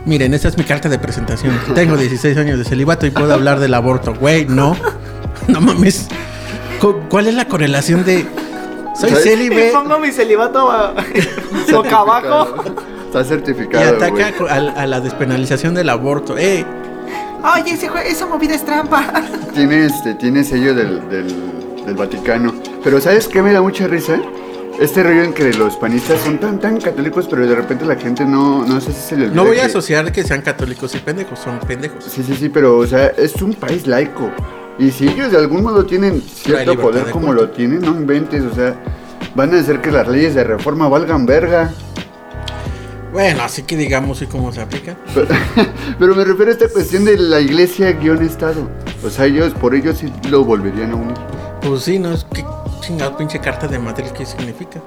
Miren, 0.05 0.33
esta 0.33 0.47
es 0.47 0.57
mi 0.57 0.63
carta 0.63 0.89
de 0.89 0.97
presentación. 0.97 1.57
Tengo 1.75 1.95
16 1.95 2.35
años 2.37 2.57
de 2.57 2.65
celibato 2.65 3.05
y 3.05 3.11
puedo 3.11 3.33
hablar 3.33 3.59
del 3.59 3.73
aborto. 3.73 4.13
Güey, 4.15 4.45
no. 4.47 4.75
No 5.47 5.61
mames. 5.61 6.07
Cu- 6.79 7.01
¿Cuál 7.09 7.27
es 7.27 7.35
la 7.35 7.45
correlación 7.47 8.03
de... 8.05 8.25
Soy 8.99 9.09
¿Sabes? 9.09 9.25
Y 9.25 9.29
célibe 9.29 9.71
pongo 9.73 9.99
mi 9.99 10.11
celibato 10.11 10.69
a- 10.71 10.93
boca 11.71 11.97
abajo. 11.97 12.63
Está 13.07 13.21
y 13.21 13.25
certificado. 13.25 13.95
ataca 13.95 14.09
güey. 14.11 14.33
co- 14.33 14.47
a, 14.47 14.55
a 14.55 14.85
la 14.87 14.99
despenalización 15.01 15.73
del 15.75 15.89
aborto? 15.89 16.37
¡Eh! 16.37 16.65
Oye, 17.55 17.71
ese 17.73 17.89
esa 18.05 18.25
movida 18.27 18.53
es 18.55 18.63
trampa. 18.65 19.03
Tiene, 19.53 19.85
este, 19.85 20.13
tiene 20.15 20.43
sello 20.43 20.73
del, 20.75 21.09
del, 21.09 21.27
del 21.85 21.95
Vaticano. 21.95 22.53
Pero 22.83 23.01
¿sabes 23.01 23.27
qué 23.27 23.41
me 23.41 23.51
da 23.53 23.61
mucha 23.61 23.87
risa? 23.87 24.19
Este 24.81 25.03
rollo 25.03 25.21
en 25.23 25.33
que 25.33 25.53
los 25.53 25.77
panistas 25.77 26.19
son 26.21 26.39
tan, 26.39 26.59
tan 26.59 26.81
católicos, 26.81 27.27
pero 27.29 27.45
de 27.45 27.53
repente 27.53 27.85
la 27.85 27.95
gente 27.95 28.25
no, 28.25 28.65
no 28.65 28.81
sé 28.81 28.91
si 28.91 28.99
se 28.99 29.15
le 29.15 29.25
olvida 29.25 29.35
No 29.35 29.45
voy 29.47 29.57
a 29.57 29.61
que- 29.61 29.65
asociar 29.67 30.11
que 30.11 30.23
sean 30.23 30.41
católicos 30.41 30.95
y 30.95 30.97
pendejos, 30.97 31.37
son 31.37 31.59
pendejos. 31.59 32.03
Sí, 32.03 32.23
sí, 32.23 32.35
sí, 32.35 32.49
pero, 32.49 32.79
o 32.79 32.87
sea, 32.87 33.07
es 33.09 33.39
un 33.43 33.53
país 33.53 33.85
laico. 33.85 34.31
Y 34.79 34.89
si 34.89 35.07
ellos 35.07 35.31
de 35.31 35.37
algún 35.37 35.61
modo 35.61 35.85
tienen 35.85 36.19
cierto 36.21 36.75
poder 36.79 37.05
de 37.05 37.11
como 37.11 37.31
lo 37.31 37.49
tienen, 37.51 37.81
no 37.81 37.89
inventes, 37.91 38.41
o 38.43 38.55
sea, 38.55 38.75
van 39.35 39.53
a 39.53 39.59
hacer 39.59 39.81
que 39.81 39.91
las 39.91 40.07
leyes 40.07 40.33
de 40.33 40.43
reforma 40.43 40.87
valgan 40.89 41.27
verga. 41.27 41.71
Bueno, 43.13 43.43
así 43.43 43.61
que 43.63 43.75
digamos 43.77 44.19
y 44.23 44.25
cómo 44.25 44.51
se 44.51 44.61
aplica. 44.61 44.95
Pero, 45.13 45.27
pero 45.99 46.15
me 46.15 46.23
refiero 46.23 46.49
a 46.49 46.53
esta 46.53 46.69
cuestión 46.69 47.05
de 47.05 47.17
la 47.17 47.39
iglesia 47.39 47.91
guion 47.91 48.23
Estado. 48.23 48.67
O 49.05 49.11
sea, 49.11 49.25
ellos, 49.25 49.53
por 49.53 49.75
ellos 49.75 49.97
sí 49.99 50.11
lo 50.29 50.43
volverían 50.43 50.91
a 50.91 50.95
unir. 50.95 51.17
Pues 51.61 51.83
sí, 51.83 51.99
no 51.99 52.13
es 52.13 52.23
que 52.23 52.43
chingado 52.81 53.15
pinche 53.15 53.39
carta 53.39 53.67
de 53.67 53.79
Madrid, 53.79 54.07
¿qué 54.17 54.25
significa? 54.25 54.81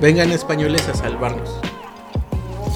Vengan 0.00 0.30
españoles 0.32 0.88
a 0.88 0.94
salvarnos 0.94 1.60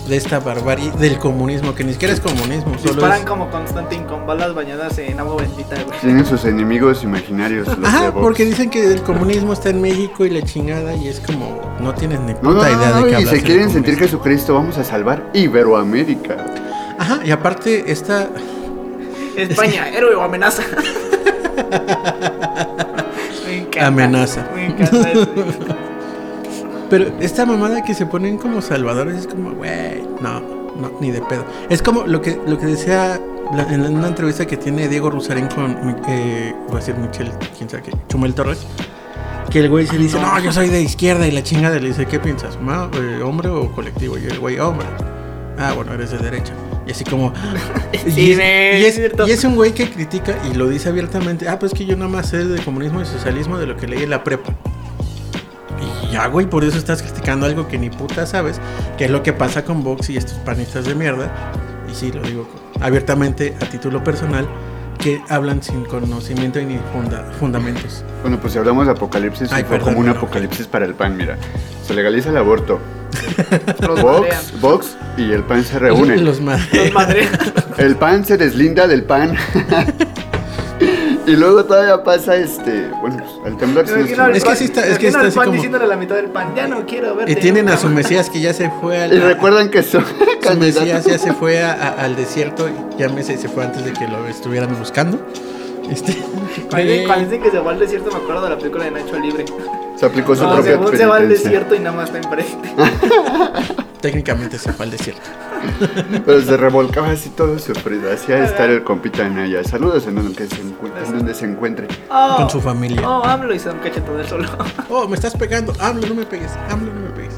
de 0.08 0.16
esta 0.16 0.38
barbarie 0.38 0.90
del 0.92 1.18
comunismo, 1.18 1.74
que 1.74 1.82
ni 1.82 1.92
siquiera 1.92 2.12
es 2.12 2.20
comunismo, 2.20 2.76
solo 2.78 2.94
Disparan 2.94 3.20
es... 3.20 3.24
como 3.24 3.50
Constantine 3.50 4.04
con 4.06 4.26
balas 4.26 4.54
bañadas 4.54 4.98
en 4.98 5.18
agua 5.18 5.42
bendita, 5.42 5.76
güey. 5.82 5.98
Tienen 6.00 6.26
sus 6.26 6.44
enemigos 6.44 7.02
imaginarios. 7.02 7.66
Los 7.66 7.80
de 7.80 7.86
Ajá, 7.86 8.12
porque 8.12 8.44
dicen 8.44 8.68
que 8.70 8.92
el 8.92 9.02
comunismo 9.02 9.54
está 9.54 9.70
en 9.70 9.80
México 9.80 10.26
y 10.26 10.30
la 10.30 10.42
chingada 10.42 10.94
y 10.94 11.08
es 11.08 11.20
como, 11.20 11.60
no 11.80 11.94
tienes 11.94 12.20
ni 12.20 12.34
puta 12.34 12.48
No, 12.48 12.54
no, 12.54 12.62
no, 12.62 12.68
idea 12.68 12.90
no, 12.90 13.06
de 13.06 13.12
qué 13.12 13.20
y 13.22 13.26
se 13.26 13.42
quieren 13.42 13.70
sentir. 13.70 13.98
Jesucristo, 13.98 14.54
vamos 14.54 14.76
a 14.78 14.84
salvar 14.84 15.30
Iberoamérica. 15.32 16.36
Ajá, 16.98 17.20
y 17.24 17.30
aparte 17.30 17.90
esta... 17.90 18.28
España, 19.36 19.88
héroe 19.88 20.14
o 20.14 20.22
amenaza. 20.22 20.62
Encanta. 23.74 23.86
Amenaza. 23.86 24.48
Me 24.54 24.66
encanta 24.66 25.10
eso. 25.10 25.26
Pero 26.90 27.06
esta 27.20 27.46
mamada 27.46 27.82
que 27.82 27.94
se 27.94 28.06
ponen 28.06 28.36
como 28.38 28.60
salvadores 28.60 29.20
es 29.20 29.26
como, 29.26 29.52
güey, 29.52 30.02
no, 30.20 30.40
no, 30.40 30.92
ni 31.00 31.10
de 31.10 31.20
pedo. 31.22 31.44
Es 31.70 31.82
como 31.82 32.04
lo 32.06 32.20
que, 32.20 32.38
lo 32.46 32.58
que 32.58 32.66
decía 32.66 33.20
la- 33.54 33.64
en 33.72 33.82
una 33.96 34.08
entrevista 34.08 34.46
que 34.46 34.56
tiene 34.56 34.86
Diego 34.88 35.10
Rusarín 35.10 35.48
con, 35.48 35.76
eh, 36.08 36.54
voy 36.68 36.76
a 36.76 36.78
decir 36.78 36.94
Michel, 36.96 37.32
quién 37.56 37.68
sabe 37.68 37.82
qué, 37.84 37.92
Chumel 38.08 38.34
Torres. 38.34 38.66
Que 39.50 39.60
el 39.60 39.68
güey 39.70 39.86
se 39.86 39.96
dice, 39.98 40.18
no, 40.20 40.38
yo 40.40 40.52
soy 40.52 40.68
de 40.68 40.82
izquierda 40.82 41.26
y 41.26 41.30
la 41.30 41.42
chingada 41.42 41.78
le 41.78 41.88
dice, 41.88 42.06
¿qué 42.06 42.18
piensas? 42.20 42.56
eh, 42.94 43.22
¿Hombre 43.22 43.48
o 43.48 43.70
colectivo? 43.72 44.16
Y 44.18 44.24
el 44.26 44.38
güey, 44.38 44.58
hombre. 44.58 44.86
Ah, 45.58 45.72
bueno, 45.74 45.92
eres 45.94 46.10
de 46.10 46.18
derecha. 46.18 46.52
Y 46.86 46.90
así 46.92 47.04
como... 47.04 47.32
Sí, 48.04 48.20
y, 48.20 48.32
es, 48.32 48.98
y 48.98 49.02
es- 49.04 49.12
y 49.26 49.30
es 49.30 49.44
un 49.44 49.54
güey 49.54 49.72
que 49.72 49.88
critica 49.90 50.36
y 50.50 50.54
lo 50.54 50.68
dice 50.68 50.88
abiertamente. 50.90 51.48
Ah, 51.48 51.58
pues 51.58 51.72
que 51.72 51.86
yo 51.86 51.96
nada 51.96 52.10
más 52.10 52.28
sé 52.28 52.44
de 52.44 52.62
comunismo 52.62 53.00
y 53.00 53.06
socialismo 53.06 53.56
de 53.58 53.66
lo 53.66 53.76
que 53.76 53.86
leí 53.86 54.02
en 54.02 54.10
la 54.10 54.22
prepa. 54.24 54.52
Y 55.80 56.12
ya, 56.12 56.26
güey, 56.26 56.46
por 56.46 56.64
eso 56.64 56.76
estás 56.78 57.02
criticando 57.02 57.46
algo 57.46 57.66
que 57.68 57.78
ni 57.78 57.90
puta 57.90 58.26
sabes, 58.26 58.60
que 58.98 59.06
es 59.06 59.10
lo 59.10 59.22
que 59.22 59.32
pasa 59.32 59.64
con 59.64 59.82
Vox 59.82 60.10
y 60.10 60.16
estos 60.16 60.34
panistas 60.38 60.84
de 60.84 60.94
mierda. 60.94 61.32
Y 61.90 61.94
sí, 61.94 62.12
lo 62.12 62.22
digo 62.22 62.46
abiertamente 62.80 63.54
a 63.60 63.64
título 63.66 64.02
personal, 64.04 64.46
que 64.98 65.22
hablan 65.28 65.62
sin 65.62 65.84
conocimiento 65.84 66.60
y 66.60 66.66
ni 66.66 66.78
funda- 66.92 67.24
fundamentos. 67.38 68.04
Bueno, 68.22 68.38
pues 68.40 68.52
si 68.52 68.58
hablamos 68.58 68.86
de 68.86 68.92
apocalipsis, 68.92 69.50
Ay, 69.52 69.62
fue 69.64 69.76
perdón, 69.78 69.94
como 69.94 70.00
un 70.00 70.08
apocalipsis 70.14 70.66
para 70.66 70.84
el 70.84 70.94
pan, 70.94 71.16
mira. 71.16 71.36
Se 71.86 71.94
legaliza 71.94 72.30
el 72.30 72.36
aborto. 72.36 72.78
Los. 73.86 74.02
Vox, 74.02 74.60
Vox 74.60 74.96
y 75.16 75.32
el 75.32 75.42
pan 75.44 75.64
se 75.64 75.78
reúnen. 75.78 76.24
Los 76.24 76.40
madres. 76.40 76.68
Los 76.72 76.92
madrean. 76.92 77.28
El 77.78 77.96
pan 77.96 78.24
se 78.24 78.36
deslinda 78.36 78.86
del 78.86 79.02
pan. 79.04 79.36
y 81.26 81.32
luego 81.36 81.64
todavía 81.64 82.02
pasa 82.04 82.36
este. 82.36 82.88
Bueno, 83.00 83.16
pues 83.18 83.30
el 83.46 83.56
temblor 83.56 83.84
al 83.88 84.36
Es 84.36 84.44
que 84.44 84.56
sí 84.56 84.64
está- 84.64 84.86
es 84.86 84.98
que 84.98 85.08
está 85.08 85.20
así 85.22 85.36
pan 85.36 85.44
como- 85.46 85.54
diciéndole 85.54 85.84
a 85.84 85.88
la 85.88 85.96
mitad 85.96 86.14
del 86.16 86.26
pan, 86.26 86.54
ya 86.54 86.66
no 86.68 86.84
quiero 86.86 87.14
verte. 87.16 87.32
Y 87.32 87.36
tienen 87.36 87.68
a 87.68 87.76
su 87.76 87.86
más". 87.86 87.96
Mesías 87.96 88.30
que 88.30 88.40
ya 88.40 88.52
se 88.52 88.70
fue 88.80 89.00
al... 89.02 89.12
Y 89.12 89.18
recuerdan 89.18 89.70
que 89.70 89.82
son 89.82 90.04
Su 90.42 90.56
Mesías 90.58 91.04
ya 91.04 91.18
se 91.18 91.32
fue 91.32 91.62
a- 91.62 91.72
a- 91.72 92.04
al 92.04 92.16
desierto, 92.16 92.68
ya 92.98 93.08
me 93.08 93.22
se, 93.22 93.36
fue 93.48 93.64
antes 93.64 93.84
de 93.84 93.92
que 93.92 94.06
lo 94.08 94.26
estuvieran 94.28 94.76
buscando. 94.78 95.18
Este, 95.90 96.12
Cuando 96.70 96.92
dicen- 96.92 97.24
dicen 97.24 97.42
que 97.42 97.50
se 97.50 97.58
va 97.58 97.72
al 97.72 97.78
desierto, 97.78 98.10
me 98.10 98.16
acuerdo 98.18 98.42
de 98.44 98.50
la 98.50 98.56
película 98.58 98.84
de 98.84 98.90
Nacho 98.92 99.18
Libre. 99.18 99.44
Se 99.96 100.06
aplicó 100.06 100.34
su 100.34 100.42
No, 100.42 100.54
propia 100.54 100.72
según 100.72 100.96
se 100.96 101.06
va 101.06 101.16
al 101.16 101.28
desierto 101.28 101.74
y 101.74 101.78
nada 101.78 101.96
más 101.96 102.10
está 102.10 102.18
enfrente. 102.18 102.72
técnicamente 104.04 104.58
se 104.58 104.72
fue 104.72 104.84
al 104.84 104.90
desierto. 104.90 105.22
Pero 106.26 106.42
se 106.42 106.56
revolcaba 106.58 107.10
así 107.10 107.30
todo 107.30 107.58
sufrido. 107.58 108.12
Hacía 108.12 108.44
estar 108.44 108.68
el 108.68 108.84
compita 108.84 109.26
Naya. 109.28 109.64
Saludos 109.64 110.06
en 110.06 110.16
donde 110.16 110.46
se 110.46 110.60
encuentre. 110.60 111.04
En 111.06 111.12
donde 111.16 111.34
se 111.34 111.46
encuentre. 111.46 111.88
Oh, 112.10 112.34
Con 112.36 112.50
su 112.50 112.60
familia. 112.60 113.08
Oh, 113.08 113.24
AMLO 113.24 113.54
y 113.54 113.58
se 113.58 113.68
da 113.68 113.74
un 113.74 113.80
cachetón 113.80 114.18
del 114.18 114.26
solo. 114.28 114.48
Oh, 114.90 115.08
me 115.08 115.14
estás 115.14 115.34
pegando. 115.34 115.72
AMLO, 115.80 116.06
no 116.08 116.14
me 116.16 116.26
pegues. 116.26 116.52
AMLO, 116.68 116.92
no 116.92 117.00
me 117.00 117.10
pegues. 117.10 117.34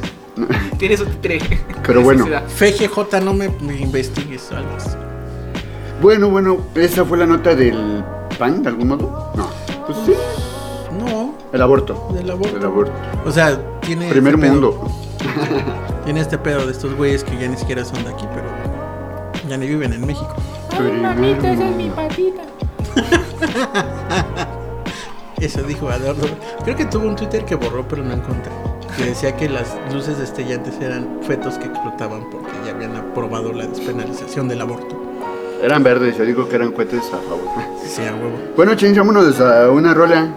Tiene 0.76 0.96
su 0.96 1.06
titre. 1.06 1.38
Pero 1.86 2.02
bueno. 2.02 2.26
FGJ, 2.48 3.20
no 3.22 3.32
me, 3.32 3.48
me 3.60 3.78
investigues 3.80 4.50
o 4.50 4.56
algo 4.56 4.74
así. 4.76 4.90
Bueno, 6.02 6.28
bueno, 6.30 6.58
esa 6.74 7.04
fue 7.04 7.16
la 7.16 7.26
nota 7.26 7.54
del 7.54 8.04
pan, 8.38 8.62
de 8.62 8.68
algún 8.70 8.88
modo. 8.88 9.32
No. 9.36 9.48
Pues 9.86 9.98
sí. 10.04 10.12
El 11.56 11.62
aborto. 11.62 12.08
del 12.12 12.30
aborto. 12.30 12.56
El 12.56 12.64
aborto. 12.64 12.92
O 13.24 13.32
sea, 13.32 13.58
tiene. 13.80 14.08
Primer 14.10 14.34
este 14.34 14.46
pedo- 14.46 14.52
mundo. 14.52 14.90
Tiene 16.04 16.20
este 16.20 16.38
pedo 16.38 16.64
de 16.66 16.72
estos 16.72 16.94
güeyes 16.94 17.24
que 17.24 17.36
ya 17.36 17.48
ni 17.48 17.56
siquiera 17.56 17.84
son 17.84 18.04
de 18.04 18.10
aquí, 18.10 18.26
pero 18.32 18.46
ya 19.48 19.56
ni 19.56 19.66
viven 19.66 19.92
en 19.92 20.06
México. 20.06 20.34
Primer 20.78 21.16
mundo. 21.16 21.48
Eso 25.40 25.62
dijo 25.62 25.90
Eduardo. 25.90 26.26
Creo 26.64 26.76
que 26.76 26.84
tuvo 26.86 27.06
un 27.08 27.16
Twitter 27.16 27.44
que 27.44 27.54
borró, 27.56 27.86
pero 27.88 28.02
no 28.04 28.12
encontré. 28.14 28.52
Que 28.96 29.04
decía 29.06 29.36
que 29.36 29.48
las 29.48 29.74
luces 29.92 30.18
destellantes 30.18 30.80
eran 30.80 31.18
fetos 31.22 31.58
que 31.58 31.66
explotaban 31.66 32.30
porque 32.30 32.52
ya 32.64 32.72
habían 32.72 32.96
aprobado 32.96 33.52
la 33.52 33.66
despenalización 33.66 34.48
del 34.48 34.60
aborto. 34.62 34.96
Eran 35.62 35.82
verdes, 35.82 36.16
yo 36.16 36.24
digo 36.24 36.48
que 36.48 36.56
eran 36.56 36.72
cohetes 36.72 37.02
a 37.12 37.18
favor. 37.18 37.40
Sí, 37.84 38.02
a 38.02 38.14
huevo. 38.14 38.38
Bueno, 38.56 38.74
ching, 38.74 38.94
vámonos 38.94 39.38
a 39.40 39.70
una 39.70 39.92
rola. 39.92 40.28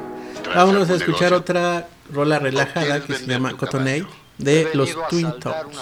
Vámonos 0.55 0.89
a 0.89 0.95
escuchar 0.95 1.33
otra 1.33 1.87
rola 2.11 2.39
relajada 2.39 3.01
que 3.01 3.15
se 3.15 3.25
llama 3.25 3.53
Cotonade 3.53 4.05
de 4.37 4.69
los 4.73 4.95
Twin 5.09 5.31
Tops. 5.39 5.77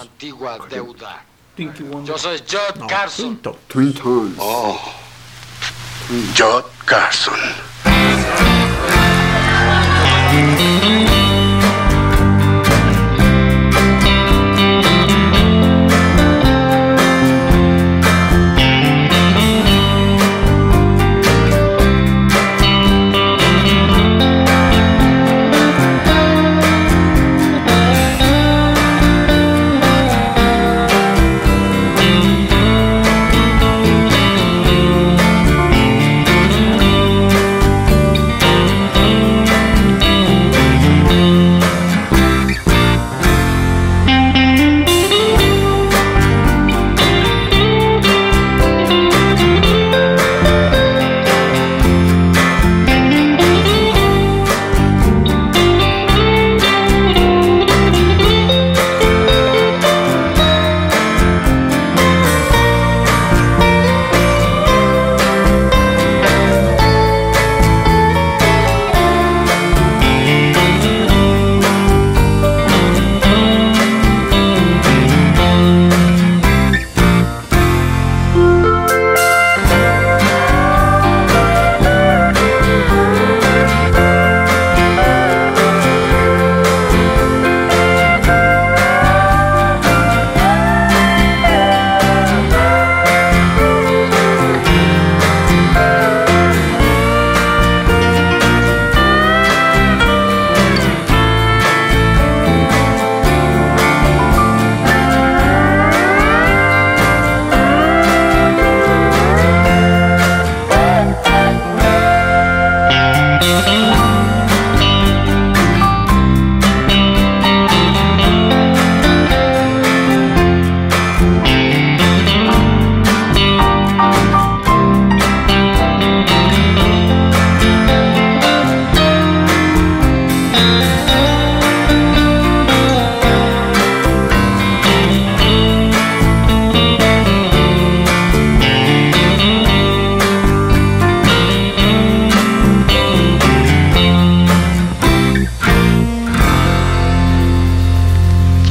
Yo 2.05 2.17
soy 2.17 2.37
Judd 2.39 2.79
No, 2.79 2.87
Carson. 2.87 3.25
Twin 3.25 3.37
Tops. 3.39 3.59
Twin 3.67 3.93
Tones. 3.93 4.35
Oh, 4.39 4.79
Judd 6.35 6.65
Carson. 6.85 7.33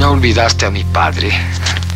Ya 0.07 0.13
olvidaste 0.13 0.65
a 0.65 0.71
mi 0.71 0.85
padre. 0.85 1.29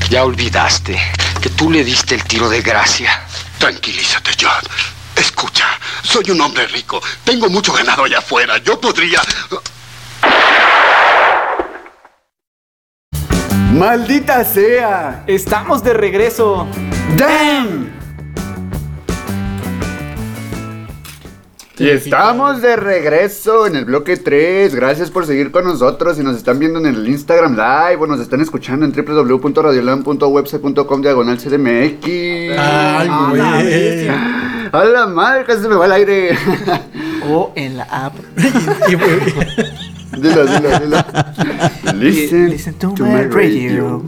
Ya 0.09 0.25
olvidaste 0.25 0.99
que 1.41 1.49
tú 1.49 1.71
le 1.71 1.81
diste 1.81 2.15
el 2.15 2.23
tiro 2.25 2.49
de 2.49 2.61
gracia. 2.61 3.09
Tranquilízate, 3.57 4.31
Judd. 4.31 4.67
Escucha, 5.15 5.65
soy 6.01 6.29
un 6.31 6.41
hombre 6.41 6.67
rico. 6.67 7.01
Tengo 7.23 7.49
mucho 7.49 7.71
ganado 7.71 8.03
allá 8.03 8.17
afuera. 8.17 8.57
Yo 8.57 8.81
podría... 8.81 9.21
¡Maldita 13.71 14.43
sea! 14.43 15.23
Estamos 15.25 15.81
de 15.81 15.93
regreso. 15.93 16.67
¡Damn! 17.15 18.00
Y 21.81 21.89
estamos 21.89 22.61
de 22.61 22.75
regreso 22.75 23.65
en 23.65 23.75
el 23.75 23.85
bloque 23.85 24.15
3. 24.15 24.75
Gracias 24.75 25.09
por 25.09 25.25
seguir 25.25 25.49
con 25.49 25.63
nosotros. 25.63 26.17
Si 26.17 26.23
nos 26.23 26.37
están 26.37 26.59
viendo 26.59 26.77
en 26.77 26.85
el 26.85 27.07
Instagram 27.07 27.53
Live 27.53 27.97
o 27.99 28.05
nos 28.05 28.19
están 28.19 28.39
escuchando 28.39 28.85
en 28.85 28.91
www.radiolan.website.com 28.91 31.01
diagonal 31.01 31.39
CDMX. 31.39 32.07
Ay, 32.07 33.09
güey. 33.29 34.07
A 34.71 34.85
la 34.85 35.07
madre, 35.07 35.43
casi 35.45 35.63
se 35.63 35.69
me 35.69 35.73
va 35.75 35.87
el 35.87 35.91
aire. 35.93 36.37
O 37.27 37.51
en 37.55 37.77
la 37.77 37.83
app. 37.83 38.13
Dilo, 40.11 40.45
dilo, 40.45 40.79
dilo. 40.79 40.97
Listen, 41.95 42.49
Listen 42.49 42.73
to 42.75 42.93
my 43.05 43.23
radio. 43.23 44.03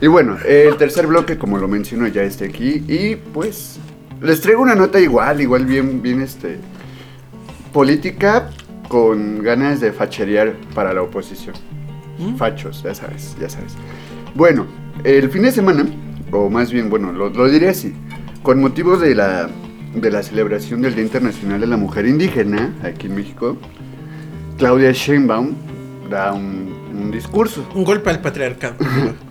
Y 0.00 0.06
bueno, 0.08 0.36
el 0.46 0.76
tercer 0.76 1.06
bloque, 1.06 1.38
como 1.38 1.58
lo 1.58 1.68
menciono, 1.68 2.06
ya 2.08 2.22
está 2.22 2.44
aquí. 2.44 2.84
Y 2.88 3.16
pues, 3.16 3.78
les 4.26 4.40
traigo 4.40 4.62
una 4.62 4.74
nota 4.74 5.00
igual, 5.00 5.40
igual 5.40 5.64
bien, 5.64 6.02
bien, 6.02 6.20
este. 6.20 6.58
Política 7.72 8.50
con 8.88 9.42
ganas 9.42 9.80
de 9.80 9.92
facherear 9.92 10.54
para 10.74 10.92
la 10.92 11.02
oposición. 11.02 11.54
Fachos, 12.36 12.82
ya 12.82 12.94
sabes, 12.94 13.36
ya 13.40 13.48
sabes. 13.48 13.74
Bueno, 14.34 14.66
el 15.04 15.30
fin 15.30 15.42
de 15.42 15.52
semana, 15.52 15.86
o 16.32 16.48
más 16.48 16.72
bien, 16.72 16.88
bueno, 16.88 17.12
lo, 17.12 17.30
lo 17.30 17.48
diré 17.48 17.68
así. 17.68 17.94
Con 18.42 18.60
motivo 18.60 18.96
de 18.96 19.14
la, 19.14 19.48
de 19.94 20.10
la 20.10 20.22
celebración 20.22 20.82
del 20.82 20.94
Día 20.94 21.04
Internacional 21.04 21.60
de 21.60 21.66
la 21.66 21.76
Mujer 21.76 22.06
Indígena 22.06 22.74
aquí 22.82 23.06
en 23.06 23.16
México, 23.16 23.56
Claudia 24.58 24.92
Sheinbaum 24.92 25.54
da 26.10 26.32
un, 26.32 26.74
un 26.94 27.10
discurso. 27.10 27.66
un 27.74 27.84
golpe 27.84 28.10
al 28.10 28.20
patriarcado. 28.20 28.76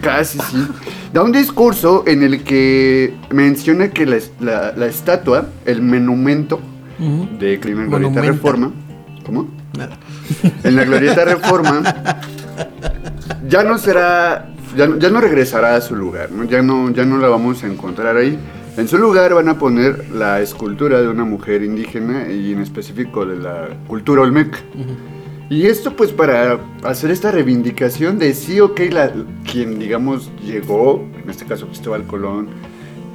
Casi 0.00 0.38
sí. 0.38 0.66
Da 1.12 1.22
un 1.22 1.32
discurso 1.32 2.04
en 2.06 2.22
el 2.22 2.42
que 2.42 3.14
menciona 3.30 3.88
que 3.90 4.06
la, 4.06 4.18
la- 4.40 4.72
la 4.76 4.86
estatua, 4.86 5.46
el 5.66 5.82
monumento 5.82 6.60
de 7.38 7.58
Monumenta. 7.58 7.98
Glorieta 7.98 8.20
Reforma, 8.32 8.72
¿cómo? 9.24 9.48
Nada. 9.78 9.96
En 10.64 10.76
la 10.76 10.84
Glorieta 10.84 11.24
Reforma 11.24 11.82
ya 13.48 13.62
no 13.64 13.78
será, 13.78 14.50
ya, 14.76 14.86
no- 14.86 14.98
ya 14.98 15.08
no 15.10 15.20
regresará 15.20 15.76
a 15.76 15.80
su 15.80 15.96
lugar, 15.96 16.30
¿no? 16.30 16.44
Ya, 16.44 16.62
no, 16.62 16.90
ya 16.90 17.04
no 17.04 17.18
la 17.18 17.28
vamos 17.28 17.62
a 17.64 17.66
encontrar 17.66 18.16
ahí. 18.16 18.38
En 18.76 18.86
su 18.88 18.98
lugar 18.98 19.34
van 19.34 19.48
a 19.48 19.58
poner 19.58 20.10
la 20.10 20.40
escultura 20.40 21.00
de 21.00 21.08
una 21.08 21.24
mujer 21.24 21.62
indígena 21.62 22.28
y 22.30 22.52
en 22.52 22.60
específico 22.60 23.26
de 23.26 23.36
la 23.36 23.68
cultura 23.88 24.22
olmeca. 24.22 24.58
Y 25.50 25.66
esto 25.66 25.96
pues 25.96 26.12
para 26.12 26.60
hacer 26.84 27.10
esta 27.10 27.30
reivindicación 27.32 28.18
de 28.18 28.32
sí, 28.34 28.60
ok, 28.60 28.80
la, 28.92 29.12
quien 29.50 29.78
digamos 29.80 30.30
llegó, 30.44 31.04
en 31.22 31.28
este 31.28 31.44
caso 31.44 31.66
Cristóbal 31.66 32.06
Colón, 32.06 32.48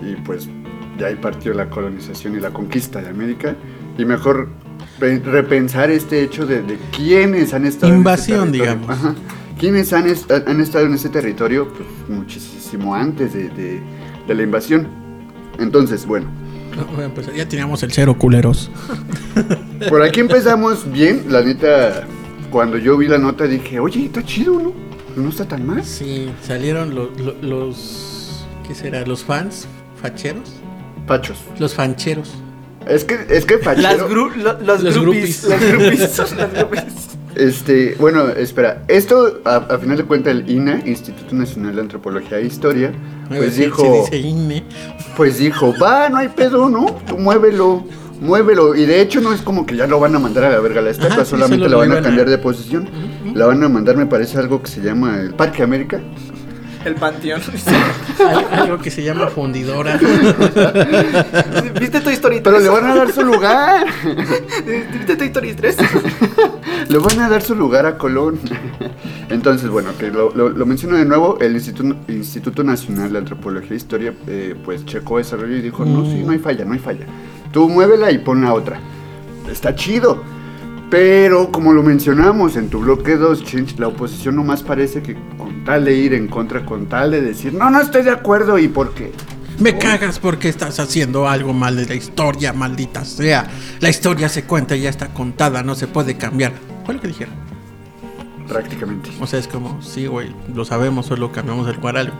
y 0.04 0.16
pues 0.18 0.50
de 0.98 1.06
ahí 1.06 1.16
partió 1.16 1.54
la 1.54 1.70
colonización 1.70 2.36
y 2.36 2.42
la 2.42 2.52
conquista 2.52 3.02
de 3.02 3.08
América, 3.08 3.56
y 3.98 4.04
mejor 4.04 4.50
pe- 5.00 5.20
repensar 5.20 5.90
este 5.90 6.22
hecho 6.24 6.46
de, 6.46 6.62
de 6.62 6.78
quiénes 6.96 7.54
han 7.54 7.66
estado 7.66 7.96
Invasión, 7.96 8.48
en 8.48 8.52
digamos. 8.52 8.90
Ajá. 8.90 9.16
Quiénes 9.58 9.94
han, 9.94 10.06
est- 10.08 10.30
han 10.30 10.60
estado 10.60 10.86
en 10.88 10.94
ese 10.96 11.08
territorio 11.08 11.70
pues, 11.70 11.88
muchísimo 12.10 12.94
antes 12.94 13.34
de, 13.34 13.48
de- 13.48 13.80
de 14.28 14.36
la 14.36 14.44
invasión. 14.44 14.88
Entonces, 15.58 16.06
bueno, 16.06 16.28
empezar. 17.02 17.34
Ya 17.34 17.48
teníamos 17.48 17.82
el 17.84 17.94
cero 17.94 18.18
culeros. 18.18 18.70
por 19.88 20.02
aquí 20.04 20.20
empezamos 20.20 20.92
bien, 20.92 21.24
la 21.30 21.42
neta, 21.42 22.06
cuando 22.56 22.78
yo 22.78 22.96
vi 22.96 23.10
la 23.10 23.18
nota 23.18 23.44
dije, 23.48 23.82
oye, 23.82 24.06
está 24.06 24.24
chido, 24.24 24.58
¿no? 24.58 24.72
No 25.18 25.28
está 25.28 25.46
tan 25.46 25.66
mal. 25.68 25.84
Sí, 25.84 26.32
salieron 26.42 26.96
lo- 26.96 27.12
lo- 27.18 27.36
los. 27.42 28.46
¿Qué 28.66 28.74
será? 28.74 29.06
¿Los 29.06 29.26
fans? 29.26 29.68
¿Facheros? 30.02 30.54
Pachos. 31.06 31.38
Los 31.60 31.74
fancheros. 31.76 32.32
Es 32.88 33.04
que, 33.04 33.18
es 33.30 33.46
que 33.46 33.58
fachero. 33.58 33.82
Las 33.98 34.10
gru 34.10 34.30
lo- 34.38 34.54
los, 34.62 34.82
Los 34.84 34.98
groupies. 34.98 35.46
groupies. 35.46 35.50
Los 35.50 35.70
groupies. 35.70 36.18
Las 36.38 36.54
groupies. 36.54 36.84
Este, 37.36 37.96
bueno, 38.00 38.30
espera. 38.30 38.84
Esto, 38.88 39.42
a, 39.44 39.56
a 39.58 39.78
final 39.78 39.98
de 39.98 40.06
cuentas, 40.06 40.32
el 40.34 40.50
INA, 40.50 40.82
Instituto 40.86 41.36
Nacional 41.36 41.76
de 41.76 41.82
Antropología 41.82 42.38
e 42.38 42.46
Historia, 42.46 42.94
pues 43.28 43.58
dijo, 43.58 44.06
sí 44.10 44.16
dice 44.16 44.28
INE. 44.30 44.64
pues 45.18 45.40
dijo, 45.40 45.74
va, 45.78 46.08
no 46.08 46.16
hay 46.20 46.30
pedo, 46.30 46.70
¿no? 46.70 46.86
Tú 47.06 47.18
muévelo, 47.18 47.84
muévelo. 48.22 48.76
Y 48.76 48.86
de 48.86 49.02
hecho 49.02 49.22
no 49.22 49.34
es 49.34 49.42
como 49.42 49.66
que 49.66 49.76
ya 49.76 49.88
lo 49.88 50.00
van 50.00 50.16
a 50.16 50.20
mandar 50.20 50.46
a 50.46 50.50
la 50.50 50.60
verga 50.60 50.82
la 50.82 50.90
estatua, 50.92 51.16
Ajá, 51.18 51.26
solamente 51.26 51.68
la 51.70 51.78
van 51.78 51.92
a- 51.92 52.02
cambiar 52.02 52.30
de 52.30 52.38
posición. 52.38 52.88
La 53.34 53.46
van 53.48 53.64
a 53.64 53.70
mandar, 53.70 53.98
me 53.98 54.06
parece, 54.06 54.38
algo 54.38 54.62
que 54.62 54.70
se 54.70 54.82
llama 54.82 55.20
el 55.20 55.34
Parque 55.34 55.62
América. 55.64 56.00
El 56.86 56.96
panteón. 56.96 57.42
Al- 58.20 58.60
Algo 58.62 58.78
que 58.78 58.90
se 58.92 59.04
llama 59.04 59.28
fundidora. 59.28 59.98
¿Viste 61.80 62.00
Toy 62.02 62.14
Story 62.14 62.42
3? 62.42 62.44
Pero 62.44 62.60
le 62.60 62.70
van 62.70 62.86
a 62.86 62.96
dar 62.96 63.12
su 63.12 63.24
lugar. 63.24 63.86
¿Viste 64.94 65.16
Toy 65.16 65.28
Story 65.28 65.54
3? 65.54 65.78
Le 66.90 66.98
van 67.00 67.20
a 67.20 67.30
dar 67.30 67.42
su 67.42 67.56
lugar 67.56 67.86
a 67.86 67.98
Colón. 67.98 68.40
Entonces, 69.30 69.70
bueno, 69.70 69.90
que 70.00 70.12
lo, 70.12 70.34
lo- 70.36 70.50
lo 70.50 70.66
menciono 70.66 70.96
de 70.98 71.06
nuevo, 71.06 71.38
el 71.42 71.54
Instituto, 71.54 71.96
Instituto 72.12 72.64
Nacional 72.64 73.12
de 73.12 73.18
Antropología 73.20 73.72
e 73.74 73.76
Historia, 73.78 74.14
eh, 74.28 74.56
pues 74.64 74.86
checó 74.86 75.20
ese 75.20 75.36
rollo 75.36 75.56
y 75.58 75.62
dijo, 75.62 75.84
no, 75.86 76.06
sí, 76.06 76.22
no 76.24 76.32
hay 76.32 76.40
falla, 76.40 76.66
no 76.66 76.74
hay 76.74 76.80
falla. 76.80 77.06
Tú 77.52 77.68
muévela 77.70 78.12
y 78.12 78.20
pon 78.20 78.42
la 78.44 78.54
otra. 78.54 78.80
Está 79.52 79.76
chido. 79.76 80.22
Pero, 80.90 81.52
como 81.52 81.74
lo 81.74 81.82
mencionamos 81.82 82.56
en 82.58 82.70
tu 82.70 82.80
bloque 82.80 83.18
2, 83.18 83.44
Chinch, 83.44 83.80
la 83.80 83.88
oposición 83.88 84.36
nomás 84.36 84.62
parece 84.62 85.02
que 85.02 85.18
tal 85.66 85.84
de 85.84 85.96
ir 85.96 86.14
en 86.14 86.28
contra, 86.28 86.64
con 86.66 86.86
tal 86.86 87.12
de 87.12 87.22
decir, 87.22 87.54
no, 87.54 87.70
no 87.70 87.82
estoy 87.82 88.04
de 88.04 88.12
acuerdo, 88.12 88.58
¿y 88.60 88.68
por 88.70 88.94
qué? 88.94 89.12
Me 89.60 89.78
cagas 89.78 90.20
porque 90.20 90.48
estás 90.50 90.80
haciendo 90.80 91.28
algo 91.28 91.54
mal 91.54 91.76
de 91.78 91.86
la 91.86 91.96
historia, 91.96 92.54
maldita 92.54 93.04
sea. 93.06 93.48
La 93.80 93.90
historia 93.90 94.28
se 94.30 94.44
cuenta 94.44 94.76
y 94.76 94.82
ya 94.82 94.90
está 94.90 95.08
contada, 95.14 95.64
no 95.64 95.76
se 95.76 95.88
puede 95.88 96.16
cambiar. 96.18 96.54
Fue 96.86 96.94
lo 96.96 97.02
que 97.02 97.08
dijeron. 97.08 97.34
Prácticamente. 98.48 99.10
O 99.20 99.26
sea, 99.28 99.40
es 99.40 99.48
como, 99.48 99.82
sí, 99.82 100.06
güey, 100.08 100.32
lo 100.54 100.66
sabemos, 100.66 101.08
solo 101.08 101.32
cambiamos 101.32 101.68
el 101.68 101.76
lugar 101.78 101.98
algo. 101.98 102.16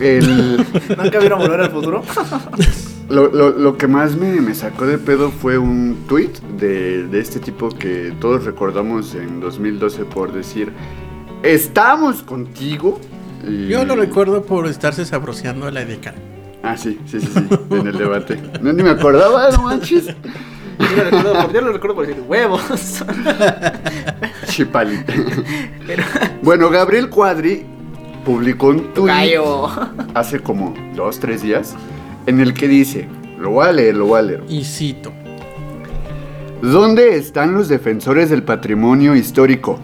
El... 0.00 0.56
¿Nunca 0.98 1.18
vieron 1.18 1.38
volver 1.38 1.60
al 1.60 1.70
futuro? 1.70 2.02
Lo, 3.08 3.30
lo- 3.30 3.50
lo 3.50 3.76
que 3.76 3.88
más 3.88 4.16
me, 4.16 4.40
me 4.40 4.54
sacó 4.54 4.86
de 4.86 4.96
pedo 4.96 5.30
fue 5.30 5.58
un 5.58 6.04
tweet 6.08 6.30
de, 6.58 7.06
de 7.08 7.20
este 7.20 7.40
tipo 7.40 7.68
que 7.68 8.14
todos 8.20 8.44
recordamos 8.44 9.14
en 9.14 9.38
2012 9.40 10.04
por 10.06 10.32
decir, 10.32 10.72
estamos 11.42 12.22
contigo. 12.22 13.00
Y- 13.46 13.68
Yo 13.68 13.84
lo 13.84 13.96
recuerdo 13.96 14.44
por 14.44 14.66
estarse 14.66 15.04
sabroseando 15.04 15.66
a 15.66 15.70
la 15.70 15.84
decana. 15.84 16.18
Ah, 16.62 16.76
sí, 16.76 16.98
sí, 17.06 17.20
sí, 17.20 17.26
sí, 17.26 17.48
en 17.70 17.86
el 17.88 17.98
debate. 17.98 18.40
No, 18.60 18.72
ni 18.72 18.82
me 18.84 18.90
acordaba, 18.90 19.50
no 19.50 19.62
manches. 19.62 20.06
Yo 20.06 20.96
lo 20.96 21.04
recuerdo 21.04 21.32
por, 21.34 21.52
yo 21.52 21.60
lo 21.60 21.72
recuerdo 21.72 21.94
por 21.96 22.06
decir 22.06 22.22
huevos. 22.28 22.62
Chipali. 24.46 25.00
Pero, 25.86 26.04
Bueno, 26.42 26.70
Gabriel 26.70 27.08
Cuadri 27.08 27.64
publicó 28.24 28.68
un 28.68 28.92
Gallo. 28.94 29.66
hace 30.14 30.38
como 30.40 30.74
dos, 30.94 31.18
tres 31.18 31.42
días 31.42 31.74
en 32.26 32.38
el 32.40 32.54
que 32.54 32.68
dice, 32.68 33.08
lo 33.40 33.50
voy 33.50 33.66
a 33.66 33.72
leer, 33.72 33.96
lo 33.96 34.06
voy 34.06 34.18
a 34.20 34.22
leer. 34.22 34.44
Y 34.48 34.62
cito. 34.64 35.12
¿Dónde 36.62 37.16
están 37.16 37.54
los 37.54 37.68
defensores 37.68 38.30
del 38.30 38.44
patrimonio 38.44 39.16
histórico? 39.16 39.80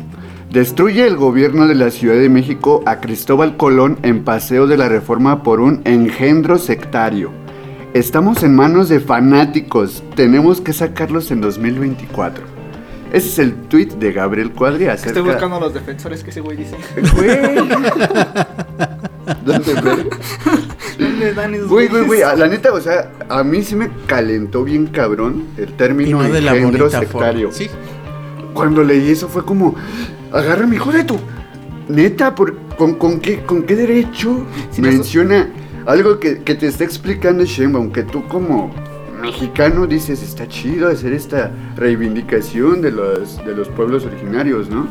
Destruye 0.51 1.07
el 1.07 1.17
gobierno 1.17 1.67
de 1.69 1.75
la 1.75 1.91
Ciudad 1.91 2.17
de 2.17 2.29
México 2.31 2.83
a 2.87 3.01
Cristóbal 3.01 3.57
Colón 3.57 3.99
en 4.03 4.25
Paseo 4.25 4.67
de 4.67 4.79
la 4.79 4.89
Reforma 4.89 5.43
por 5.43 5.61
un 5.61 5.83
engendro 5.85 6.57
sectario. 6.59 7.31
Estamos 7.93 8.43
en 8.43 8.55
manos 8.57 8.89
de 8.89 9.01
fanáticos. 9.01 10.03
Tenemos 10.15 10.61
que 10.63 10.73
sacarlos 10.73 11.31
en 11.31 11.43
2024. 11.43 12.45
Ese 13.13 13.29
es 13.29 13.39
el 13.39 13.55
tweet 13.55 13.89
de 13.99 14.13
Gabriel 14.13 14.51
Cuadri 14.53 14.87
acerca... 14.87 15.19
Estoy 15.19 15.33
buscando 15.33 15.61
los 15.61 15.73
defensores 15.75 16.23
que 16.25 16.31
ese 16.31 16.41
güey 16.41 16.57
dice. 16.59 16.77
Güey. 17.15 17.57
¿Dónde? 19.45 19.75
¿Dónde 20.99 21.35
dan 21.35 21.55
esos 21.55 21.69
Güey, 21.69 21.89
güey, 21.89 22.05
güey, 22.05 22.21
güeyes? 22.21 22.27
a- 22.27 22.37
la 22.37 22.49
neta, 22.49 22.73
o 22.73 22.81
sea, 22.81 23.11
a 23.29 23.43
mí 23.45 23.63
sí 23.63 23.77
me 23.77 23.91
calentó 24.07 24.65
bien 24.65 24.87
cabrón 24.87 25.45
el 25.59 25.73
término 25.75 26.23
no 26.23 26.29
de 26.33 26.41
la 26.41 26.55
engendro 26.57 26.89
sectario. 26.91 27.51
forma. 27.51 27.65
Sí. 27.65 27.71
Cuando 28.55 28.83
leí 28.83 29.11
eso 29.11 29.29
fue 29.29 29.45
como, 29.45 29.75
agárrame, 30.33 30.77
hijo 30.77 30.93
de 30.93 31.05
tu. 31.05 31.17
Neta, 31.89 32.35
por, 32.35 32.55
con, 32.77 32.95
con 32.97 33.19
qué, 33.21 33.41
¿con 33.45 33.63
qué 33.63 33.75
derecho 33.75 34.45
no, 34.83 34.83
menciona 34.91 35.49
algo 35.87 36.19
que, 36.21 36.43
que 36.43 36.55
te 36.55 36.67
está 36.67 36.85
explicando 36.85 37.45
Sheinbaum, 37.45 37.91
que 37.93 38.03
tú 38.03 38.23
como 38.29 38.71
mexicano 39.23 39.87
dices, 39.87 40.23
está 40.23 40.47
chido 40.47 40.89
hacer 40.89 41.13
esta 41.15 41.51
reivindicación 41.77 42.83
de 42.83 42.93
los, 42.93 43.43
de 43.45 43.55
los 43.55 43.69
pueblos 43.69 44.05
originarios, 44.05 44.69
¿no? 44.69 44.87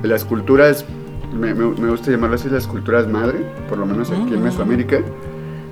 De 0.00 0.06
las 0.08 0.24
culturas, 0.24 0.84
me, 1.34 1.52
me- 1.54 1.74
me 1.74 1.90
gusta 1.90 2.10
llamarlo 2.12 2.36
así, 2.36 2.48
las 2.48 2.66
culturas 2.68 3.08
madre, 3.08 3.40
por 3.68 3.78
lo 3.78 3.84
menos 3.86 4.10
aquí 4.10 4.34
en. 4.34 4.42
Mesoamérica. 4.44 5.00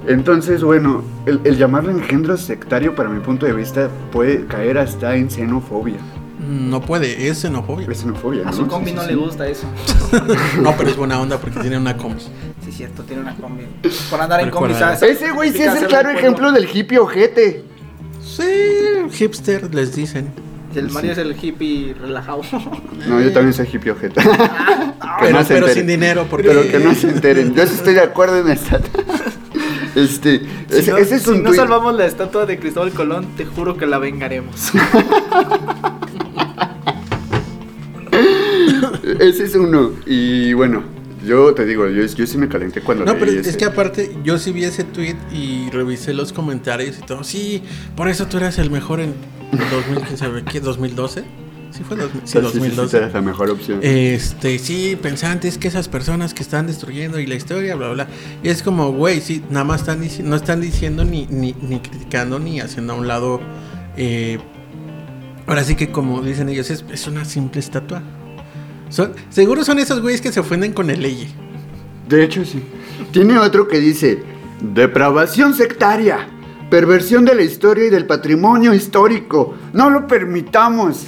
Entonces, 0.09 0.63
bueno, 0.63 1.03
el, 1.27 1.41
el 1.45 1.57
llamarlo 1.57 1.91
engendro 1.91 2.37
sectario, 2.37 2.95
para 2.95 3.09
mi 3.09 3.21
punto 3.21 3.47
de 3.47 3.53
vista, 3.53 3.89
puede 4.13 4.47
caer 4.47 4.79
hasta 4.79 5.17
en 5.17 5.31
xenofobia. 5.31 5.97
No 6.49 6.81
puede, 6.81 7.29
es 7.29 7.39
xenofobia. 7.41 7.89
Es 7.91 7.99
xenofobia, 8.03 8.45
¿no? 8.45 8.51
A 8.51 8.53
su 8.53 8.67
combi 8.67 8.91
Sí, 8.91 8.97
no 8.97 9.03
sí, 9.03 9.09
le 9.09 9.15
sí. 9.15 9.19
gusta 9.21 9.49
eso. 9.49 9.67
No, 10.61 10.75
pero 10.77 10.91
es 10.91 10.97
buena 10.97 11.21
onda 11.21 11.39
porque 11.39 11.59
tiene 11.61 11.77
una 11.79 11.97
combi. 11.97 12.21
Sí, 12.65 12.73
cierto, 12.73 13.03
tiene 13.03 13.23
una 13.23 13.35
combi. 13.35 13.65
Por 14.11 14.21
andar 14.21 14.41
en 14.41 14.51
combi, 14.51 14.75
¿sabes? 14.75 15.03
Ese 15.03 15.33
güey 15.33 15.53
sí 15.53 15.63
es 15.63 15.75
el 15.83 15.87
claro 15.89 16.11
ejemplo 16.11 16.53
del 16.53 16.69
hippie 16.73 16.99
ojete. 16.99 17.65
Sí, 18.25 18.43
hipster 19.13 19.75
les 19.75 19.95
dicen. 19.95 20.29
El 20.75 20.91
Mario 20.91 21.13
es 21.13 21.19
el 21.19 21.35
hippie 21.43 21.95
relajado. 21.99 22.43
No, 23.09 23.21
yo 23.21 23.33
también 23.33 23.55
soy 23.55 23.67
hippie 23.73 23.93
ojete. 23.93 24.21
Que 25.19 25.27
Pero, 25.27 25.39
no 25.39 25.45
se 25.45 25.55
pero 25.55 25.67
enteren. 25.67 25.75
sin 25.75 25.87
dinero, 25.87 26.27
porque 26.29 26.49
Pero 26.49 26.63
que 26.71 26.79
no 26.79 26.95
se 26.95 27.09
enteren. 27.09 27.55
Yo 27.55 27.67
sí 27.67 27.75
estoy 27.75 27.95
de 27.95 28.01
acuerdo 28.03 28.39
en 28.39 28.49
esta. 28.49 28.81
Este, 29.95 30.41
Si 30.69 30.81
ese, 30.81 30.91
no, 30.91 30.99
ese 30.99 31.15
es 31.17 31.23
si 31.23 31.31
un 31.31 31.43
no 31.43 31.55
salvamos 31.55 31.95
la 31.95 32.05
estatua 32.05 32.45
de 32.45 32.59
Cristóbal 32.59 32.91
Colón, 32.93 33.29
te 33.35 33.47
juro 33.47 33.79
que 33.79 33.87
la 33.87 33.97
vengaremos. 33.97 34.73
Ese 39.21 39.45
es 39.45 39.55
uno. 39.55 39.93
Y 40.07 40.53
bueno, 40.55 40.83
yo 41.25 41.55
te 41.55 41.65
digo, 41.65 41.89
yo, 41.89 42.05
yo 42.05 42.27
sí 42.27 42.39
me 42.39 42.49
calenté 42.49 42.81
cuando 42.81 43.05
No, 43.05 43.13
leí 43.13 43.21
pero 43.21 43.41
ese. 43.41 43.51
es 43.51 43.57
que 43.57 43.65
aparte, 43.65 44.17
yo 44.25 44.39
sí 44.39 44.53
vi 44.53 44.65
ese 44.65 44.85
tweet 44.85 45.17
y 45.33 45.71
revisé 45.71 46.13
los 46.15 46.33
comentarios 46.33 46.99
y 46.99 47.03
todo. 47.03 47.25
Sí, 47.25 47.63
por 47.97 48.09
eso 48.09 48.27
tú 48.27 48.37
eras 48.39 48.59
el 48.59 48.71
mejor 48.71 49.01
en 49.01 49.15
2015, 49.71 50.45
¿qué? 50.51 50.63
¿2012? 50.63 51.25
Sí, 51.73 51.83
fue 51.87 51.97
2000, 51.97 52.23
sí, 52.25 52.33
Sí, 52.33 52.39
sí, 52.39 52.53
sí, 52.53 52.59
2012. 52.59 53.11
la 53.13 53.21
mejor 53.21 53.51
opción. 53.51 53.81
Este, 53.83 54.59
sí, 54.59 54.97
pensantes 55.01 55.59
que 55.59 55.69
esas 55.69 55.89
personas 55.89 56.33
que 56.33 56.43
están 56.43 56.67
destruyendo 56.67 57.19
y 57.21 57.27
la 57.27 57.35
historia, 57.35 57.75
bla, 57.77 57.91
bla. 57.93 58.09
Y 58.43 58.49
es 58.49 58.63
como, 58.63 58.93
güey, 58.93 59.21
sí, 59.21 59.43
nada 59.51 59.65
más 59.65 59.81
están 59.83 60.01
no 60.25 60.37
están 60.37 60.61
diciendo 60.63 61.05
ni, 61.05 61.27
ni, 61.27 61.55
ni 61.61 61.81
criticando 61.81 62.39
ni 62.39 62.61
haciendo 62.61 62.95
a 62.95 62.97
un 62.97 63.07
lado. 63.09 63.41
eh, 63.97 64.39
ahora 65.47 65.65
sí 65.65 65.75
que, 65.77 65.91
como 65.91 66.23
dicen 66.23 66.49
ellos, 66.49 66.71
es, 66.71 66.85
es 66.91 67.07
una 67.09 67.25
simple 67.25 67.61
estatua. 67.61 68.03
Son, 68.89 69.13
seguro 69.31 69.65
son 69.65 69.79
esos 69.79 70.01
güeyes 70.01 70.21
que 70.21 70.33
se 70.33 70.41
ofenden 70.41 70.73
con 70.73 70.91
el 70.91 71.03
ley. 71.03 71.35
De 72.09 72.23
hecho, 72.23 72.45
sí. 72.45 72.63
Tiene 73.13 73.39
otro 73.39 73.69
que 73.69 73.81
dice: 73.81 74.23
depravación 74.61 75.55
sectaria, 75.55 76.29
perversión 76.71 77.25
de 77.25 77.35
la 77.35 77.43
historia 77.43 77.87
y 77.87 77.91
del 77.91 78.07
patrimonio 78.07 78.75
histórico. 78.75 79.55
No 79.73 79.91
lo 79.91 80.07
permitamos. 80.07 81.05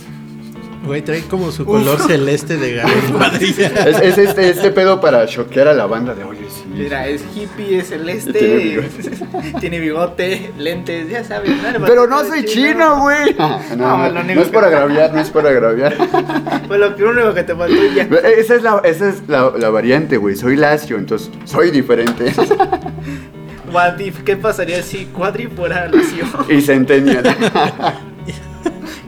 Güey, 0.88 1.02
trae 1.02 1.20
como 1.22 1.52
su 1.52 1.64
color 1.66 2.00
celeste 2.00 2.56
de 2.56 2.80
Cuadrilla. 3.12 3.68
Es, 3.88 4.00
es 4.00 4.18
este, 4.18 4.48
este 4.50 4.70
pedo 4.70 5.00
para 5.00 5.26
choquear 5.26 5.68
a 5.68 5.74
la 5.74 5.86
banda 5.86 6.14
de 6.14 6.24
oye, 6.24 6.40
sí. 6.48 6.64
Mira, 6.66 7.06
es 7.06 7.22
hippie, 7.36 7.78
es 7.78 7.88
Tiene 7.88 8.04
celeste, 8.20 8.88
tiene 9.60 9.80
bigote, 9.80 10.50
lentes, 10.58 11.08
ya 11.10 11.22
sabes. 11.24 11.52
Pero 11.86 12.06
para 12.06 12.06
no 12.06 12.24
soy 12.24 12.44
chino, 12.44 13.02
güey. 13.02 13.36
No, 13.38 13.58
No, 13.76 14.08
no, 14.10 14.12
no 14.12 14.20
único 14.22 14.40
es 14.40 14.48
por 14.48 14.62
que- 14.62 14.66
agraviar, 14.74 15.12
no 15.12 15.20
es 15.20 15.30
por 15.30 15.46
agraviar. 15.46 15.94
Fue 16.66 16.78
lo 16.78 16.96
que 16.96 17.04
único 17.04 17.34
que 17.34 17.42
te 17.42 17.54
faltó 17.54 17.76
ya. 17.94 18.04
Esa 18.38 18.54
es 18.54 18.62
la, 18.62 18.80
esa 18.84 19.08
es 19.10 19.28
la, 19.28 19.52
la 19.58 19.68
variante, 19.70 20.16
güey. 20.16 20.36
Soy 20.36 20.56
lacio, 20.56 20.96
entonces 20.96 21.30
soy 21.44 21.70
diferente. 21.70 22.32
What 23.70 23.98
if, 23.98 24.22
¿qué 24.22 24.36
pasaría 24.36 24.82
si 24.82 25.04
Cuadri 25.06 25.46
fuera 25.48 25.86
lacio 25.88 26.24
y 26.48 26.62
centennial. 26.62 27.22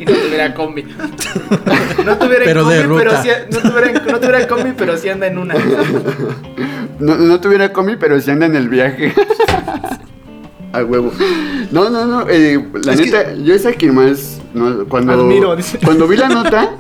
Y 0.01 0.05
no 0.05 0.13
tuviera 0.13 0.55
combi? 0.55 0.83
No 2.05 2.17
tuviera 2.17 2.45
Pero 2.45 2.63
combi, 2.63 2.77
de 2.77 2.89
pero 2.89 3.23
sí, 3.23 3.29
no 3.53 3.59
tuviera, 3.71 3.93
no 4.07 4.19
tuviera 4.21 4.49
combi, 4.49 4.73
pero 4.77 4.97
sí 4.97 5.09
anda 5.09 5.27
en 5.27 5.39
una. 5.39 5.55
No, 6.99 7.17
no 7.17 7.41
tuviera 7.41 7.73
comi, 7.73 7.97
pero 7.97 8.21
sí 8.21 8.31
anda 8.31 8.47
en 8.47 8.57
el 8.57 8.69
viaje. 8.69 9.13
A 10.73 10.85
huevo. 10.85 11.13
No, 11.73 11.91
no, 11.91 12.07
no. 12.07 12.27
eh, 12.29 12.65
la 12.85 12.93
Es 12.93 13.01
que- 13.01 13.07
neta, 13.07 13.35
yo 13.35 13.55
es 13.55 13.67
a 13.67 13.73
quien 13.73 13.95
más. 13.95 14.41
no, 14.55 14.85
cuando, 14.87 15.13
Admiro, 15.15 15.57
dice. 15.57 15.79
cuando 15.85 16.07
vi 16.07 16.17
la 16.17 16.29
nota, 16.29 16.71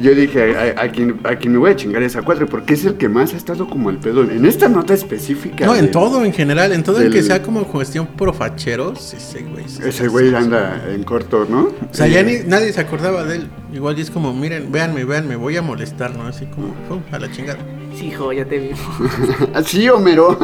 yo 0.00 0.14
dije: 0.14 0.56
a, 0.56 0.82
a 0.82 0.88
quien, 0.90 1.20
a 1.24 1.36
quien 1.36 1.52
me 1.52 1.58
voy 1.58 1.70
a 1.70 1.76
chingar 1.76 2.02
es 2.02 2.16
a 2.16 2.22
cuatro, 2.22 2.46
porque 2.46 2.74
es 2.74 2.84
el 2.84 2.94
que 2.94 3.08
más 3.08 3.34
ha 3.34 3.36
estado 3.36 3.68
como 3.68 3.90
el 3.90 3.98
pedo. 3.98 4.22
En 4.22 4.44
esta 4.44 4.68
nota 4.68 4.94
específica. 4.94 5.66
No, 5.66 5.74
en 5.74 5.90
todo, 5.90 6.24
en 6.24 6.32
general, 6.32 6.72
en 6.72 6.82
todo 6.82 7.00
el 7.00 7.12
que 7.12 7.22
sea 7.22 7.42
como 7.42 7.64
cuestión 7.64 8.06
profacheros, 8.06 9.14
ese 9.14 9.42
güey. 9.42 9.64
Ese 9.64 10.08
güey 10.08 10.34
anda 10.34 10.84
en 10.88 11.02
corto, 11.04 11.46
¿no? 11.48 11.64
O 11.64 11.94
sea, 11.94 12.06
ya 12.06 12.20
Eh, 12.20 12.42
ni, 12.42 12.48
nadie 12.48 12.72
se 12.72 12.80
acordaba 12.80 13.24
de 13.24 13.36
él. 13.36 13.48
Igual 13.72 13.98
y 13.98 14.02
es 14.02 14.10
como, 14.10 14.32
miren, 14.32 14.70
véanme, 14.72 15.04
véanme, 15.04 15.36
voy 15.36 15.56
a 15.56 15.62
molestar, 15.62 16.14
¿no? 16.16 16.26
Así 16.26 16.46
como, 16.46 16.68
pum, 16.88 17.00
a 17.12 17.18
la 17.18 17.30
chingada. 17.30 17.58
Sí, 17.94 18.06
hijo, 18.06 18.32
ya 18.32 18.44
te 18.44 18.58
vi. 18.58 18.70
Sí, 19.64 19.88
Homero. 19.88 20.38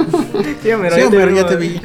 Sí, 0.63 0.71
Homero, 0.71 0.97
sí, 0.97 1.03
ya 1.03 1.11
te 1.11 1.27
vi, 1.27 1.35
ya 1.35 1.47
te 1.47 1.57
vi. 1.57 1.81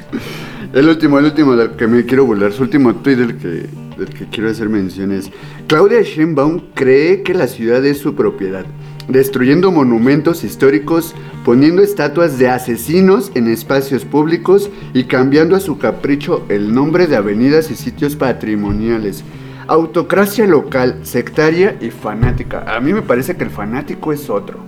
El 0.78 0.88
último, 0.89 1.17
el 1.17 1.25
último 1.25 1.55
que 1.75 1.88
me 1.88 2.05
quiero 2.05 2.28
burlar, 2.28 2.53
su 2.53 2.61
último 2.61 2.93
tweet 2.97 3.15
del 3.15 3.38
que, 3.38 3.67
que 4.13 4.28
quiero 4.28 4.51
hacer 4.51 4.69
mención 4.69 5.11
es 5.11 5.32
Claudia 5.65 6.03
Sheinbaum 6.03 6.61
cree 6.75 7.23
que 7.23 7.34
la 7.34 7.47
ciudad 7.47 7.84
es 7.84 7.97
su 7.97 8.13
propiedad, 8.13 8.63
destruyendo 9.07 9.71
monumentos 9.71 10.43
históricos, 10.43 11.15
poniendo 11.43 11.82
estatuas 11.82 12.38
de 12.38 12.49
asesinos 12.49 13.32
en 13.34 13.47
espacios 13.47 14.05
públicos 14.05 14.69
y 14.93 15.05
cambiando 15.05 15.55
a 15.55 15.61
su 15.61 15.80
capricho 15.80 16.45
el 16.47 16.71
nombre 16.71 17.07
de 17.07 17.15
avenidas 17.15 17.71
y 17.71 17.75
sitios 17.75 18.15
patrimoniales. 18.15 19.23
Autocracia 19.65 20.45
local, 20.45 20.99
sectaria 21.01 21.75
y 21.82 21.89
fanática. 21.89 22.71
A 22.71 22.80
mí 22.82 22.93
me 22.93 23.01
parece 23.01 23.36
que 23.36 23.45
el 23.45 23.49
fanático 23.49 24.13
es 24.13 24.30
otro. 24.30 24.59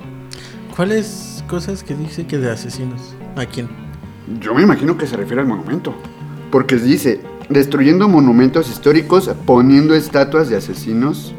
¿Cuáles 0.75 1.43
cosas 1.47 1.83
que 1.83 1.93
dice 1.93 2.25
que 2.25 2.39
de 2.39 2.49
asesinos? 2.49 3.15
¿A 3.35 3.45
quién? 3.45 3.88
Yo 4.39 4.53
me 4.53 4.61
imagino 4.63 4.97
que 4.97 5.07
se 5.07 5.15
refiere 5.17 5.41
al 5.41 5.47
monumento. 5.47 5.93
Porque 6.51 6.75
dice, 6.77 7.21
destruyendo 7.49 8.07
monumentos 8.07 8.69
históricos, 8.69 9.29
poniendo 9.45 9.93
estatuas 9.95 10.49
de 10.49 10.57
asesinos. 10.57 11.33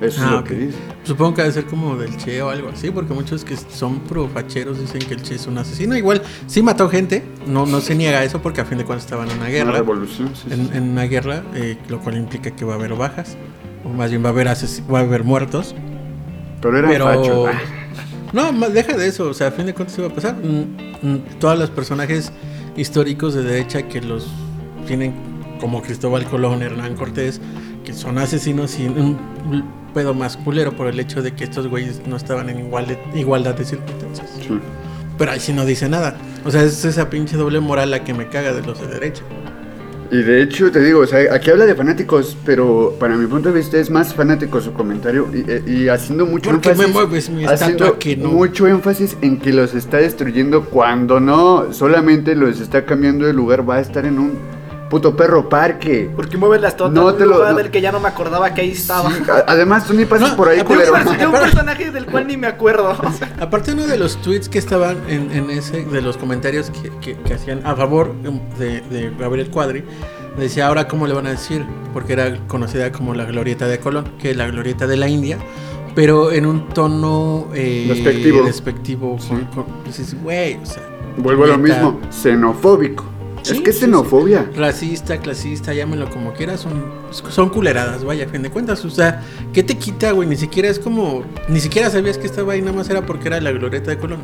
Eso 0.00 0.20
es 0.20 0.26
Ah, 0.26 0.30
lo 0.32 0.44
que 0.44 0.54
dice. 0.54 0.78
Supongo 1.04 1.34
que 1.34 1.42
debe 1.42 1.54
ser 1.54 1.64
como 1.66 1.96
del 1.96 2.16
Che 2.16 2.42
o 2.42 2.50
algo 2.50 2.70
así, 2.70 2.90
porque 2.90 3.14
muchos 3.14 3.44
que 3.44 3.56
son 3.56 4.00
profacheros 4.00 4.80
dicen 4.80 5.00
que 5.00 5.14
el 5.14 5.22
Che 5.22 5.36
es 5.36 5.46
un 5.46 5.58
asesino. 5.58 5.96
Igual, 5.96 6.22
sí 6.48 6.60
mató 6.62 6.88
gente, 6.88 7.22
no, 7.46 7.66
no 7.66 7.80
se 7.80 7.94
niega 7.94 8.24
eso 8.24 8.42
porque 8.42 8.60
a 8.60 8.64
fin 8.64 8.78
de 8.78 8.84
cuentas 8.84 9.04
estaban 9.04 9.28
en 9.28 9.34
una 9.36 9.44
Una 9.44 9.50
guerra. 9.52 9.72
revolución, 9.72 10.30
sí, 10.34 10.48
sí. 10.48 10.68
En, 10.72 10.90
una 10.90 11.04
guerra, 11.04 11.44
eh, 11.54 11.76
lo 11.88 12.00
cual 12.00 12.16
implica 12.16 12.50
que 12.50 12.64
va 12.64 12.72
a 12.74 12.76
haber 12.76 12.94
bajas, 12.94 13.36
o 13.84 13.90
más 13.90 14.10
bien 14.10 14.24
va 14.24 14.28
a 14.28 14.32
haber, 14.32 14.48
va 14.48 14.98
a 14.98 15.02
haber 15.02 15.22
muertos. 15.22 15.74
Pero 16.60 16.78
era 16.78 16.88
Pero. 16.88 17.04
facho. 17.04 17.46
No, 18.32 18.52
más 18.52 18.72
deja 18.72 18.96
de 18.96 19.06
eso. 19.08 19.28
O 19.28 19.34
sea, 19.34 19.48
a 19.48 19.50
fin 19.50 19.66
de 19.66 19.74
cuentas, 19.74 19.96
¿qué 19.96 20.02
va 20.02 20.08
a 20.08 20.14
pasar? 20.14 20.36
Mm, 20.36 21.06
mm, 21.06 21.18
todos 21.38 21.58
los 21.58 21.70
personajes 21.70 22.32
históricos 22.76 23.34
de 23.34 23.42
derecha 23.42 23.82
que 23.88 24.00
los 24.00 24.28
tienen, 24.86 25.14
como 25.60 25.82
Cristóbal 25.82 26.24
Colón, 26.24 26.62
Hernán 26.62 26.94
Cortés, 26.96 27.40
que 27.84 27.92
son 27.92 28.18
asesinos 28.18 28.78
y 28.78 28.86
un 28.86 29.18
pedo 29.92 30.14
más 30.14 30.36
culero 30.38 30.74
por 30.74 30.86
el 30.86 30.98
hecho 30.98 31.20
de 31.22 31.34
que 31.34 31.44
estos 31.44 31.66
güeyes 31.68 32.00
no 32.06 32.16
estaban 32.16 32.48
en 32.48 32.60
igual 32.60 32.86
de- 32.86 32.98
igualdad 33.14 33.54
de 33.54 33.64
circunstancias. 33.64 34.30
Sí. 34.40 34.48
Pero 35.18 35.30
ahí 35.32 35.40
sí 35.40 35.52
no 35.52 35.66
dice 35.66 35.88
nada. 35.88 36.16
O 36.46 36.50
sea, 36.50 36.62
es 36.62 36.84
esa 36.86 37.10
pinche 37.10 37.36
doble 37.36 37.60
moral 37.60 37.90
la 37.90 38.02
que 38.02 38.14
me 38.14 38.28
caga 38.28 38.54
de 38.54 38.62
los 38.62 38.80
de 38.80 38.86
derecha. 38.86 39.22
Y 40.12 40.22
de 40.22 40.42
hecho, 40.42 40.70
te 40.70 40.80
digo, 40.80 41.00
o 41.00 41.06
sea, 41.06 41.34
aquí 41.34 41.50
habla 41.50 41.64
de 41.64 41.74
fanáticos, 41.74 42.36
pero 42.44 42.94
para 43.00 43.16
mi 43.16 43.26
punto 43.26 43.50
de 43.50 43.58
vista 43.58 43.78
es 43.78 43.88
más 43.88 44.12
fanático 44.12 44.60
su 44.60 44.74
comentario 44.74 45.26
y, 45.32 45.50
eh, 45.50 45.62
y 45.66 45.88
haciendo 45.88 46.26
mucho 46.26 46.50
¿Por 46.50 46.60
qué 46.60 46.74
me 46.74 46.84
énfasis. 46.84 46.92
mueves 46.94 47.30
mi 47.30 47.46
haciendo 47.46 47.98
que 47.98 48.18
no? 48.18 48.28
mucho 48.28 48.66
énfasis 48.66 49.16
en 49.22 49.38
que 49.38 49.54
los 49.54 49.72
está 49.72 49.96
destruyendo 49.96 50.66
cuando 50.66 51.18
no, 51.18 51.72
solamente 51.72 52.34
los 52.34 52.60
está 52.60 52.84
cambiando 52.84 53.24
de 53.24 53.32
lugar, 53.32 53.66
va 53.66 53.76
a 53.76 53.80
estar 53.80 54.04
en 54.04 54.18
un 54.18 54.32
puto 54.92 55.16
perro 55.16 55.48
parque. 55.48 56.10
¿Por 56.14 56.28
qué 56.28 56.36
mueves 56.36 56.60
las 56.60 56.76
totas? 56.76 56.92
No 56.92 57.14
te 57.14 57.24
lo- 57.24 57.42
no. 57.42 57.54
del 57.54 57.70
que 57.70 57.80
ya 57.80 57.90
no 57.90 57.98
me 57.98 58.08
acordaba 58.08 58.52
que 58.52 58.60
ahí 58.60 58.72
estaba. 58.72 59.10
Sí, 59.10 59.22
a- 59.26 59.44
además, 59.50 59.86
tú 59.86 59.94
ni 59.94 60.04
pasas 60.04 60.32
No, 60.32 60.36
por 60.36 60.50
ahí, 60.50 60.60
culero. 60.62 60.92
de 61.18 61.26
un 61.26 61.32
personaje 61.32 61.90
del 61.90 62.04
cual 62.04 62.26
ni 62.26 62.36
me 62.36 62.46
acuerdo. 62.46 62.94
Aparte 63.40 63.72
uno 63.72 63.86
de 63.86 63.96
los 63.96 64.18
tweets 64.20 64.50
que 64.50 64.58
estaban 64.58 64.98
en, 65.08 65.30
en 65.32 65.48
ese, 65.48 65.82
de 65.86 66.02
los 66.02 66.18
comentarios 66.18 66.68
que, 66.70 66.90
que- 67.00 67.16
que 67.22 67.32
hacían 67.32 67.66
a 67.66 67.74
favor 67.74 68.12
de, 68.58 68.82
de 68.82 69.10
Gabriel 69.18 69.48
Cuadri, 69.48 69.82
decía 70.36 70.66
ahora 70.66 70.86
cómo 70.88 71.06
le 71.06 71.14
van 71.14 71.26
a 71.26 71.30
decir, 71.30 71.64
porque 71.94 72.12
era 72.12 72.36
conocida 72.46 72.92
como 72.92 73.14
la 73.14 73.24
glorieta 73.24 73.66
de 73.68 73.78
Colón, 73.78 74.04
que 74.20 74.32
es 74.32 74.36
la 74.36 74.46
glorieta 74.46 74.86
de 74.86 74.98
la 74.98 75.08
India, 75.08 75.38
pero 75.94 76.32
en 76.32 76.44
un 76.44 76.68
tono 76.68 77.48
eh, 77.54 77.86
Despectivo. 77.88 78.44
despectivo, 78.44 79.16
con- 79.26 79.44
con- 79.46 79.66
dices, 79.86 80.14
güey, 80.22 80.58
o 80.62 80.66
sea, 80.66 80.82
Vuelvo 81.16 81.44
a 81.44 81.46
lo 81.46 81.56
mismo, 81.58 81.98
xenofóbico. 82.10 83.04
Sí, 83.42 83.54
es 83.54 83.60
que 83.60 83.70
es 83.70 83.80
xenofobia. 83.80 84.48
Racista, 84.56 85.18
clasista, 85.18 85.74
llámelo 85.74 86.08
como 86.10 86.32
quieras, 86.32 86.60
son, 86.60 86.84
son 87.10 87.48
culeradas, 87.48 88.04
vaya, 88.04 88.26
a 88.26 88.28
fin 88.28 88.42
de 88.42 88.50
cuentas. 88.50 88.84
O 88.84 88.90
sea, 88.90 89.22
¿qué 89.52 89.62
te 89.62 89.76
quita, 89.76 90.12
güey? 90.12 90.28
Ni 90.28 90.36
siquiera 90.36 90.68
es 90.68 90.78
como. 90.78 91.24
Ni 91.48 91.60
siquiera 91.60 91.90
sabías 91.90 92.18
que 92.18 92.26
estaba 92.26 92.52
ahí, 92.52 92.60
nada 92.60 92.76
más 92.76 92.88
era 92.88 93.04
porque 93.04 93.28
era 93.28 93.40
la 93.40 93.50
glorieta 93.50 93.90
de 93.90 93.98
Colón. 93.98 94.20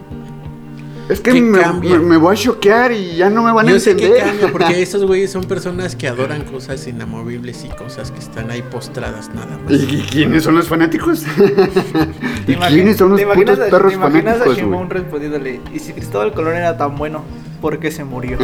Es 1.08 1.20
que 1.20 1.32
¿Qué 1.32 1.40
me, 1.40 1.58
me- 1.80 1.98
me 1.98 2.16
voy 2.18 2.34
a 2.34 2.38
choquear 2.38 2.92
y 2.92 3.16
ya 3.16 3.30
no 3.30 3.42
me 3.42 3.50
van 3.52 3.66
a 3.68 3.70
Yo 3.72 3.80
sé 3.80 3.96
que 3.96 4.06
entender. 4.06 4.26
cambia, 4.28 4.52
porque 4.52 4.82
estos 4.82 5.04
güeyes 5.06 5.32
son 5.32 5.44
personas 5.44 5.96
que 5.96 6.06
adoran 6.06 6.42
cosas 6.44 6.86
inamovibles 6.86 7.64
y 7.64 7.68
cosas 7.68 8.10
que 8.10 8.18
están 8.18 8.50
ahí 8.50 8.62
postradas 8.62 9.30
nada 9.34 9.58
más. 9.64 9.72
¿Y, 9.72 9.96
y 9.96 10.02
quiénes 10.02 10.42
son 10.44 10.54
los 10.56 10.68
fanáticos? 10.68 11.24
¿Te 12.46 12.52
¿Y 12.52 12.56
quiénes 12.56 12.98
son 12.98 13.10
los 13.10 13.22
putos 13.22 13.58
a- 13.58 13.66
perros 13.70 13.88
¿Te 13.92 13.94
imaginas 13.98 14.36
a 14.36 14.44
fanáticos, 14.44 14.88
respondiéndole? 14.90 15.60
Y 15.74 15.78
si 15.78 15.92
Cristóbal 15.94 16.32
Colón 16.34 16.56
era 16.56 16.76
tan 16.76 16.96
bueno, 16.96 17.22
¿por 17.62 17.78
qué 17.78 17.90
se 17.90 18.04
murió? 18.04 18.36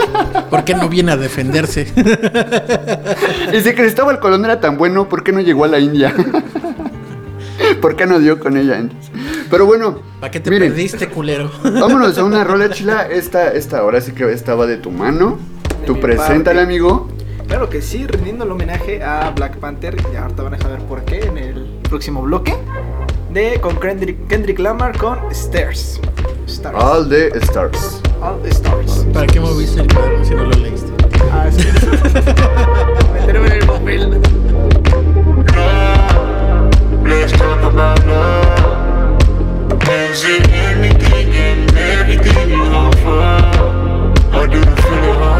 ¿Por 0.50 0.64
qué 0.64 0.74
no 0.74 0.88
viene 0.90 1.12
a 1.12 1.16
defenderse? 1.16 1.86
Y 3.54 3.60
si 3.62 3.72
Cristóbal 3.72 4.20
Colón 4.20 4.44
era 4.44 4.60
tan 4.60 4.76
bueno, 4.76 5.08
¿por 5.08 5.22
qué 5.24 5.32
no 5.32 5.40
llegó 5.40 5.64
a 5.64 5.68
la 5.68 5.78
India? 5.78 6.14
¿Por 7.80 7.96
qué 7.96 8.06
no 8.06 8.18
dio 8.18 8.38
con 8.38 8.56
ella 8.56 8.78
antes? 8.78 9.10
Pero 9.50 9.66
bueno, 9.66 9.98
¿Para 10.20 10.30
qué 10.30 10.40
te 10.40 10.50
miren, 10.50 10.70
perdiste, 10.70 11.08
culero? 11.08 11.50
vámonos 11.62 12.16
a 12.18 12.24
una 12.24 12.44
rola 12.44 12.70
chila. 12.70 13.06
Esta, 13.08 13.52
esta 13.52 13.78
ahora 13.78 14.00
sí 14.00 14.12
que 14.12 14.30
estaba 14.32 14.66
de 14.66 14.76
tu 14.76 14.90
mano. 14.90 15.38
De 15.80 15.86
Tú 15.86 15.94
mi 15.94 16.00
preséntala, 16.00 16.60
parte. 16.60 16.60
amigo. 16.60 17.08
Claro 17.46 17.68
que 17.68 17.82
sí, 17.82 18.06
rindiendo 18.06 18.44
el 18.44 18.52
homenaje 18.52 19.02
a 19.02 19.30
Black 19.30 19.56
Panther, 19.56 19.96
y 20.12 20.16
ahorita 20.16 20.42
van 20.44 20.54
a 20.54 20.58
saber 20.58 20.78
por 20.82 21.04
qué 21.04 21.18
en 21.20 21.36
el 21.36 21.66
próximo 21.88 22.22
bloque, 22.22 22.54
de 23.32 23.60
con 23.60 23.80
Kendrick, 23.80 24.28
Kendrick 24.28 24.60
Lamar 24.60 24.96
con 24.96 25.18
Stairs. 25.32 26.00
Stars. 26.46 26.76
All 26.78 27.08
the 27.08 27.28
Stars. 27.40 28.00
All 28.22 28.40
the 28.42 28.50
Stars. 28.50 29.04
¿Para 29.12 29.26
qué 29.26 29.40
moviste 29.40 29.80
el 29.80 29.92
cuadro 29.92 30.24
si 30.24 30.34
no 30.34 30.44
lo 30.44 30.50
leíste? 30.50 30.92
Ah, 31.32 31.48
sí. 31.50 31.64
Meterme 33.14 33.46
en 33.48 33.52
el 33.52 33.66
papel. 33.66 34.20
Let's 37.10 37.32
talk 37.32 37.60
about 37.64 38.06
love. 38.06 39.20
Is 39.88 40.22
it 40.24 40.48
anything 40.48 41.28
and 41.34 41.76
everything 41.76 42.50
you 42.50 42.62
offer? 42.62 43.34
Or 44.38 44.46
do 44.46 44.58
you 44.58 44.64
feel 44.64 45.04
it 45.10 45.16
hard, 45.18 45.39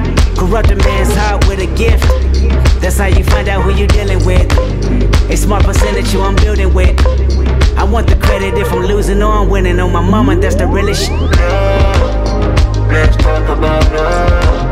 Corrupt 0.41 0.71
a 0.71 0.75
man's 0.75 1.13
heart 1.13 1.47
with 1.47 1.59
a 1.59 1.67
gift. 1.77 2.03
That's 2.81 2.97
how 2.97 3.05
you 3.05 3.23
find 3.23 3.47
out 3.47 3.61
who 3.61 3.77
you're 3.77 3.85
dealing 3.85 4.25
with. 4.25 4.51
A 5.29 5.37
smart 5.37 5.63
percentage 5.63 6.11
you 6.11 6.21
I'm 6.21 6.35
building 6.35 6.73
with. 6.73 6.99
I 7.77 7.83
want 7.83 8.07
the 8.07 8.15
credit 8.15 8.55
if 8.55 8.73
I'm 8.73 8.81
losing 8.81 9.21
or 9.21 9.31
I'm 9.31 9.49
winning. 9.51 9.79
On 9.79 9.93
my 9.93 10.01
mama, 10.01 10.35
that's 10.37 10.55
the 10.55 10.65
realest 10.65 11.05
shit. 11.05 11.19
Let's 12.89 13.15
talk 13.17 13.55
about 13.55 13.93
love. 13.93 14.70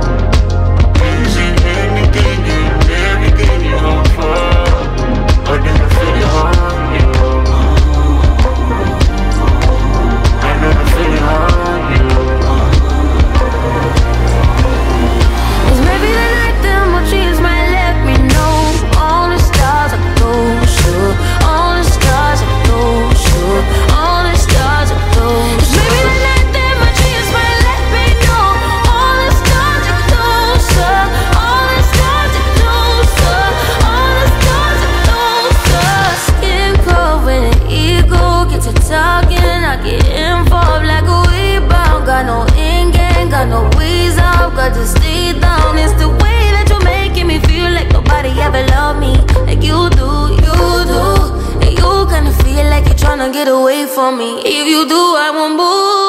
Get 53.39 53.47
away 53.47 53.85
from 53.85 54.17
me. 54.17 54.41
If 54.43 54.67
you 54.67 54.85
do, 54.85 55.01
I 55.25 55.31
won't 55.31 55.55
move. 55.55 56.08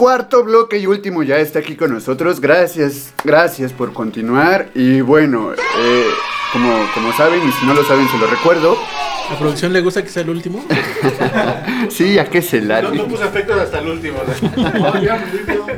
Cuarto 0.00 0.42
bloque 0.42 0.78
y 0.78 0.86
último 0.86 1.22
ya 1.22 1.36
está 1.36 1.58
aquí 1.58 1.76
con 1.76 1.92
nosotros. 1.92 2.40
Gracias, 2.40 3.12
gracias 3.22 3.70
por 3.74 3.92
continuar. 3.92 4.70
Y 4.74 5.02
bueno, 5.02 5.52
eh, 5.52 6.04
como, 6.54 6.72
como 6.94 7.12
saben, 7.12 7.46
y 7.46 7.52
si 7.52 7.66
no 7.66 7.74
lo 7.74 7.84
saben, 7.84 8.08
se 8.08 8.16
lo 8.16 8.26
recuerdo. 8.26 8.78
¿A 9.30 9.38
producción 9.38 9.74
le 9.74 9.82
gusta 9.82 10.02
que 10.02 10.08
sea 10.08 10.22
el 10.22 10.30
último? 10.30 10.64
Sí, 11.90 12.18
¿a 12.18 12.24
qué 12.24 12.40
se 12.40 12.60
la 12.60 12.82
No, 12.82 12.94
no 12.94 13.08
puse 13.08 13.24
efectos 13.24 13.60
hasta 13.60 13.80
el 13.80 13.88
último. 13.88 14.18
¿no? 14.22 15.02
Ya. 15.02 15.22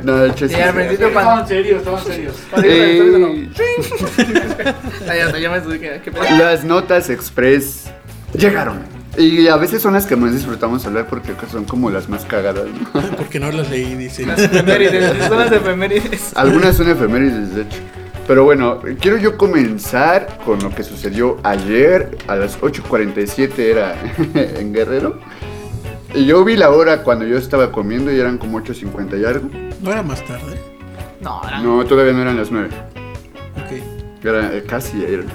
No, 0.03 0.33
sí. 0.37 0.53
Al 0.53 0.73
principio 0.73 1.07
Estaban 1.07 1.47
serios, 1.47 1.79
estaban 1.79 2.03
serios. 2.05 2.35
Eh, 2.63 3.49
las 6.37 6.63
notas 6.63 7.09
express 7.09 7.91
llegaron. 8.33 8.92
Y 9.17 9.47
a 9.47 9.57
veces 9.57 9.81
son 9.81 9.93
las 9.93 10.07
que 10.07 10.15
más 10.15 10.33
disfrutamos 10.33 10.85
hablar 10.85 11.05
porque 11.07 11.33
son 11.51 11.65
como 11.65 11.91
las 11.91 12.09
más 12.09 12.25
cagadas. 12.25 12.65
¿no? 12.65 13.01
Porque 13.17 13.39
no 13.39 13.51
las 13.51 13.69
leí, 13.69 13.93
dice. 13.95 14.25
Las 14.25 14.39
efemérides, 14.39 15.23
son 15.27 15.37
las 15.37 15.51
efemérides. 15.51 16.31
Algunas 16.35 16.75
son 16.75 16.89
efemérides, 16.89 17.55
de 17.55 17.61
hecho. 17.61 17.77
Pero 18.27 18.45
bueno, 18.45 18.79
quiero 18.99 19.17
yo 19.17 19.37
comenzar 19.37 20.39
con 20.45 20.59
lo 20.59 20.69
que 20.69 20.83
sucedió 20.83 21.37
ayer 21.43 22.17
a 22.27 22.35
las 22.35 22.59
8.47 22.59 23.59
era 23.59 23.95
en 24.33 24.73
Guerrero. 24.73 25.19
Y 26.15 26.25
yo 26.25 26.43
vi 26.43 26.55
la 26.55 26.71
hora 26.71 27.03
cuando 27.03 27.25
yo 27.25 27.37
estaba 27.37 27.71
comiendo 27.71 28.11
y 28.11 28.19
eran 28.19 28.37
como 28.37 28.59
8.50 28.59 29.19
y 29.19 29.25
algo. 29.25 29.49
No 29.81 29.91
era 29.91 30.03
más 30.03 30.23
tarde. 30.25 30.57
No, 31.21 31.41
era... 31.47 31.59
No, 31.59 31.85
todavía 31.85 32.13
no 32.13 32.21
eran 32.21 32.37
las 32.37 32.49
9. 32.49 32.69
Ok. 33.57 34.25
Era, 34.25 34.55
eh, 34.55 34.63
casi 34.63 35.03
eran. 35.03 35.25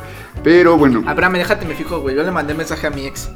Pero 0.43 0.77
bueno, 0.77 1.03
Abraham, 1.07 1.35
déjate, 1.35 1.67
me 1.67 1.75
fijo, 1.75 2.01
güey. 2.01 2.15
Yo 2.17 2.23
le 2.23 2.31
mandé 2.31 2.55
mensaje 2.55 2.87
a 2.87 2.91
mi 2.91 3.07
ex. 3.07 3.31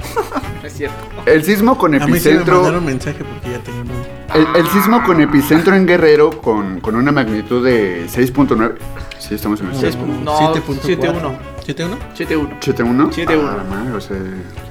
no 0.60 0.66
es 0.66 0.72
cierto. 0.72 0.96
el 1.26 1.42
sismo 1.44 1.76
con 1.76 1.94
A 1.94 1.98
mí 1.98 2.04
sí 2.04 2.10
me 2.10 2.16
epicentro... 2.18 2.54
mandaron 2.56 2.84
mensaje 2.86 3.24
porque 3.24 3.50
ya 3.50 3.58
tengo. 3.58 3.82
El, 4.34 4.46
el 4.56 4.66
sismo 4.68 5.02
con 5.04 5.20
epicentro 5.20 5.74
en 5.74 5.86
Guerrero 5.86 6.30
con, 6.30 6.80
con 6.80 6.94
una 6.96 7.12
magnitud 7.12 7.64
de 7.64 8.06
6.9. 8.06 8.74
Sí, 9.18 9.34
estamos 9.34 9.60
en 9.60 9.68
el 9.68 9.76
Seis 9.76 9.94
6. 9.94 10.06
No, 10.24 10.54
7-1. 10.54 10.62
7-1. 10.86 11.36
7-1. 11.66 11.96
7.1. 12.60 13.12
7-1. 13.12 13.48
Ah, 13.48 13.56
la 13.58 13.64
madre, 13.64 13.92
o 13.92 14.00
sea, 14.00 14.16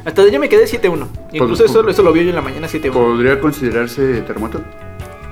Hasta 0.04 0.28
yo 0.28 0.40
me 0.40 0.50
quedé 0.50 0.66
7-1. 0.66 1.08
Incluso 1.32 1.64
Pues, 1.64 1.72
eso, 1.72 1.88
eso 1.88 2.02
lo 2.04 2.12
vi 2.12 2.24
yo 2.24 2.30
en 2.30 2.36
la 2.36 2.42
mañana 2.42 2.68
7-1. 2.68 2.92
¿podría 2.92 3.40
considerarse 3.40 4.22
terremoto? 4.22 4.62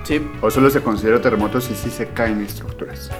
Sí, 0.04 0.22
¿O 0.42 0.50
solo 0.50 0.70
se 0.70 0.82
considera 0.82 1.22
terremoto 1.22 1.60
si 1.60 1.76
sí 1.76 1.90
se 1.90 2.08
caen 2.08 2.42
estructuras? 2.42 3.12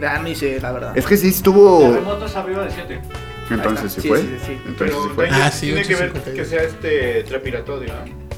Ya 0.00 0.18
ni 0.20 0.34
sé, 0.34 0.60
la 0.60 0.72
verdad. 0.72 0.96
Es 0.96 1.06
que 1.06 1.16
sí 1.16 1.28
estuvo. 1.28 1.80
Terremotos 1.80 2.34
arriba 2.36 2.64
de 2.64 2.70
7. 2.72 3.00
Entonces 3.50 3.92
sí 3.92 4.00
Sí, 4.02 4.08
fue. 4.08 4.20
sí, 4.20 4.28
sí. 4.46 4.52
Entonces 4.66 4.96
sí 4.96 5.02
Pero 5.06 5.14
fue. 5.14 5.24
tiene- 5.28 5.42
Ah, 5.42 5.50
sí, 5.50 5.66
tiene 5.66 5.82
que 5.82 5.94
ver 5.94 6.12
8.52. 6.12 6.34
que 6.34 6.44
sea 6.44 6.62
este 6.62 7.22
trepidatorio, 7.24 7.94
¿no? 7.94 8.28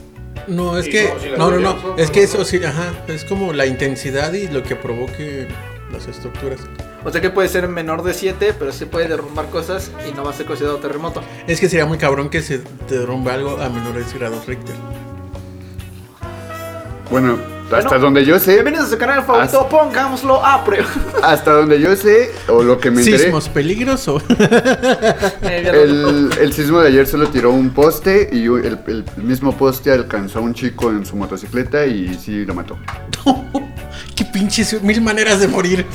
No, 0.72 0.78
es 0.78 0.88
que. 0.88 1.12
no, 1.36 1.50
No, 1.50 1.58
no, 1.58 1.74
no. 1.82 1.96
Es 1.96 2.10
que 2.10 2.22
eso 2.22 2.44
sí, 2.44 2.60
ajá. 2.64 2.92
Es 3.08 3.24
como 3.24 3.52
la 3.52 3.66
intensidad 3.66 4.32
y 4.32 4.48
lo 4.48 4.62
que 4.62 4.76
provoque 4.76 5.48
las 5.92 6.06
estructuras. 6.06 6.60
O 7.04 7.10
sea 7.10 7.20
que 7.20 7.30
puede 7.30 7.48
ser 7.48 7.66
menor 7.66 8.02
de 8.02 8.12
7, 8.14 8.54
pero 8.58 8.72
sí 8.72 8.84
puede 8.84 9.08
derrumbar 9.08 9.46
cosas 9.46 9.90
y 10.08 10.12
no 10.12 10.22
va 10.22 10.30
a 10.30 10.32
ser 10.34 10.46
considerado 10.46 10.78
terremoto. 10.78 11.22
Es 11.46 11.58
que 11.60 11.68
sería 11.68 11.86
muy 11.86 11.98
cabrón 11.98 12.28
que 12.30 12.42
se 12.42 12.60
derrumbe 12.88 13.32
algo 13.32 13.58
a 13.60 13.68
menores 13.68 14.12
grados 14.14 14.46
Richter. 14.46 14.74
Bueno, 17.10 17.38
hasta 17.76 17.88
Bueno, 17.90 18.04
donde 18.04 18.24
yo 18.24 18.38
sé. 18.38 18.54
Bienvenidos 18.54 18.86
a 18.88 18.90
su 18.90 18.98
canal 18.98 19.24
favorito, 19.24 19.68
pongámoslo 19.68 20.44
a 20.44 20.64
prueba. 20.64 20.88
Hasta 21.22 21.52
donde 21.52 21.80
yo 21.80 21.94
sé, 21.94 22.30
o 22.48 22.62
lo 22.62 22.78
que 22.78 22.90
me 22.90 23.00
enteré. 23.00 23.18
Sismos 23.18 23.48
peligroso. 23.48 24.20
El, 25.42 26.30
el 26.40 26.52
sismo 26.52 26.80
de 26.80 26.88
ayer 26.88 27.06
solo 27.06 27.28
tiró 27.28 27.50
un 27.50 27.70
poste 27.70 28.28
y 28.32 28.44
el, 28.44 28.78
el 28.86 29.04
mismo 29.22 29.56
poste 29.56 29.92
alcanzó 29.92 30.38
a 30.38 30.42
un 30.42 30.54
chico 30.54 30.90
en 30.90 31.04
su 31.06 31.16
motocicleta 31.16 31.86
y 31.86 32.14
sí 32.14 32.44
lo 32.44 32.54
mató. 32.54 32.78
Qué 34.14 34.24
pinches 34.24 34.82
mil 34.82 35.00
maneras 35.00 35.40
de 35.40 35.48
morir. 35.48 35.86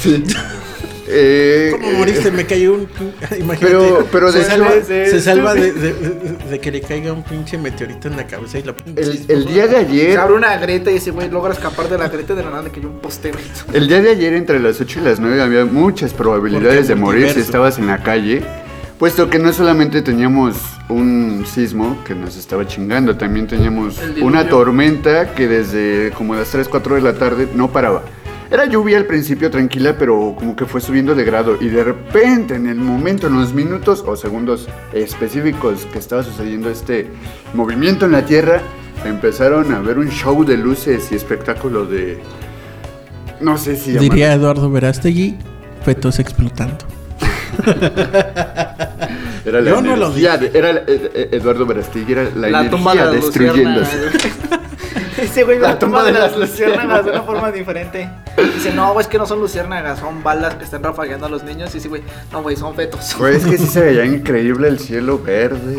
Eh, 1.07 1.69
¿Cómo 1.71 1.87
eh, 1.87 1.93
moriste? 1.97 2.31
Me 2.31 2.45
cayó 2.45 2.73
un. 2.73 2.87
Imagínate. 3.39 3.59
Pero- 3.59 4.07
pero 4.11 4.31
se 4.31 4.39
de 4.39 4.45
salva, 4.45 4.73
hecho- 4.73 4.85
se 4.87 5.21
salva 5.21 5.53
de, 5.53 5.71
de- 5.71 5.93
de- 5.93 6.37
de 6.49 6.59
que 6.59 6.71
le 6.71 6.81
caiga 6.81 7.13
un 7.13 7.23
pinche 7.23 7.57
meteorito 7.57 8.07
en 8.07 8.17
la 8.17 8.25
cabeza 8.27 8.57
y 8.59 8.63
la 8.63 8.75
pinche. 8.75 9.01
El, 9.01 9.25
el 9.27 9.45
día 9.45 9.67
de 9.67 9.71
Se 9.71 9.77
ayer, 9.77 10.17
abre 10.19 10.35
una 10.35 10.57
grieta 10.57 10.91
y 10.91 10.95
ese 10.95 11.11
güey 11.11 11.29
logra 11.29 11.53
escapar 11.53 11.89
de 11.89 11.97
la 11.97 12.07
grieta 12.09 12.33
y 12.33 12.35
de 12.35 12.43
la 12.43 12.49
nada 12.49 12.63
le 12.63 12.69
cayó 12.71 12.87
un 12.89 12.99
poste, 12.99 13.31
el 13.73 13.87
día 13.87 14.01
de 14.01 14.09
ayer 14.11 14.33
entre 14.33 14.59
las 14.59 14.79
8 14.81 14.99
y 14.99 15.03
las 15.03 15.19
9 15.19 15.41
había 15.41 15.65
muchas 15.65 16.13
probabilidades 16.13 16.87
de 16.87 16.95
morir 16.95 17.29
si 17.31 17.39
estabas 17.39 17.77
en 17.77 17.87
la 17.87 18.01
calle, 18.03 18.41
puesto 18.97 19.29
que 19.29 19.37
no 19.39 19.51
solamente 19.53 20.01
teníamos 20.01 20.55
un 20.89 21.45
sismo 21.51 21.97
que 22.05 22.13
nos 22.15 22.37
estaba 22.37 22.65
chingando, 22.67 23.15
también 23.17 23.47
teníamos 23.47 23.99
una 24.21 24.47
tormenta 24.47 25.33
que 25.33 25.47
desde 25.47 26.11
como 26.17 26.35
las 26.35 26.49
3, 26.49 26.67
4 26.67 26.95
de 26.95 27.01
la 27.01 27.13
tarde 27.13 27.47
no 27.55 27.71
paraba. 27.71 28.03
Era 28.55 28.67
lluvia 28.67 28.95
al 28.97 29.03
principio 29.05 29.51
tranquila, 29.51 29.97
pero 29.99 30.33
como 30.39 30.55
que 30.55 30.65
fue 30.65 30.79
subiendo 30.79 31.13
de 31.13 31.25
grado 31.25 31.57
y 31.59 31.67
de 31.67 31.83
repente 31.83 32.55
en 32.55 32.67
el 32.67 32.77
momento, 32.77 33.27
en 33.27 33.33
los 33.37 33.53
minutos 33.53 34.01
o 34.07 34.15
segundos 34.15 34.69
específicos 34.93 35.85
que 35.91 35.99
estaba 35.99 36.23
sucediendo 36.23 36.69
este 36.69 37.07
movimiento 37.53 38.05
en 38.05 38.13
la 38.13 38.25
Tierra, 38.25 38.61
empezaron 39.03 39.73
a 39.73 39.81
ver 39.81 39.97
un 39.99 40.07
show 40.09 40.45
de 40.45 40.55
luces 40.55 41.11
y 41.11 41.15
espectáculo 41.15 41.85
de... 41.85 42.17
No 43.41 43.57
sé 43.57 43.75
si... 43.75 43.91
llamarlo- 43.91 43.99
Diría 43.99 44.33
Eduardo 44.33 44.71
Verástegui, 44.71 45.35
fetos 45.83 46.19
explotando. 46.19 46.77
Era 49.45 49.61
la 49.61 49.69
Yo 49.69 49.81
no 49.81 49.95
lo 49.95 50.09
de- 50.11 50.51
era 50.53 50.69
eh, 50.71 50.83
eh, 50.87 51.29
Eduardo 51.33 51.65
Verastegui, 51.65 52.11
era 52.13 52.23
la, 52.35 52.49
La 52.49 52.63
de 52.63 52.67
energía 52.69 53.07
destruyéndose. 53.11 53.97
Ese 55.21 55.43
güey 55.43 55.59
la, 55.59 55.79
tumba 55.79 56.03
de 56.03 56.11
las 56.11 56.35
luciérnagas 56.35 57.05
de 57.05 57.11
una 57.11 57.23
forma 57.23 57.51
diferente. 57.51 58.09
Dice, 58.53 58.73
no, 58.73 58.93
güey, 58.93 59.03
es 59.03 59.07
que 59.07 59.17
no 59.17 59.25
son 59.25 59.39
luciérnagas, 59.39 59.99
son 59.99 60.23
balas 60.23 60.55
que 60.55 60.65
están 60.65 60.83
rafagueando 60.83 61.27
a 61.27 61.29
los 61.29 61.43
niños. 61.43 61.73
Y 61.75 61.79
sí, 61.79 61.87
güey, 61.87 62.03
no, 62.31 62.41
güey, 62.41 62.55
son 62.55 62.75
fetos. 62.75 63.15
Pues 63.17 63.37
es 63.37 63.49
que 63.49 63.57
sí 63.57 63.67
se 63.67 63.81
veía 63.81 64.05
increíble 64.15 64.67
el 64.67 64.79
cielo 64.79 65.19
verde, 65.19 65.77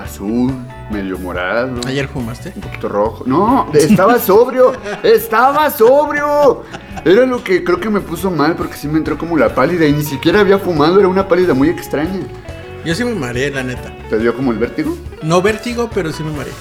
azul, 0.00 0.52
medio 0.90 1.18
morado. 1.18 1.80
¿Ayer 1.86 2.08
fumaste? 2.08 2.52
Un 2.56 2.62
poquito 2.62 2.88
rojo. 2.88 3.24
No, 3.26 3.68
estaba 3.74 4.18
sobrio. 4.18 4.72
estaba 5.02 5.68
sobrio. 5.70 6.64
Era 7.04 7.26
lo 7.26 7.44
que 7.44 7.62
creo 7.62 7.80
que 7.80 7.90
me 7.90 8.00
puso 8.00 8.30
mal 8.30 8.56
porque 8.56 8.74
sí 8.74 8.88
me 8.88 8.98
entró 8.98 9.18
como 9.18 9.36
la 9.36 9.54
pálida 9.54 9.86
y 9.86 9.92
ni 9.92 10.04
siquiera 10.04 10.40
había 10.40 10.58
fumado. 10.58 10.98
Era 10.98 11.08
una 11.08 11.28
pálida 11.28 11.52
muy 11.52 11.68
extraña. 11.68 12.20
Yo 12.84 12.94
sí 12.94 13.04
me 13.04 13.14
mareé, 13.14 13.50
la 13.50 13.62
neta. 13.62 13.94
¿Te 14.08 14.18
dio 14.18 14.34
como 14.34 14.52
el 14.52 14.58
vértigo? 14.58 14.96
No 15.22 15.42
vértigo, 15.42 15.90
pero 15.92 16.12
sí 16.12 16.24
me 16.24 16.32
mareé. 16.32 16.54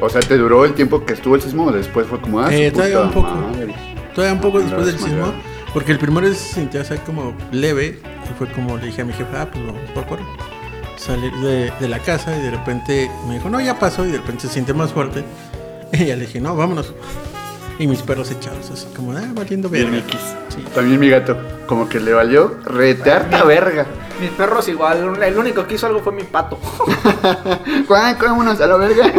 O 0.00 0.08
sea, 0.08 0.20
¿te 0.20 0.36
duró 0.36 0.64
el 0.64 0.74
tiempo 0.74 1.04
que 1.04 1.12
estuvo 1.14 1.34
el 1.34 1.42
sismo 1.42 1.66
o 1.66 1.72
después 1.72 2.06
fue 2.06 2.20
como, 2.20 2.40
ah, 2.40 2.54
Eh, 2.54 2.70
todavía 2.70 3.00
un 3.00 3.10
poco. 3.10 3.28
madre? 3.34 3.74
Todavía 4.14 4.34
un 4.34 4.40
poco 4.40 4.60
después 4.60 4.86
del 4.86 4.98
sismo. 4.98 5.32
Porque 5.74 5.92
el 5.92 5.98
primero 5.98 6.26
se 6.28 6.34
sintió 6.34 6.80
así 6.80 6.94
como 7.04 7.34
leve. 7.52 7.98
Y 8.30 8.34
fue 8.38 8.50
como 8.52 8.76
le 8.76 8.86
dije 8.86 9.02
a 9.02 9.04
mi 9.04 9.12
jefa, 9.12 9.42
ah, 9.42 9.48
pues 9.50 9.64
vamos 9.66 9.80
por 9.92 10.04
acuerdo. 10.04 10.24
Salir 10.96 11.32
de, 11.36 11.72
de 11.80 11.88
la 11.88 11.98
casa 12.00 12.36
y 12.36 12.42
de 12.42 12.50
repente 12.50 13.10
me 13.26 13.34
dijo, 13.34 13.48
no, 13.50 13.60
ya 13.60 13.78
pasó. 13.78 14.04
Y 14.06 14.10
de 14.10 14.18
repente 14.18 14.42
se 14.42 14.48
siente 14.48 14.72
más 14.74 14.92
fuerte. 14.92 15.24
Y 15.92 16.04
ya 16.04 16.16
le 16.16 16.26
dije, 16.26 16.38
no, 16.40 16.54
vámonos. 16.54 16.92
Y 17.78 17.86
mis 17.86 18.02
perros 18.02 18.30
echados 18.30 18.70
así 18.70 18.86
como, 18.94 19.12
ah, 19.12 19.22
valiendo 19.34 19.68
Bien 19.70 19.90
verga. 19.90 20.06
Sí. 20.48 20.62
También 20.74 21.00
mi 21.00 21.08
gato, 21.08 21.36
como 21.66 21.88
que 21.88 21.98
le 22.00 22.12
valió 22.12 22.56
retearta 22.64 23.42
verga. 23.44 23.86
Mis 24.20 24.30
perros 24.30 24.66
igual, 24.68 25.22
el 25.22 25.38
único 25.38 25.66
que 25.66 25.74
hizo 25.76 25.86
algo 25.86 26.00
fue 26.00 26.12
mi 26.12 26.24
pato. 26.24 26.58
Vámonos 27.88 28.60
a 28.60 28.66
la 28.66 28.76
verga. 28.76 29.12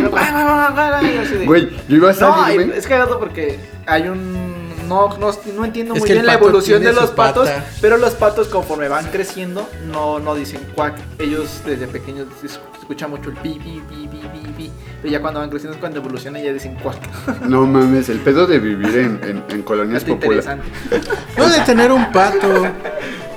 Güey, 1.45 1.69
yo 1.87 1.95
iba 1.95 2.09
a 2.09 2.13
No, 2.13 2.19
salir, 2.19 2.59
hay- 2.61 2.71
es 2.77 2.87
cagado 2.87 3.19
porque 3.19 3.59
hay 3.85 4.07
un. 4.07 4.59
No, 4.89 5.15
no, 5.19 5.29
no 5.55 5.65
entiendo 5.65 5.93
Es 5.93 5.99
muy 6.01 6.09
bien 6.11 6.25
la 6.25 6.33
evolución 6.33 6.81
de 6.81 6.91
los 6.93 7.11
patos, 7.11 7.47
pata. 7.47 7.63
pero 7.79 7.97
los 7.97 8.15
patos 8.15 8.47
conforme 8.47 8.87
van 8.87 9.05
creciendo 9.11 9.69
no, 9.85 10.19
no 10.19 10.33
dicen 10.33 10.61
cuac. 10.73 10.95
Ellos 11.19 11.61
desde 11.63 11.85
pequeños 11.87 12.27
es- 12.43 12.59
escuchan 12.79 13.11
mucho 13.11 13.29
el 13.29 13.35
pi, 13.37 13.51
pi, 13.53 13.81
pi, 13.87 14.07
pi, 14.07 14.17
pi, 14.17 14.27
pi. 14.39 14.48
Pero 15.01 15.11
ya 15.13 15.21
cuando 15.21 15.39
van 15.39 15.49
creciendo 15.49 15.75
es 15.75 15.79
cuando 15.79 15.99
evolucionan 15.99 16.41
y 16.41 16.45
ya 16.45 16.53
dicen 16.53 16.75
cuac. 16.75 16.97
No 17.47 17.65
mames, 17.65 18.09
el 18.09 18.19
pedo 18.19 18.45
de 18.47 18.59
vivir 18.59 18.97
en, 18.97 19.19
en- 19.23 19.43
en 19.49 19.61
colonias 19.63 20.03
populares. 20.03 20.45
interesante. 20.45 21.19
No 21.37 21.47
de 21.49 21.59
tener 21.61 21.91
un 21.91 22.11
pato. 22.11 22.65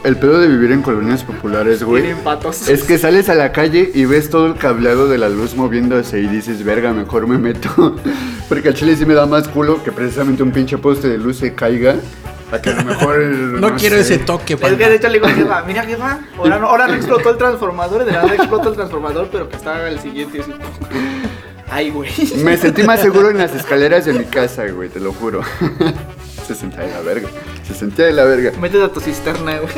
El 0.02 0.16
pedo 0.16 0.40
de 0.40 0.48
vivir 0.48 0.72
en 0.72 0.82
colonias 0.82 1.22
populares, 1.22 1.84
güey. 1.84 2.02
Tienen 2.02 2.24
patos. 2.24 2.68
Es 2.68 2.82
que 2.82 2.98
sales 2.98 3.28
a 3.28 3.36
la 3.36 3.52
calle 3.52 3.88
y 3.94 4.04
ves 4.04 4.28
todo 4.30 4.46
el 4.48 4.56
cableado 4.56 5.06
de 5.08 5.16
la 5.18 5.28
luz 5.28 5.54
moviéndose 5.54 6.18
y 6.20 6.26
dices, 6.26 6.64
verga, 6.64 6.92
mejor 6.92 7.28
me 7.28 7.38
meto. 7.38 7.94
Porque 8.48 8.70
al 8.70 8.74
chile 8.74 8.96
sí 8.96 9.06
me 9.06 9.14
da 9.14 9.26
más 9.26 9.46
culo 9.46 9.84
que 9.84 9.92
precisamente 9.92 10.42
un 10.42 10.50
pinche 10.50 10.76
poste 10.78 11.08
de 11.08 11.18
luz 11.18 11.36
se 11.38 11.54
caiga. 11.54 11.94
A 12.50 12.60
que 12.60 12.70
a 12.70 12.74
lo 12.74 12.84
mejor. 12.84 13.18
No, 13.20 13.76
quiero 13.76 13.94
sé. 13.96 14.02
ese 14.02 14.18
toque, 14.18 14.54
Es 14.54 14.60
que 14.60 14.88
de 14.88 14.96
hecho 14.96 15.06
le 15.06 15.14
digo 15.14 15.26
a 15.26 15.28
mi 15.30 15.34
jefa, 15.36 15.62
mira 15.62 15.82
jefa, 15.84 16.18
ahora 16.36 16.58
no, 16.58 16.66
ahora 16.66 16.86
no 16.88 16.94
explotó 16.94 17.30
el 17.30 17.36
transformador, 17.38 18.04
de 18.04 18.12
nada 18.12 18.34
explotó 18.34 18.70
el 18.70 18.74
transformador, 18.74 19.28
pero 19.32 19.48
que 19.48 19.56
estaba 19.56 19.88
el 19.88 20.00
siguiente 20.00 20.38
y 20.38 20.40
así. 20.42 20.52
Ay, 21.72 21.90
güey. 21.90 22.10
Me 22.44 22.56
sentí 22.56 22.82
más 22.82 23.00
seguro 23.00 23.30
en 23.30 23.38
las 23.38 23.54
escaleras 23.54 24.04
de 24.04 24.12
mi 24.12 24.24
casa, 24.24 24.66
güey, 24.68 24.88
te 24.88 25.00
lo 25.00 25.12
juro. 25.12 25.40
Se 26.46 26.54
sentía 26.54 26.80
de 26.84 26.90
la 26.92 27.00
verga. 27.00 27.28
Se 27.66 27.72
sentía 27.74 28.06
de 28.06 28.12
la 28.12 28.24
verga. 28.24 28.52
Metes 28.60 28.82
a 28.82 28.88
tu 28.92 29.00
cisterna, 29.00 29.58
güey. 29.60 29.72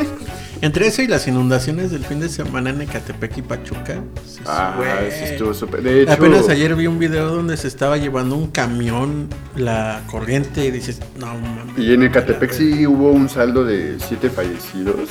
Entre 0.61 0.87
eso 0.87 1.01
y 1.03 1.07
las 1.07 1.27
inundaciones 1.27 1.91
del 1.91 2.03
fin 2.05 2.19
de 2.19 2.27
semana 2.29 2.71
en 2.71 2.81
Ecatepec 2.81 3.37
y 3.37 3.41
Pachuca. 3.43 4.01
sí, 4.25 4.39
Ah, 4.47 4.73
güey. 4.75 5.11
sí 5.11 5.23
estuvo 5.33 5.53
súper. 5.53 5.83
De 5.83 6.01
hecho. 6.03 6.11
Apenas 6.13 6.49
ayer 6.49 6.75
vi 6.75 6.87
un 6.87 6.97
video 6.97 7.27
donde 7.27 7.55
se 7.57 7.67
estaba 7.67 7.97
llevando 7.97 8.35
un 8.35 8.47
camión 8.47 9.27
la 9.55 10.01
corriente 10.09 10.65
y 10.65 10.71
dices, 10.71 10.99
no 11.19 11.27
mames. 11.27 11.77
Y 11.77 11.93
en 11.93 12.03
Ecatepec 12.03 12.51
sí 12.51 12.87
hubo 12.87 13.11
un 13.11 13.29
saldo 13.29 13.63
de 13.63 13.97
siete 13.99 14.29
fallecidos 14.29 15.09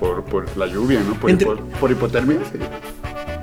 por, 0.00 0.24
por 0.24 0.56
la 0.56 0.66
lluvia, 0.66 1.00
¿no? 1.06 1.14
Por, 1.20 1.30
Entre- 1.30 1.46
hipo- 1.48 1.60
por 1.78 1.90
hipotermia, 1.90 2.38
sí. 2.50 2.58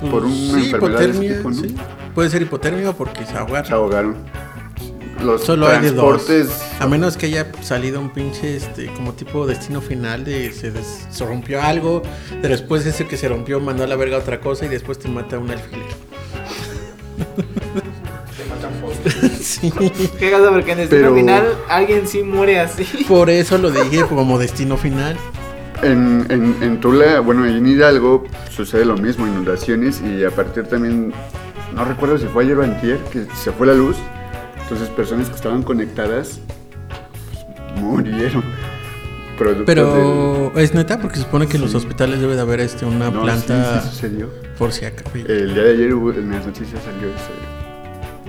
Pues, 0.00 0.12
por 0.12 0.24
una 0.24 0.34
sí, 0.34 0.64
enfermedad 0.66 0.98
de 1.00 1.10
ese 1.10 1.24
hipotermia, 1.24 1.36
tipo, 1.38 1.50
¿no? 1.50 1.56
sí. 1.56 1.74
Puede 2.14 2.30
ser 2.30 2.42
hipotermia 2.42 2.90
o 2.90 2.94
porque 2.94 3.24
se 3.26 3.36
ahogaron. 3.36 3.66
Se 3.66 3.72
ahogaron. 3.74 4.16
Los 5.22 5.44
Solo 5.44 5.68
hay 5.68 5.80
de 5.80 5.92
dos. 5.92 6.26
A 6.80 6.86
menos 6.86 7.16
que 7.16 7.26
haya 7.26 7.46
salido 7.62 8.00
un 8.00 8.10
pinche, 8.10 8.56
este, 8.56 8.86
como 8.94 9.12
tipo 9.14 9.46
destino 9.46 9.80
final 9.80 10.24
de 10.24 10.52
se, 10.52 10.70
des- 10.70 11.06
se 11.08 11.24
rompió 11.24 11.62
algo, 11.62 12.02
de 12.42 12.48
después 12.48 12.84
ese 12.84 13.06
que 13.06 13.16
se 13.16 13.28
rompió 13.28 13.58
mandó 13.60 13.84
a 13.84 13.86
la 13.86 13.96
verga 13.96 14.18
otra 14.18 14.40
cosa 14.40 14.66
y 14.66 14.68
después 14.68 14.98
te 14.98 15.08
mata 15.08 15.38
un 15.38 15.50
alfiler. 15.50 15.84
sí. 19.40 19.72
Qué 20.18 20.30
gato, 20.30 20.50
porque 20.50 20.72
en 20.72 20.80
el 20.80 20.88
destino 20.88 21.02
Pero- 21.02 21.14
final 21.14 21.58
alguien 21.68 22.06
sí 22.08 22.22
muere 22.22 22.60
así. 22.60 22.84
Por 23.08 23.30
eso 23.30 23.58
lo 23.58 23.70
dije 23.70 24.04
como 24.06 24.38
destino 24.38 24.76
final. 24.76 25.16
En, 25.82 26.26
en, 26.30 26.56
en 26.62 26.80
Tula, 26.80 27.20
bueno, 27.20 27.44
en 27.46 27.66
Hidalgo 27.66 28.24
sucede 28.50 28.84
lo 28.84 28.96
mismo, 28.96 29.26
inundaciones 29.26 30.00
y 30.00 30.24
a 30.24 30.30
partir 30.30 30.64
también, 30.64 31.12
no 31.74 31.84
recuerdo 31.84 32.16
si 32.16 32.26
fue 32.26 32.44
ayer 32.44 32.56
o 32.58 32.62
antier, 32.62 32.98
que 33.12 33.26
se 33.34 33.52
fue 33.52 33.66
la 33.66 33.74
luz, 33.74 33.96
entonces 34.62 34.88
personas 34.88 35.28
que 35.28 35.34
estaban 35.36 35.62
conectadas 35.62 36.40
pues, 37.28 37.80
murieron. 37.82 38.42
Pero 39.66 40.52
es 40.56 40.74
neta 40.74 41.00
porque 41.00 41.16
se 41.16 41.22
supone 41.22 41.48
que 41.48 41.56
en 41.56 41.62
los 41.62 41.74
hospitales 41.74 42.20
debe 42.20 42.36
de 42.36 42.40
haber 42.40 42.60
este 42.60 42.84
una 42.86 43.06
del- 43.06 43.14
No, 43.14 43.22
planta 43.24 43.80
sí, 43.82 43.88
sí 43.88 43.94
sucedió. 43.94 44.30
por 44.56 44.70
si 44.72 44.84
acá. 44.84 45.02
El 45.12 45.54
día 45.54 45.64
de 45.64 45.70
ayer 45.72 45.92
hubo- 45.94 46.12
en 46.12 46.30
las 46.30 46.46
noticias 46.46 46.80
salió 46.84 47.08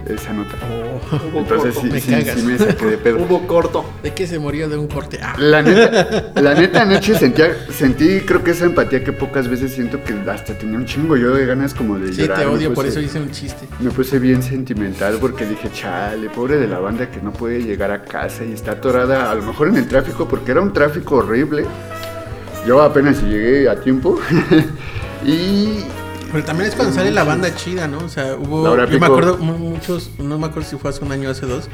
esa 0.08 0.34
nota. 0.34 0.56
Oh, 1.34 1.40
Entonces 1.40 1.76
sí, 1.76 1.88
me 1.88 2.00
sí, 2.00 2.14
sí 2.36 2.42
me 2.44 2.58
saqué 2.58 2.86
de 2.86 2.98
pedo. 2.98 3.18
Hubo 3.24 3.48
corto. 3.48 3.86
¿De 4.04 4.14
qué 4.14 4.28
se 4.28 4.40
murió 4.40 4.70
de 4.70 4.78
un 4.78 4.88
corte? 4.88 5.20
Ah, 5.22 5.36
La 5.38 5.62
neta, 5.62 6.32
la 6.42 6.54
neta 6.54 6.82
anoche 6.84 7.16
sentía, 7.16 7.56
sentí 7.72 8.22
creo 8.22 8.44
que 8.44 8.52
esa 8.52 8.66
empatía 8.66 9.04
que 9.04 9.12
pocas 9.14 9.48
veces 9.48 9.74
siento 9.74 10.04
que 10.04 10.14
hasta 10.30 10.58
tenía 10.58 10.78
un 10.78 10.86
chingo 10.86 11.18
yo 11.18 11.34
de 11.34 11.46
ganas 11.46 11.74
como 11.74 11.98
de 11.98 12.14
sí, 12.14 12.22
llorar. 12.22 12.40
te 12.40 12.46
me 12.46 12.52
odio, 12.52 12.74
por 12.74 12.86
eso 12.86 13.00
hice 13.00 13.20
un 13.20 13.32
chiste. 13.32 13.68
Me 13.80 13.92
puse 13.92 14.20
bien 14.20 14.42
sentimental 14.44 15.18
porque 15.20 15.46
dije, 15.46 15.70
chale, 15.74 16.30
pobre 16.30 16.58
de 16.58 16.68
la 16.68 16.80
banda 16.80 17.10
que 17.10 17.22
no 17.22 17.32
puede 17.34 17.64
llegar 17.64 17.92
a 17.92 18.04
casa 18.04 18.44
y 18.46 18.54
está 18.54 18.72
atorada, 18.74 19.32
a 19.32 19.36
lo 19.36 19.42
mejor 19.44 19.68
en 19.70 19.78
el 19.78 19.88
tráfico, 19.88 20.28
porque 20.28 20.52
era 20.52 20.62
un 20.62 20.74
tráfico 20.74 21.16
horrible. 21.18 21.66
Yo 22.68 22.82
apenas 22.82 23.22
llegué 23.22 23.70
a 23.70 23.76
tiempo. 23.80 24.20
y 25.26 25.80
Pero 26.32 26.44
también 26.44 26.70
es 26.70 26.76
cuando 26.76 26.94
sale 26.94 27.12
la 27.12 27.24
banda 27.24 27.56
chida, 27.56 27.88
¿no? 27.88 28.00
O 28.00 28.10
sea, 28.10 28.36
hubo. 28.36 28.64
Yo 28.86 29.00
me 29.00 29.06
acuerdo 29.14 29.38
mu- 29.38 29.58
muchos, 29.58 30.12
no 30.20 30.38
me 30.38 30.48
acuerdo 30.48 30.70
si 30.70 30.76
fue 30.78 30.90
hace 30.90 31.04
un 31.04 31.12
año 31.12 31.30
o 31.30 31.32
hace 31.32 31.46
dos, 31.46 31.70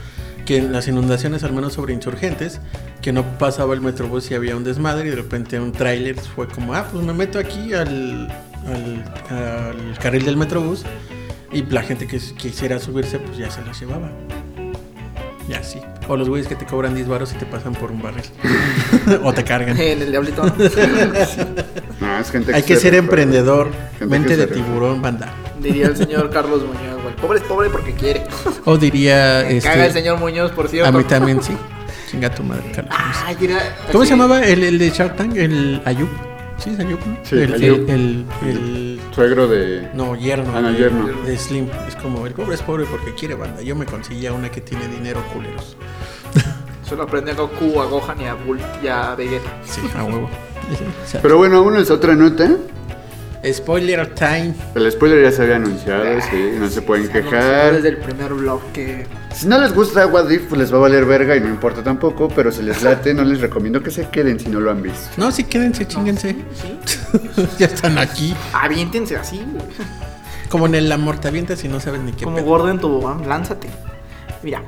que 0.45 0.57
en 0.57 0.71
las 0.71 0.87
inundaciones, 0.87 1.43
al 1.43 1.53
menos 1.53 1.73
sobre 1.73 1.93
insurgentes, 1.93 2.59
que 3.01 3.11
no 3.13 3.23
pasaba 3.37 3.73
el 3.73 3.81
metrobús 3.81 4.29
y 4.31 4.35
había 4.35 4.55
un 4.55 4.63
desmadre 4.63 5.07
y 5.07 5.09
de 5.09 5.15
repente 5.15 5.59
un 5.59 5.71
tráiler 5.71 6.15
fue 6.19 6.47
como, 6.47 6.73
ah, 6.73 6.85
pues 6.91 7.03
me 7.03 7.13
meto 7.13 7.39
aquí 7.39 7.73
al, 7.73 8.27
al, 8.67 9.03
al 9.35 9.97
carril 9.99 10.25
del 10.25 10.37
metrobús 10.37 10.83
y 11.51 11.63
la 11.63 11.81
gente 11.81 12.07
que 12.07 12.19
quisiera 12.37 12.79
subirse, 12.79 13.19
pues 13.19 13.37
ya 13.37 13.49
se 13.49 13.61
las 13.63 13.79
llevaba. 13.79 14.09
Y 15.47 15.53
así. 15.53 15.81
O 16.07 16.15
los 16.15 16.29
güeyes 16.29 16.47
que 16.47 16.55
te 16.55 16.65
cobran 16.65 16.95
10 16.95 17.07
baros 17.07 17.31
y 17.33 17.35
te 17.35 17.45
pasan 17.45 17.73
por 17.73 17.91
un 17.91 18.01
barril. 18.01 18.23
o 19.23 19.33
te 19.33 19.43
cargan. 19.43 19.79
En 19.79 20.01
el 20.01 20.11
diablito. 20.11 20.43
no, 20.43 22.19
es 22.19 22.31
gente 22.31 22.53
Hay 22.53 22.63
que 22.63 22.75
se 22.75 22.81
ser 22.81 22.95
emprendedor, 22.95 23.69
mente 23.99 24.37
de 24.37 24.47
tiburón, 24.47 25.01
banda. 25.01 25.33
Diría 25.59 25.87
el 25.87 25.97
señor 25.97 26.29
Carlos 26.33 26.61
Muñoz, 26.63 27.01
güey. 27.01 27.15
Pobre 27.15 27.39
es 27.39 27.45
pobre 27.45 27.69
porque 27.69 27.93
quiere. 27.93 28.23
O 28.65 28.77
diría. 28.77 29.45
Me 29.47 29.57
este, 29.57 29.69
caga 29.69 29.85
el 29.85 29.93
señor 29.93 30.19
Muñoz, 30.19 30.51
por 30.51 30.67
cierto. 30.67 30.89
A 30.89 30.91
mí 30.91 31.03
también, 31.03 31.41
sí. 31.41 31.53
Chinga 32.09 32.33
tu 32.33 32.43
madre, 32.43 32.71
Carlos. 32.75 32.93
Ay, 33.25 33.37
mira, 33.39 33.59
¿Cómo 33.91 34.03
se 34.03 34.11
llamaba 34.11 34.43
el, 34.43 34.63
el 34.63 34.77
de 34.77 34.89
Shark 34.89 35.15
Tank? 35.15 35.35
El 35.35 35.81
Ayub. 35.85 36.09
Sí, 36.63 36.69
¿no? 36.71 36.97
Sí, 37.23 37.35
el, 37.39 37.53
Ayub. 37.53 37.89
El, 37.89 38.25
el, 38.41 38.49
el- 38.49 39.01
Suegro 39.13 39.47
de... 39.47 39.89
No, 39.93 40.15
yerno. 40.15 40.59
No, 40.61 40.71
de, 40.71 40.77
yerno. 40.77 41.07
de 41.23 41.37
Slim. 41.37 41.67
Es 41.87 41.95
como, 41.95 42.25
el 42.27 42.33
pobre 42.33 42.55
es 42.55 42.61
pobre 42.61 42.85
porque 42.85 43.13
quiere 43.13 43.35
banda. 43.35 43.61
Yo 43.61 43.75
me 43.75 43.85
conseguía 43.85 44.31
una 44.31 44.49
que 44.49 44.61
tiene 44.61 44.87
dinero 44.87 45.21
culeros. 45.33 45.75
Solo 46.87 47.03
aprende 47.03 47.31
a 47.31 47.35
Goku, 47.35 47.81
a 47.81 47.85
Gohan 47.85 48.21
y 48.21 48.25
a 48.25 48.33
Bull 48.35 48.59
y 48.83 48.87
a 48.87 49.15
Vegeta. 49.15 49.49
Sí, 49.65 49.81
a 49.97 50.03
huevo. 50.03 50.29
Pero 51.21 51.37
bueno, 51.37 51.61
uno 51.63 51.79
es 51.79 51.89
otra 51.89 52.15
nota. 52.15 52.49
Spoiler 53.43 54.13
time. 54.13 54.53
El 54.75 54.91
spoiler 54.91 55.23
ya 55.23 55.31
se 55.31 55.41
había 55.41 55.55
anunciado, 55.55 56.03
sí, 56.29 56.51
no 56.59 56.69
se 56.69 56.81
pueden 56.81 57.07
quejar. 57.09 57.73
Desde 57.73 57.89
el 57.89 57.97
primer 57.97 58.33
blog 58.33 58.61
que... 58.71 59.07
Si 59.33 59.47
no 59.47 59.59
les 59.59 59.73
gusta 59.73 60.05
What 60.05 60.29
If, 60.29 60.43
pues 60.43 60.59
les 60.59 60.71
va 60.71 60.77
a 60.77 60.81
valer 60.81 61.05
verga 61.05 61.35
y 61.35 61.39
no 61.39 61.47
importa 61.47 61.81
tampoco, 61.81 62.27
pero 62.27 62.51
si 62.51 62.61
les 62.61 62.83
late, 62.83 63.13
no 63.13 63.23
les 63.23 63.41
recomiendo 63.41 63.81
que 63.81 63.89
se 63.89 64.07
queden 64.09 64.39
si 64.39 64.49
no 64.49 64.59
lo 64.59 64.69
han 64.69 64.83
visto. 64.83 65.09
No, 65.17 65.31
sí, 65.31 65.45
quédense, 65.45 65.87
chinguense. 65.87 66.35
¿Sí? 66.53 66.79
ya 67.57 67.65
están 67.65 67.97
aquí. 67.97 68.35
Aviéntense 68.53 69.15
así, 69.15 69.37
güey. 69.51 69.65
Como 70.49 70.67
en 70.67 70.75
el 70.75 70.91
amor 70.91 71.19
te 71.19 71.29
avientas 71.29 71.63
y 71.63 71.67
no 71.67 71.79
sabes 71.79 72.01
ni 72.01 72.11
qué 72.11 72.25
Como 72.25 72.37
pedo. 72.37 72.45
gordo 72.45 72.69
en 72.69 72.79
tobogán, 72.79 73.27
lánzate. 73.27 73.69
Mira. 74.43 74.61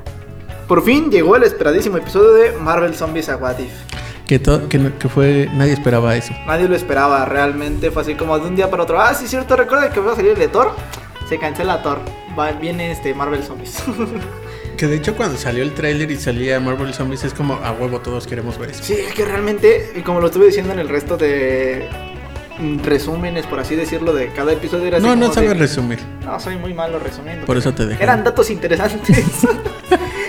Por 0.66 0.82
fin 0.82 1.10
llegó 1.10 1.36
el 1.36 1.42
esperadísimo 1.42 1.98
episodio 1.98 2.32
de 2.32 2.52
Marvel 2.58 2.94
Zombies 2.94 3.28
a 3.28 3.36
What 3.36 3.58
If. 3.58 3.70
Que, 4.26 4.38
to- 4.38 4.68
que, 4.68 4.92
que 4.98 5.08
fue. 5.08 5.48
Nadie 5.54 5.72
esperaba 5.74 6.16
eso. 6.16 6.32
Nadie 6.46 6.66
lo 6.68 6.74
esperaba, 6.76 7.24
realmente 7.26 7.90
fue 7.90 8.02
así 8.02 8.14
como 8.14 8.38
de 8.38 8.46
un 8.48 8.56
día 8.56 8.70
para 8.70 8.82
otro. 8.84 9.00
Ah, 9.00 9.12
sí, 9.14 9.26
cierto, 9.28 9.54
recuerda 9.56 9.90
que 9.90 10.00
va 10.00 10.12
a 10.12 10.16
salir 10.16 10.32
el 10.32 10.38
de 10.38 10.48
Thor. 10.48 10.74
Se 11.28 11.38
cancela 11.38 11.82
Thor. 11.82 12.00
Va, 12.38 12.52
viene 12.52 12.90
este 12.90 13.14
Marvel 13.14 13.42
Zombies. 13.42 13.82
Que 14.76 14.88
de 14.88 14.96
hecho 14.96 15.14
cuando 15.14 15.38
salió 15.38 15.62
el 15.62 15.72
tráiler 15.72 16.10
y 16.10 16.16
salía 16.16 16.58
Marvel 16.58 16.92
Zombies 16.92 17.22
es 17.22 17.32
como 17.32 17.54
a 17.54 17.70
huevo 17.70 18.00
todos 18.00 18.26
queremos 18.26 18.58
ver 18.58 18.70
eso. 18.70 18.82
sí, 18.82 18.94
es 18.94 19.14
que 19.14 19.24
realmente, 19.24 19.92
y 19.94 20.00
como 20.00 20.18
lo 20.20 20.26
estuve 20.26 20.46
diciendo 20.46 20.72
en 20.72 20.80
el 20.80 20.88
resto 20.88 21.16
de 21.16 21.88
resúmenes, 22.82 23.46
por 23.46 23.58
así 23.60 23.74
decirlo, 23.74 24.12
de 24.12 24.28
cada 24.32 24.52
episodio 24.52 24.86
era 24.86 25.00
No, 25.00 25.16
no 25.16 25.28
de- 25.28 25.34
sabes 25.34 25.58
resumir. 25.58 25.98
No, 26.24 26.38
soy 26.38 26.56
muy 26.56 26.72
malo 26.74 26.98
resumiendo. 26.98 27.46
Por 27.46 27.56
eso 27.56 27.72
te 27.74 27.86
dejé. 27.86 28.02
Eran 28.02 28.22
datos 28.24 28.50
interesantes. 28.50 29.24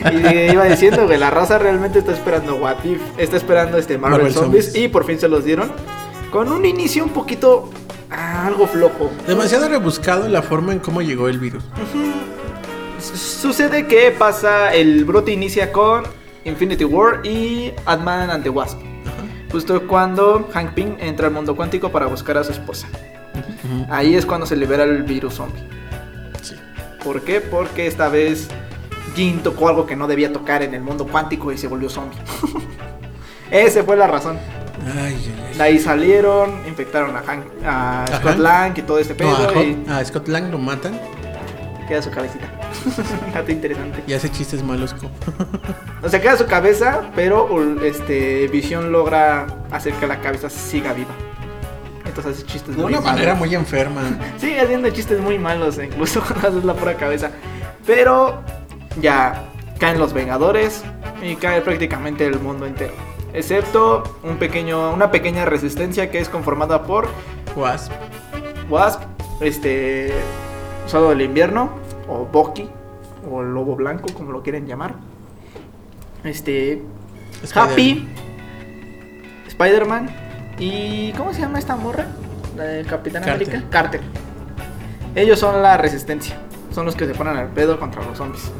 y 0.12 0.52
iba 0.52 0.66
diciendo, 0.66 1.06
güey, 1.06 1.18
la 1.20 1.30
raza 1.30 1.58
realmente 1.60 2.00
está 2.00 2.12
esperando 2.14 2.56
What 2.56 2.84
If, 2.84 3.02
está 3.18 3.38
esperando 3.38 3.78
este 3.78 3.98
Marvel, 3.98 4.20
Marvel 4.20 4.34
Zombies, 4.34 4.66
Zombies. 4.66 4.86
y 4.86 4.88
por 4.88 5.06
fin 5.06 5.20
se 5.20 5.28
los 5.28 5.44
dieron 5.46 5.72
con 6.32 6.52
un 6.52 6.66
inicio 6.66 7.04
un 7.04 7.12
poquito 7.12 7.70
ah, 8.12 8.46
algo 8.48 8.68
flojo. 8.68 9.12
Demasiado 9.28 9.70
rebuscado 9.70 10.28
la 10.28 10.42
forma 10.42 10.74
en 10.74 10.80
cómo 10.80 11.02
llegó 11.02 11.28
el 11.30 11.40
virus. 11.40 11.64
Sucede 13.00 13.88
que 13.88 14.12
pasa, 14.12 14.74
el 14.74 15.06
brote 15.06 15.32
inicia 15.32 15.72
con 15.72 16.04
Infinity 16.44 16.86
War 16.86 17.26
y 17.26 17.72
Ant-Man 17.86 18.30
and 18.32 18.44
the 18.44 18.50
Wasp. 18.50 18.80
Justo 19.56 19.88
cuando 19.88 20.50
Hank 20.54 20.74
Pym 20.74 20.98
entra 21.00 21.28
al 21.28 21.34
mundo 21.34 21.56
cuántico 21.56 21.90
para 21.90 22.08
buscar 22.08 22.38
a 22.38 22.44
su 22.44 22.52
esposa. 22.52 22.90
Ahí 23.90 24.14
es 24.14 24.26
cuando 24.26 24.46
se 24.46 24.58
libera 24.58 24.84
el 24.84 25.04
virus 25.04 25.36
zombie. 25.36 25.64
Sí. 26.42 26.56
¿Por 27.02 27.22
qué? 27.22 27.40
Porque 27.40 27.88
esta 27.88 28.10
vez 28.10 28.50
Jean 29.16 29.42
tocó 29.44 29.70
algo 29.70 29.86
que 29.86 29.96
no 29.96 30.08
debía 30.08 30.34
tocar 30.34 30.62
en 30.62 30.74
el 30.74 30.82
mundo 30.82 31.08
cuántico 31.08 31.54
y 31.54 31.58
se 31.58 31.68
volvió 31.68 31.88
zombie. 31.90 32.18
Esa 33.50 33.82
fue 33.86 33.96
la 33.96 34.08
razón. 34.08 34.38
Ay, 34.94 35.16
ay, 35.16 35.36
ay. 35.52 35.58
De 35.58 35.64
ahí 35.64 35.80
salieron, 35.80 36.68
infectaron 36.68 37.16
a, 37.16 37.22
Hank, 37.22 37.46
a 37.64 38.04
Ajá. 38.04 38.18
Scott 38.18 38.38
Lang 38.38 38.78
y 38.78 38.82
todo 38.82 39.00
este 39.00 39.16
pedo. 39.16 39.30
No, 39.30 39.58
a, 39.58 39.64
y 39.64 39.86
a 39.88 40.04
Scott 40.04 40.28
Lang 40.28 40.52
lo 40.52 40.58
matan 40.58 41.00
queda 41.88 42.02
su 42.02 42.12
cabecita. 42.12 42.48
Dato 43.34 43.52
interesante. 43.52 44.04
y 44.08 44.14
hace 44.14 44.30
chistes 44.32 44.64
malos. 44.64 44.96
O 46.04 46.10
sea, 46.10 46.22
queda 46.22 46.38
su 46.38 46.46
cabeza, 46.46 47.10
pero 47.16 47.48
este 47.84 48.48
Visión 48.48 48.92
logra 48.92 49.48
hacer 49.72 49.94
que 49.94 50.08
la 50.08 50.20
cabeza 50.22 50.50
siga 50.50 50.94
viva. 50.94 51.12
Entonces 52.06 52.38
hace 52.38 52.46
chistes 52.46 52.76
De 52.76 52.82
muy 52.82 52.92
una 52.94 53.02
malos. 53.02 53.14
manera 53.14 53.36
muy 53.36 53.54
enferma. 53.56 54.02
Sigue 54.38 54.60
haciendo 54.62 54.90
chistes 54.90 55.20
muy 55.20 55.38
malos, 55.40 55.78
eh, 55.78 55.86
incluso 55.92 56.22
cuando 56.22 56.48
haces 56.48 56.64
la 56.64 56.74
pura 56.74 56.96
cabeza. 56.96 57.32
Pero 57.86 58.42
ya 59.02 59.44
caen 59.80 60.00
los 60.00 60.14
Vengadores 60.14 60.84
y 61.22 61.36
cae 61.36 61.62
prácticamente 61.62 62.26
el 62.26 62.40
mundo 62.40 62.66
entero. 62.66 62.94
Excepto 63.34 64.04
un 64.24 64.38
pequeño, 64.38 64.94
una 64.94 65.12
pequeña 65.12 65.44
resistencia 65.44 66.10
que 66.10 66.20
es 66.20 66.30
conformada 66.30 66.84
por 66.84 67.10
Wasp. 67.58 67.92
Wasp, 68.70 69.02
este 69.42 70.14
Soldado 70.88 71.10
del 71.10 71.22
Invierno, 71.24 71.70
o 72.08 72.26
Bucky, 72.26 72.70
o 73.30 73.42
Lobo 73.42 73.76
Blanco, 73.76 74.08
como 74.14 74.32
lo 74.32 74.42
quieren 74.44 74.66
llamar. 74.68 74.96
Este. 76.24 76.82
Spider- 77.44 77.60
Happy, 77.72 78.08
Spider-Man 79.48 80.10
y. 80.60 81.12
¿Cómo 81.14 81.34
se 81.34 81.42
llama 81.42 81.60
esta 81.60 81.76
morra? 81.76 82.06
La 82.58 82.64
de 82.64 82.86
Capitán 82.86 83.24
Carter. 83.24 83.48
América. 83.48 83.70
Carter. 83.70 84.02
Ellos 85.16 85.40
son 85.40 85.62
la 85.62 85.78
resistencia. 85.78 86.38
Son 86.74 86.86
los 86.86 86.96
que 86.96 87.06
se 87.06 87.14
ponen 87.14 87.38
al 87.38 87.48
pedo 87.50 87.80
contra 87.80 88.04
los 88.04 88.18
zombies. 88.18 88.52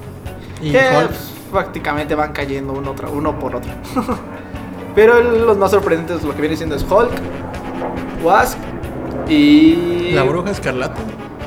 Y 0.62 0.72
que 0.72 0.78
Hulk. 0.80 1.08
pues, 1.08 1.34
prácticamente 1.52 2.16
van 2.16 2.32
cayendo 2.34 2.74
uno, 2.74 2.92
otro- 2.92 3.12
uno 3.12 3.38
por 3.40 3.56
otro. 3.56 3.72
Pero 4.96 5.18
el- 5.18 5.46
los 5.46 5.58
más 5.58 5.72
sorprendentes 5.72 6.24
lo 6.24 6.34
que 6.34 6.42
viene 6.42 6.56
siendo 6.56 6.76
es 6.76 6.84
Hulk, 6.84 7.12
Wasp 8.24 8.58
y. 9.28 10.12
La 10.14 10.24
bruja 10.24 10.52
escarlata. 10.52 11.02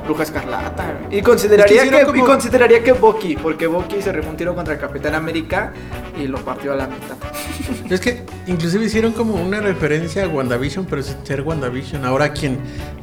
Bruja 0.09 0.23
Escarlata. 0.23 1.01
Y 1.11 1.21
consideraría 1.21 1.83
Es 1.83 1.91
que 1.91 2.13
que, 2.13 2.19
y 2.19 2.23
consideraría 2.23 2.83
que 2.83 2.93
Bucky, 2.93 3.37
porque 3.37 3.67
Bucky 3.67 4.01
se 4.01 4.11
rifó 4.11 4.31
un 4.31 4.39
tiro 4.39 4.55
contra 4.55 4.73
el 4.73 4.81
Capitán 4.81 5.15
América 5.15 5.75
y 6.19 6.27
lo 6.27 6.39
partió 6.39 6.73
a 6.73 6.77
la 6.77 6.87
mitad. 6.87 7.17
Es 7.91 8.01
que 8.01 8.23
inclusive 8.47 8.87
hicieron 8.87 9.13
como 9.13 9.35
una 9.35 9.61
referencia 9.61 10.25
a 10.25 10.29
WandaVision, 10.29 10.87
pero 10.87 11.03
sin 11.03 11.27
ser 11.27 11.43
WandaVision. 11.43 12.07
Ahora 12.07 12.33
quien, 12.33 12.59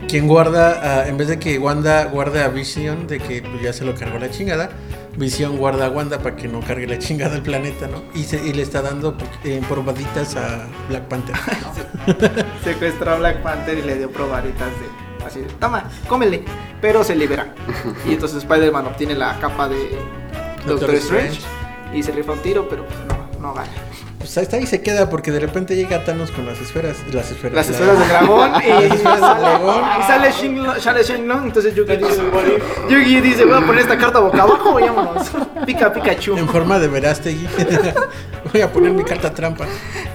quien 0.07 0.27
guarda, 0.27 1.01
ah, 1.01 1.07
en 1.07 1.15
vez 1.17 1.27
de 1.27 1.37
que 1.37 1.59
Wanda 1.59 2.05
guarde 2.05 2.41
a 2.41 2.47
Vision, 2.47 3.05
de 3.05 3.19
que 3.19 3.43
pues, 3.43 3.61
ya 3.61 3.71
se 3.71 3.85
lo 3.85 3.93
cargó 3.93 4.17
la 4.17 4.31
chingada, 4.31 4.71
Vision 5.15 5.57
guarda 5.57 5.85
a 5.85 5.89
Wanda 5.91 6.17
para 6.19 6.35
que 6.35 6.47
no 6.47 6.59
cargue 6.61 6.87
la 6.87 6.97
chingada 6.97 7.35
al 7.35 7.43
planeta, 7.43 7.87
¿no? 7.87 8.03
Y, 8.15 8.23
se, 8.23 8.43
y 8.43 8.51
le 8.53 8.63
está 8.63 8.81
dando 8.81 9.15
eh, 9.43 9.61
probaditas 9.69 10.35
a 10.35 10.65
Black 10.89 11.03
Panther. 11.03 11.35
Secuestró 12.63 13.11
a 13.11 13.15
Black 13.17 13.43
Panther 13.43 13.77
y 13.77 13.83
le 13.83 13.97
dio 13.97 14.11
probaditas 14.11 14.71
de. 14.79 15.04
Así, 15.25 15.39
de, 15.41 15.47
toma, 15.59 15.89
cómele. 16.07 16.43
Pero 16.81 17.03
se 17.03 17.15
libera. 17.15 17.47
Y 18.05 18.13
entonces 18.13 18.39
Spider-Man 18.39 18.85
obtiene 18.87 19.15
la 19.15 19.39
capa 19.39 19.67
de 19.67 19.97
Doctor, 20.65 20.79
Doctor 20.79 20.95
Strange, 20.95 21.39
y 21.93 22.03
se 22.03 22.11
rifa 22.11 22.33
un 22.33 22.39
tiro, 22.39 22.67
pero 22.69 22.85
pues, 22.85 22.97
no, 23.07 23.39
no 23.47 23.53
gana. 23.53 23.69
Pues 24.17 24.35
ahí 24.39 24.43
está 24.43 24.57
y 24.57 24.65
se 24.65 24.81
queda 24.81 25.07
porque 25.07 25.31
de 25.31 25.39
repente 25.39 25.75
llega 25.75 26.03
Thanos 26.03 26.31
con 26.31 26.47
las 26.47 26.59
esferas. 26.59 26.97
Las 27.13 27.29
esferas. 27.29 27.53
Las 27.55 27.67
la- 27.69 27.73
esferas 27.75 27.99
del 27.99 28.07
dragón 28.07 28.51
y, 28.65 28.69
Las 28.69 28.83
esferas 28.83 29.21
del 29.21 29.39
dragón. 29.39 29.83
y 29.99 30.03
sale 30.03 30.31
Shinlong, 30.31 30.79
sale 30.79 31.03
Shenlong, 31.03 31.43
entonces 31.45 31.75
Yugi 31.75 31.95
dice, 31.97 32.21
Yugi 32.89 33.21
dice, 33.21 33.45
voy 33.45 33.53
a 33.61 33.65
poner 33.65 33.81
esta 33.81 33.97
carta 33.97 34.19
boca 34.19 34.41
abajo 34.41 34.73
vámonos. 34.73 35.31
Pica 35.67 35.93
Pikachu. 35.93 36.37
En 36.37 36.49
forma 36.49 36.79
de 36.79 36.87
Verástegui. 36.87 37.47
Voy 38.51 38.61
a 38.61 38.71
poner 38.71 38.91
mi 38.93 39.03
carta 39.03 39.31
trampa. 39.31 39.65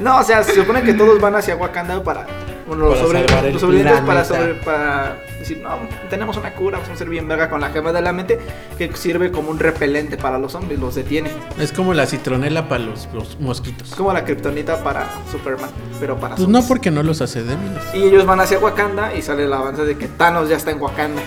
No, 0.01 0.19
o 0.19 0.23
sea, 0.25 0.43
se 0.43 0.55
supone 0.55 0.83
que 0.83 0.95
todos 0.95 1.21
van 1.21 1.37
hacia 1.37 1.55
Wakanda 1.55 2.03
para 2.03 2.27
Bueno, 2.71 2.85
los, 2.89 2.99
sobre- 3.01 3.23
los 3.53 3.61
sobrevivientes 3.61 4.05
para, 4.05 4.25
sobre- 4.25 4.55
para 4.55 5.17
decir, 5.41 5.59
no, 5.59 5.71
tenemos 6.09 6.37
una 6.37 6.53
cura, 6.55 6.79
vamos 6.79 6.93
a 6.95 6.97
ser 6.97 7.09
bien 7.09 7.27
verga 7.27 7.51
con 7.51 7.61
la 7.61 7.71
gema 7.71 7.93
de 7.93 8.01
la 8.01 8.13
mente, 8.13 8.39
que 8.79 8.95
sirve 8.95 9.33
como 9.33 9.51
un 9.51 9.59
repelente 9.59 10.17
para 10.17 10.39
los 10.39 10.53
zombies, 10.53 10.79
los 10.79 10.95
detiene. 10.95 11.31
Es 11.59 11.73
como 11.73 11.95
la 11.95 12.07
citronela 12.07 12.69
para 12.69 12.85
los, 12.85 13.09
los 13.13 13.41
mosquitos. 13.41 13.89
Es 13.91 13.95
como 13.97 14.13
la 14.13 14.25
kriptonita 14.25 14.85
para 14.85 15.05
Superman, 15.33 15.69
pero 15.99 16.17
para 16.17 16.37
Pues 16.37 16.47
no 16.47 16.63
porque 16.63 16.93
no 16.93 17.03
los 17.03 17.21
hace 17.21 17.43
débiles. 17.43 17.83
Y 17.93 18.05
ellos 18.05 18.25
van 18.25 18.39
hacia 18.39 18.61
Wakanda 18.61 19.15
y 19.17 19.23
sale 19.23 19.47
el 19.47 19.53
avance 19.53 19.85
de 19.85 19.99
que 19.99 20.07
Thanos 20.07 20.49
ya 20.49 20.57
está 20.57 20.71
en 20.71 20.81
Wakanda 20.81 21.23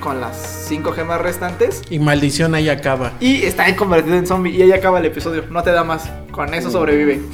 con 0.00 0.22
las 0.22 0.36
cinco 0.68 0.92
gemas 0.92 1.20
restantes. 1.20 1.82
Y 1.90 1.98
maldición 1.98 2.54
ahí 2.54 2.70
acaba. 2.70 3.12
Y 3.20 3.42
está 3.42 3.74
convertido 3.76 4.16
en 4.16 4.26
zombie 4.26 4.52
y 4.56 4.62
ahí 4.62 4.72
acaba 4.72 5.00
el 5.00 5.04
episodio. 5.04 5.44
No 5.50 5.62
te 5.62 5.72
da 5.72 5.84
más. 5.84 6.08
Con 6.30 6.54
eso 6.54 6.70
sobrevive. 6.70 7.20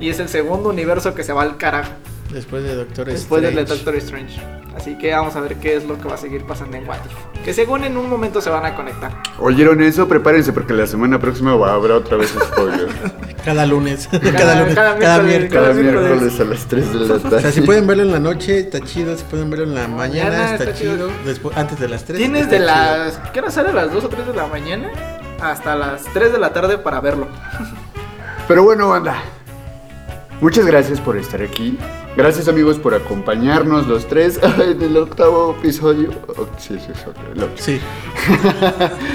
y 0.00 0.08
es 0.10 0.18
el 0.20 0.28
segundo 0.28 0.68
universo 0.70 1.14
que 1.14 1.22
se 1.24 1.32
va 1.32 1.42
al 1.42 1.56
carajo. 1.56 1.90
Después 2.32 2.64
de 2.64 2.74
Doctor 2.74 3.06
Después 3.06 3.42
del 3.42 3.54
de 3.54 3.62
Strange. 3.62 3.84
Doctor 3.84 3.96
Strange. 3.96 4.40
Así 4.76 4.98
que 4.98 5.12
vamos 5.12 5.36
a 5.36 5.40
ver 5.40 5.54
qué 5.56 5.76
es 5.76 5.84
lo 5.84 5.98
que 6.00 6.08
va 6.08 6.14
a 6.14 6.18
seguir 6.18 6.44
pasando 6.44 6.76
en 6.76 6.88
What 6.88 6.96
If. 7.06 7.44
Que 7.44 7.54
según 7.54 7.84
en 7.84 7.96
un 7.96 8.08
momento 8.10 8.40
se 8.40 8.50
van 8.50 8.64
a 8.66 8.74
conectar. 8.74 9.12
¿Oyeron 9.38 9.80
eso? 9.82 10.08
Prepárense 10.08 10.52
porque 10.52 10.72
la 10.72 10.88
semana 10.88 11.20
próxima 11.20 11.54
va 11.54 11.70
a 11.70 11.74
haber 11.74 11.92
otra 11.92 12.16
vez 12.16 12.30
spoiler. 12.30 12.88
Cada 13.44 13.66
lunes. 13.66 14.08
Cada, 14.10 14.32
Cada- 14.36 14.60
lunes. 14.60 14.74
cada 14.74 14.98
Cada, 14.98 15.22
miércoles. 15.22 15.52
Cada 15.52 15.74
miércoles. 15.74 16.40
a 16.40 16.44
las 16.44 16.66
3 16.66 16.92
de 16.92 16.98
la 17.06 17.18
tarde. 17.18 17.36
O 17.36 17.40
sea, 17.40 17.52
si 17.52 17.60
pueden 17.60 17.86
verlo 17.86 18.02
en 18.02 18.10
la 18.10 18.18
noche, 18.18 18.58
está 18.58 18.80
chido. 18.80 19.16
Si 19.16 19.22
pueden 19.24 19.50
verlo 19.50 19.66
en 19.66 19.74
la 19.76 19.86
mañana, 19.86 20.30
Mañana 20.30 20.52
está, 20.54 20.64
está 20.70 20.74
chido. 20.76 20.94
chido. 20.96 21.10
Después, 21.24 21.56
antes 21.56 21.78
de 21.78 21.88
las 21.88 22.04
3. 22.04 22.18
Tienes 22.18 22.50
de 22.50 22.58
las. 22.58 23.18
¿Qué 23.32 23.38
hora 23.40 23.50
sale? 23.52 23.68
¿A 23.68 23.74
las 23.74 23.92
2 23.92 24.02
o 24.04 24.08
3 24.08 24.26
de 24.26 24.34
la 24.34 24.46
mañana? 24.48 24.90
Hasta 25.40 25.76
las 25.76 26.02
3 26.12 26.32
de 26.32 26.38
la 26.40 26.52
tarde 26.52 26.78
para 26.78 27.00
verlo. 27.00 27.28
Pero 28.48 28.64
bueno, 28.64 28.88
banda. 28.88 29.22
Muchas 30.40 30.66
gracias 30.66 31.00
por 31.00 31.16
estar 31.16 31.40
aquí. 31.42 31.78
Gracias 32.16 32.46
amigos 32.48 32.78
por 32.78 32.94
acompañarnos 32.94 33.86
los 33.88 34.06
tres 34.06 34.38
en 34.58 34.80
el 34.82 34.96
octavo 34.96 35.56
episodio. 35.58 36.10
Oh, 36.36 36.46
sí, 36.58 36.78
sí, 36.78 36.92
sí, 36.94 37.10
lo- 37.34 37.48
Sí. 37.56 37.80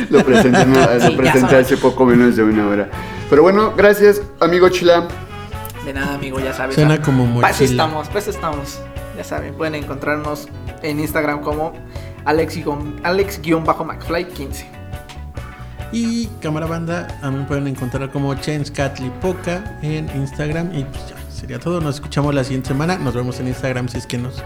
Lo 0.09 0.23
presenté, 0.23 0.65
no, 0.65 0.75
lo 0.79 0.99
Sí, 0.99 1.11
ya 1.11 1.17
presenté 1.17 1.49
sabes. 1.49 1.65
hace 1.67 1.77
poco 1.77 2.05
menos 2.05 2.35
de 2.35 2.43
una 2.43 2.67
hora. 2.67 2.89
Pero 3.29 3.41
bueno, 3.43 3.73
gracias, 3.75 4.21
amigo 4.39 4.69
Chila. 4.69 5.07
De 5.85 5.93
nada, 5.93 6.15
amigo, 6.15 6.39
ya 6.39 6.53
saben. 6.53 6.73
Suena 6.75 7.01
como 7.01 7.23
Pues 7.25 7.35
mochila. 7.59 7.69
estamos, 7.69 8.07
pues 8.09 8.27
estamos. 8.27 8.79
Ya 9.17 9.23
saben, 9.23 9.53
pueden 9.53 9.75
encontrarnos 9.75 10.47
en 10.81 10.99
Instagram 10.99 11.41
como 11.41 11.73
Alex-McFly15. 12.25 14.65
Y 15.91 16.27
cámara 16.41 16.67
banda, 16.67 17.07
también 17.21 17.45
pueden 17.47 17.67
encontrar 17.67 18.11
como 18.11 18.33
Chance 18.35 18.71
Catlipoca 18.71 19.79
en 19.81 20.09
Instagram. 20.15 20.69
Y 20.77 20.83
pues 20.83 21.09
ya, 21.09 21.15
sería 21.31 21.59
todo. 21.59 21.81
Nos 21.81 21.95
escuchamos 21.95 22.33
la 22.35 22.43
siguiente 22.43 22.69
semana. 22.69 22.97
Nos 22.97 23.13
vemos 23.15 23.39
en 23.39 23.47
Instagram 23.47 23.89
si 23.89 23.97
es 23.97 24.05
que 24.05 24.17
nos 24.17 24.43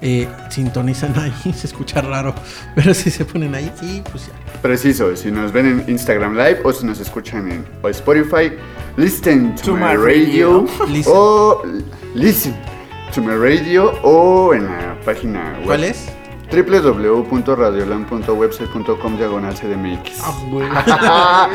eh, 0.00 0.28
sintonizan 0.50 1.18
ahí. 1.18 1.52
Se 1.54 1.66
escucha 1.66 2.00
raro, 2.00 2.34
pero 2.74 2.94
si 2.94 3.10
se 3.10 3.24
ponen 3.24 3.54
ahí. 3.54 3.70
Y 3.82 4.00
pues 4.00 4.26
ya. 4.26 4.60
Preciso, 4.62 5.14
si 5.16 5.30
nos 5.30 5.52
ven 5.52 5.66
en 5.66 5.84
Instagram 5.88 6.32
Live 6.36 6.60
o 6.64 6.72
si 6.72 6.86
nos 6.86 7.00
escuchan 7.00 7.50
en 7.50 7.66
o 7.82 7.88
Spotify, 7.88 8.52
listen 8.96 9.54
to, 9.56 9.62
To 9.62 9.72
my, 9.74 9.80
my 9.80 9.96
radio, 9.96 10.66
Listen. 10.88 11.12
o 11.14 11.62
listen 12.14 12.56
to 13.14 13.20
my 13.22 13.34
radio 13.36 13.92
o 14.02 14.54
en 14.54 14.64
la 14.64 14.96
página 15.04 15.54
web. 15.58 15.66
¿Cuál 15.66 15.84
es? 15.84 16.06
www.radiolan.website.com 16.50 19.16
diagonal 19.18 19.54
CDMX. 19.54 20.12
Ah, 20.22 21.48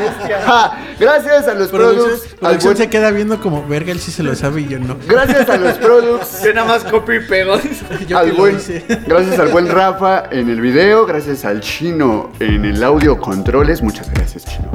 Gracias 1.00 1.48
a 1.48 1.54
los 1.54 1.68
products. 1.68 2.32
al 2.34 2.38
producción 2.38 2.74
buen- 2.74 2.76
se 2.76 2.88
queda 2.90 3.10
viendo 3.10 3.40
como 3.40 3.66
verga, 3.66 3.92
él 3.92 3.98
sí 4.00 4.10
se 4.12 4.22
lo 4.22 4.34
sabe 4.34 4.60
y 4.62 4.68
yo 4.68 4.78
no. 4.78 4.96
Gracias 5.08 5.48
a 5.48 5.56
los 5.56 5.74
products. 5.78 6.42
Yo 6.44 6.52
nada 6.54 6.68
más 6.68 6.84
copio 6.84 7.16
y 7.16 7.20
pego. 7.26 7.54
Buen- 8.36 8.58
gracias 9.06 9.38
al 9.38 9.48
buen 9.48 9.68
Rafa 9.68 10.24
en 10.30 10.48
el 10.50 10.60
video, 10.60 11.06
gracias 11.06 11.44
al 11.44 11.60
chino 11.60 12.30
en 12.40 12.64
el 12.64 12.82
audio 12.82 13.18
controles, 13.18 13.82
muchas 13.82 14.10
gracias 14.12 14.44
chino. 14.44 14.70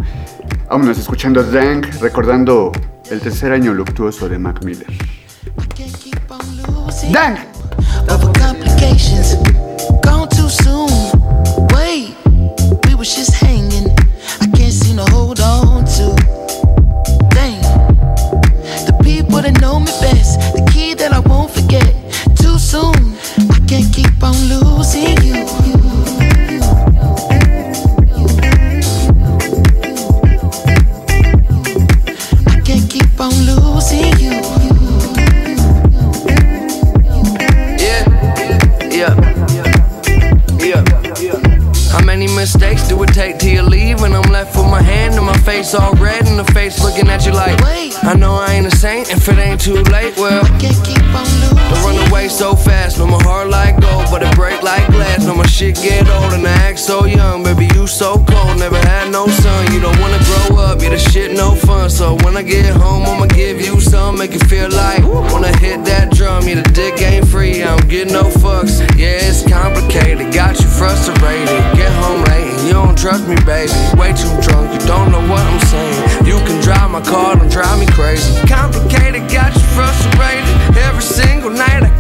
Vámonos 0.70 0.98
escuchando 0.98 1.44
Dank, 1.44 1.88
recordando 2.02 2.72
el 3.10 3.20
tercer 3.22 3.52
año 3.54 3.74
luctuoso 3.74 4.28
de 4.30 4.38
Mac 4.38 4.64
Miller. 4.64 4.88
Dank. 7.12 7.40
Soon. 10.50 10.90
Wait, 11.74 12.16
we 12.88 12.96
was 12.96 13.16
just 13.16 13.34
hanging. 13.34 13.69
So 58.00 58.16
cold. 58.32 58.58
Never 58.58 58.80
had 58.88 59.12
no 59.12 59.28
son, 59.28 59.74
you 59.74 59.82
don't 59.82 60.00
wanna 60.00 60.24
grow 60.24 60.56
up, 60.58 60.82
yeah 60.82 60.90
the 60.90 60.98
shit 60.98 61.36
no 61.36 61.54
fun. 61.54 61.90
So 61.90 62.16
when 62.24 62.38
I 62.38 62.44
get 62.44 62.66
home, 62.74 63.04
I'ma 63.04 63.26
give 63.26 63.60
you 63.60 63.82
some, 63.82 64.18
make 64.18 64.32
you 64.32 64.40
feel 64.40 64.70
like 64.70 65.04
wanna 65.04 65.52
hit 65.60 65.84
that 65.84 66.12
drum. 66.12 66.48
Yeah 66.48 66.62
the 66.62 66.70
dick 66.72 67.02
ain't 67.02 67.28
free, 67.28 67.62
I 67.62 67.76
don't 67.76 68.14
no 68.14 68.24
fucks. 68.24 68.80
Yeah 68.98 69.28
it's 69.28 69.44
complicated, 69.44 70.34
got 70.34 70.56
you 70.62 70.68
frustrated. 70.80 71.60
Get 71.76 71.92
home 72.00 72.24
late 72.32 72.48
and 72.48 72.68
you 72.68 72.72
don't 72.72 72.98
trust 72.98 73.28
me, 73.28 73.36
baby. 73.44 73.76
Way 74.00 74.16
too 74.16 74.32
drunk, 74.48 74.72
you 74.72 74.82
don't 74.88 75.12
know 75.12 75.24
what 75.28 75.44
I'm 75.44 75.60
saying. 75.68 76.26
You 76.26 76.40
can 76.48 76.64
drive 76.64 76.90
my 76.92 77.02
car, 77.02 77.36
don't 77.36 77.52
drive 77.52 77.78
me 77.80 77.88
crazy. 77.92 78.32
Complicated, 78.48 79.28
got 79.28 79.52
you 79.54 79.66
frustrated. 79.76 80.48
Every 80.88 81.04
single 81.04 81.52
night 81.52 81.84
I 81.84 81.92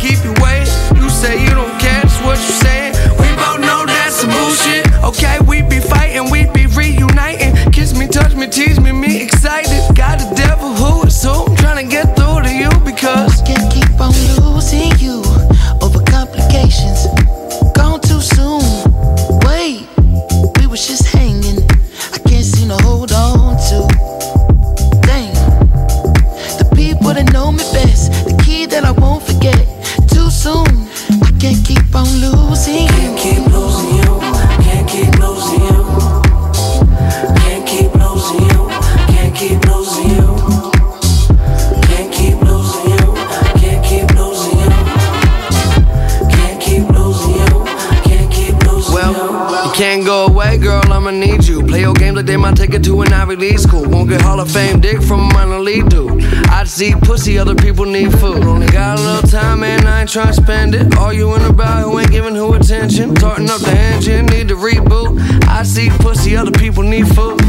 away, 50.39 50.57
girl. 50.57 50.81
I'ma 50.91 51.11
need 51.11 51.43
you. 51.45 51.61
Play 51.63 51.81
your 51.81 51.93
games 51.93 52.15
like 52.15 52.25
they 52.25 52.37
might 52.37 52.55
take 52.55 52.73
it 52.73 52.83
to 52.85 53.01
an 53.01 53.11
Ivy 53.11 53.35
League 53.35 53.59
school. 53.59 53.83
Won't 53.89 54.09
get 54.09 54.21
Hall 54.21 54.39
of 54.39 54.49
Fame 54.49 54.79
dick 54.79 55.01
from 55.01 55.19
a 55.19 55.33
minor 55.33 55.59
league 55.59 55.89
dude. 55.89 56.23
I 56.49 56.63
see 56.63 56.93
pussy, 56.95 57.37
other 57.37 57.55
people 57.55 57.85
need 57.85 58.11
food. 58.19 58.43
Only 58.43 58.67
got 58.67 58.99
a 58.99 59.01
little 59.01 59.29
time, 59.29 59.63
and 59.63 59.87
I 59.87 60.01
ain't 60.01 60.09
trying 60.09 60.27
to 60.27 60.33
spend 60.33 60.75
it. 60.75 60.97
All 60.97 61.11
you 61.11 61.33
in 61.35 61.41
about 61.43 61.83
who 61.83 61.99
ain't 61.99 62.11
giving 62.11 62.35
who 62.35 62.53
attention. 62.53 63.15
Tarting 63.15 63.49
up 63.49 63.61
the 63.61 63.71
engine, 63.71 64.25
need 64.27 64.47
to 64.47 64.55
reboot. 64.55 65.19
I 65.47 65.63
see 65.63 65.89
pussy, 65.89 66.35
other 66.37 66.51
people 66.51 66.83
need 66.83 67.07
food. 67.15 67.39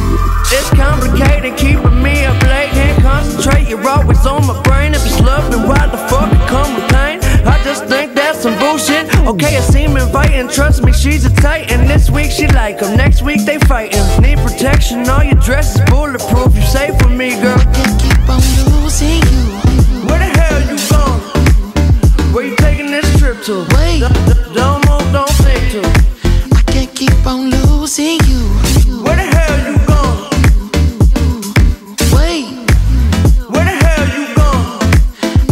It's 0.50 0.70
complicated, 0.70 1.56
keeping 1.56 2.02
me 2.02 2.24
up 2.24 2.42
late. 2.42 2.70
Can't 2.70 3.02
concentrate, 3.02 3.68
you're 3.68 3.88
always 3.88 4.26
on 4.26 4.46
my 4.46 4.60
brain. 4.62 4.94
If 4.94 5.06
it's 5.06 5.20
love, 5.20 5.50
then 5.52 5.68
why 5.68 5.86
the 5.86 5.98
fuck 6.08 6.32
you 6.32 6.38
come 6.48 6.74
with 6.74 6.90
pain? 6.90 7.20
I 7.46 7.62
just 7.62 7.84
think 7.86 8.14
that's 8.14 8.40
some 8.40 8.58
bullshit. 8.58 9.09
Okay, 9.26 9.54
it 9.56 9.62
seem 9.62 9.96
inviting, 9.96 10.48
trust 10.48 10.82
me, 10.82 10.92
she's 10.92 11.24
a 11.24 11.30
titan. 11.36 11.86
This 11.86 12.10
week 12.10 12.30
she 12.30 12.48
like 12.48 12.82
'em, 12.82 12.96
next 12.96 13.22
week 13.22 13.44
they 13.44 13.58
fighting. 13.58 14.02
Need 14.20 14.38
protection, 14.38 15.08
all 15.08 15.22
your 15.22 15.40
dress 15.40 15.76
is 15.76 15.82
bulletproof. 15.90 16.54
You 16.54 16.62
safe 16.62 16.94
with 17.02 17.12
me, 17.12 17.40
girl. 17.40 17.58
Can't 17.74 17.96
keep 18.02 18.28
on 18.28 18.40
losing 18.66 19.22
you. 19.32 19.42
Where 20.08 20.18
the 20.18 20.30
hell 20.40 20.60
you 20.70 20.78
gone? 20.90 21.20
Where 22.32 22.44
you 22.46 22.56
taking 22.56 22.90
this 22.90 23.08
trip 23.18 23.42
to. 23.44 23.64
Wait, 23.76 24.00
don't 24.54 24.80
move, 24.88 25.06
don't 25.12 25.36
think 25.44 25.64
to. 25.74 25.82
I 26.58 26.62
can't 26.72 26.92
keep 26.94 27.26
on 27.26 27.50
losing 27.50 28.18
you. 28.30 28.40
Where 29.04 29.16
the 29.16 29.26
hell 29.36 29.58
you 29.68 29.76
gone? 29.86 30.28
Wait, 32.16 32.46
where 33.52 33.64
the 33.70 33.76
hell 33.84 34.06
you 34.16 34.24
gone? 34.34 34.80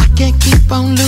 I 0.04 0.06
can't 0.16 0.38
keep 0.40 0.72
on 0.72 0.84
losing 0.90 1.06
you 1.06 1.07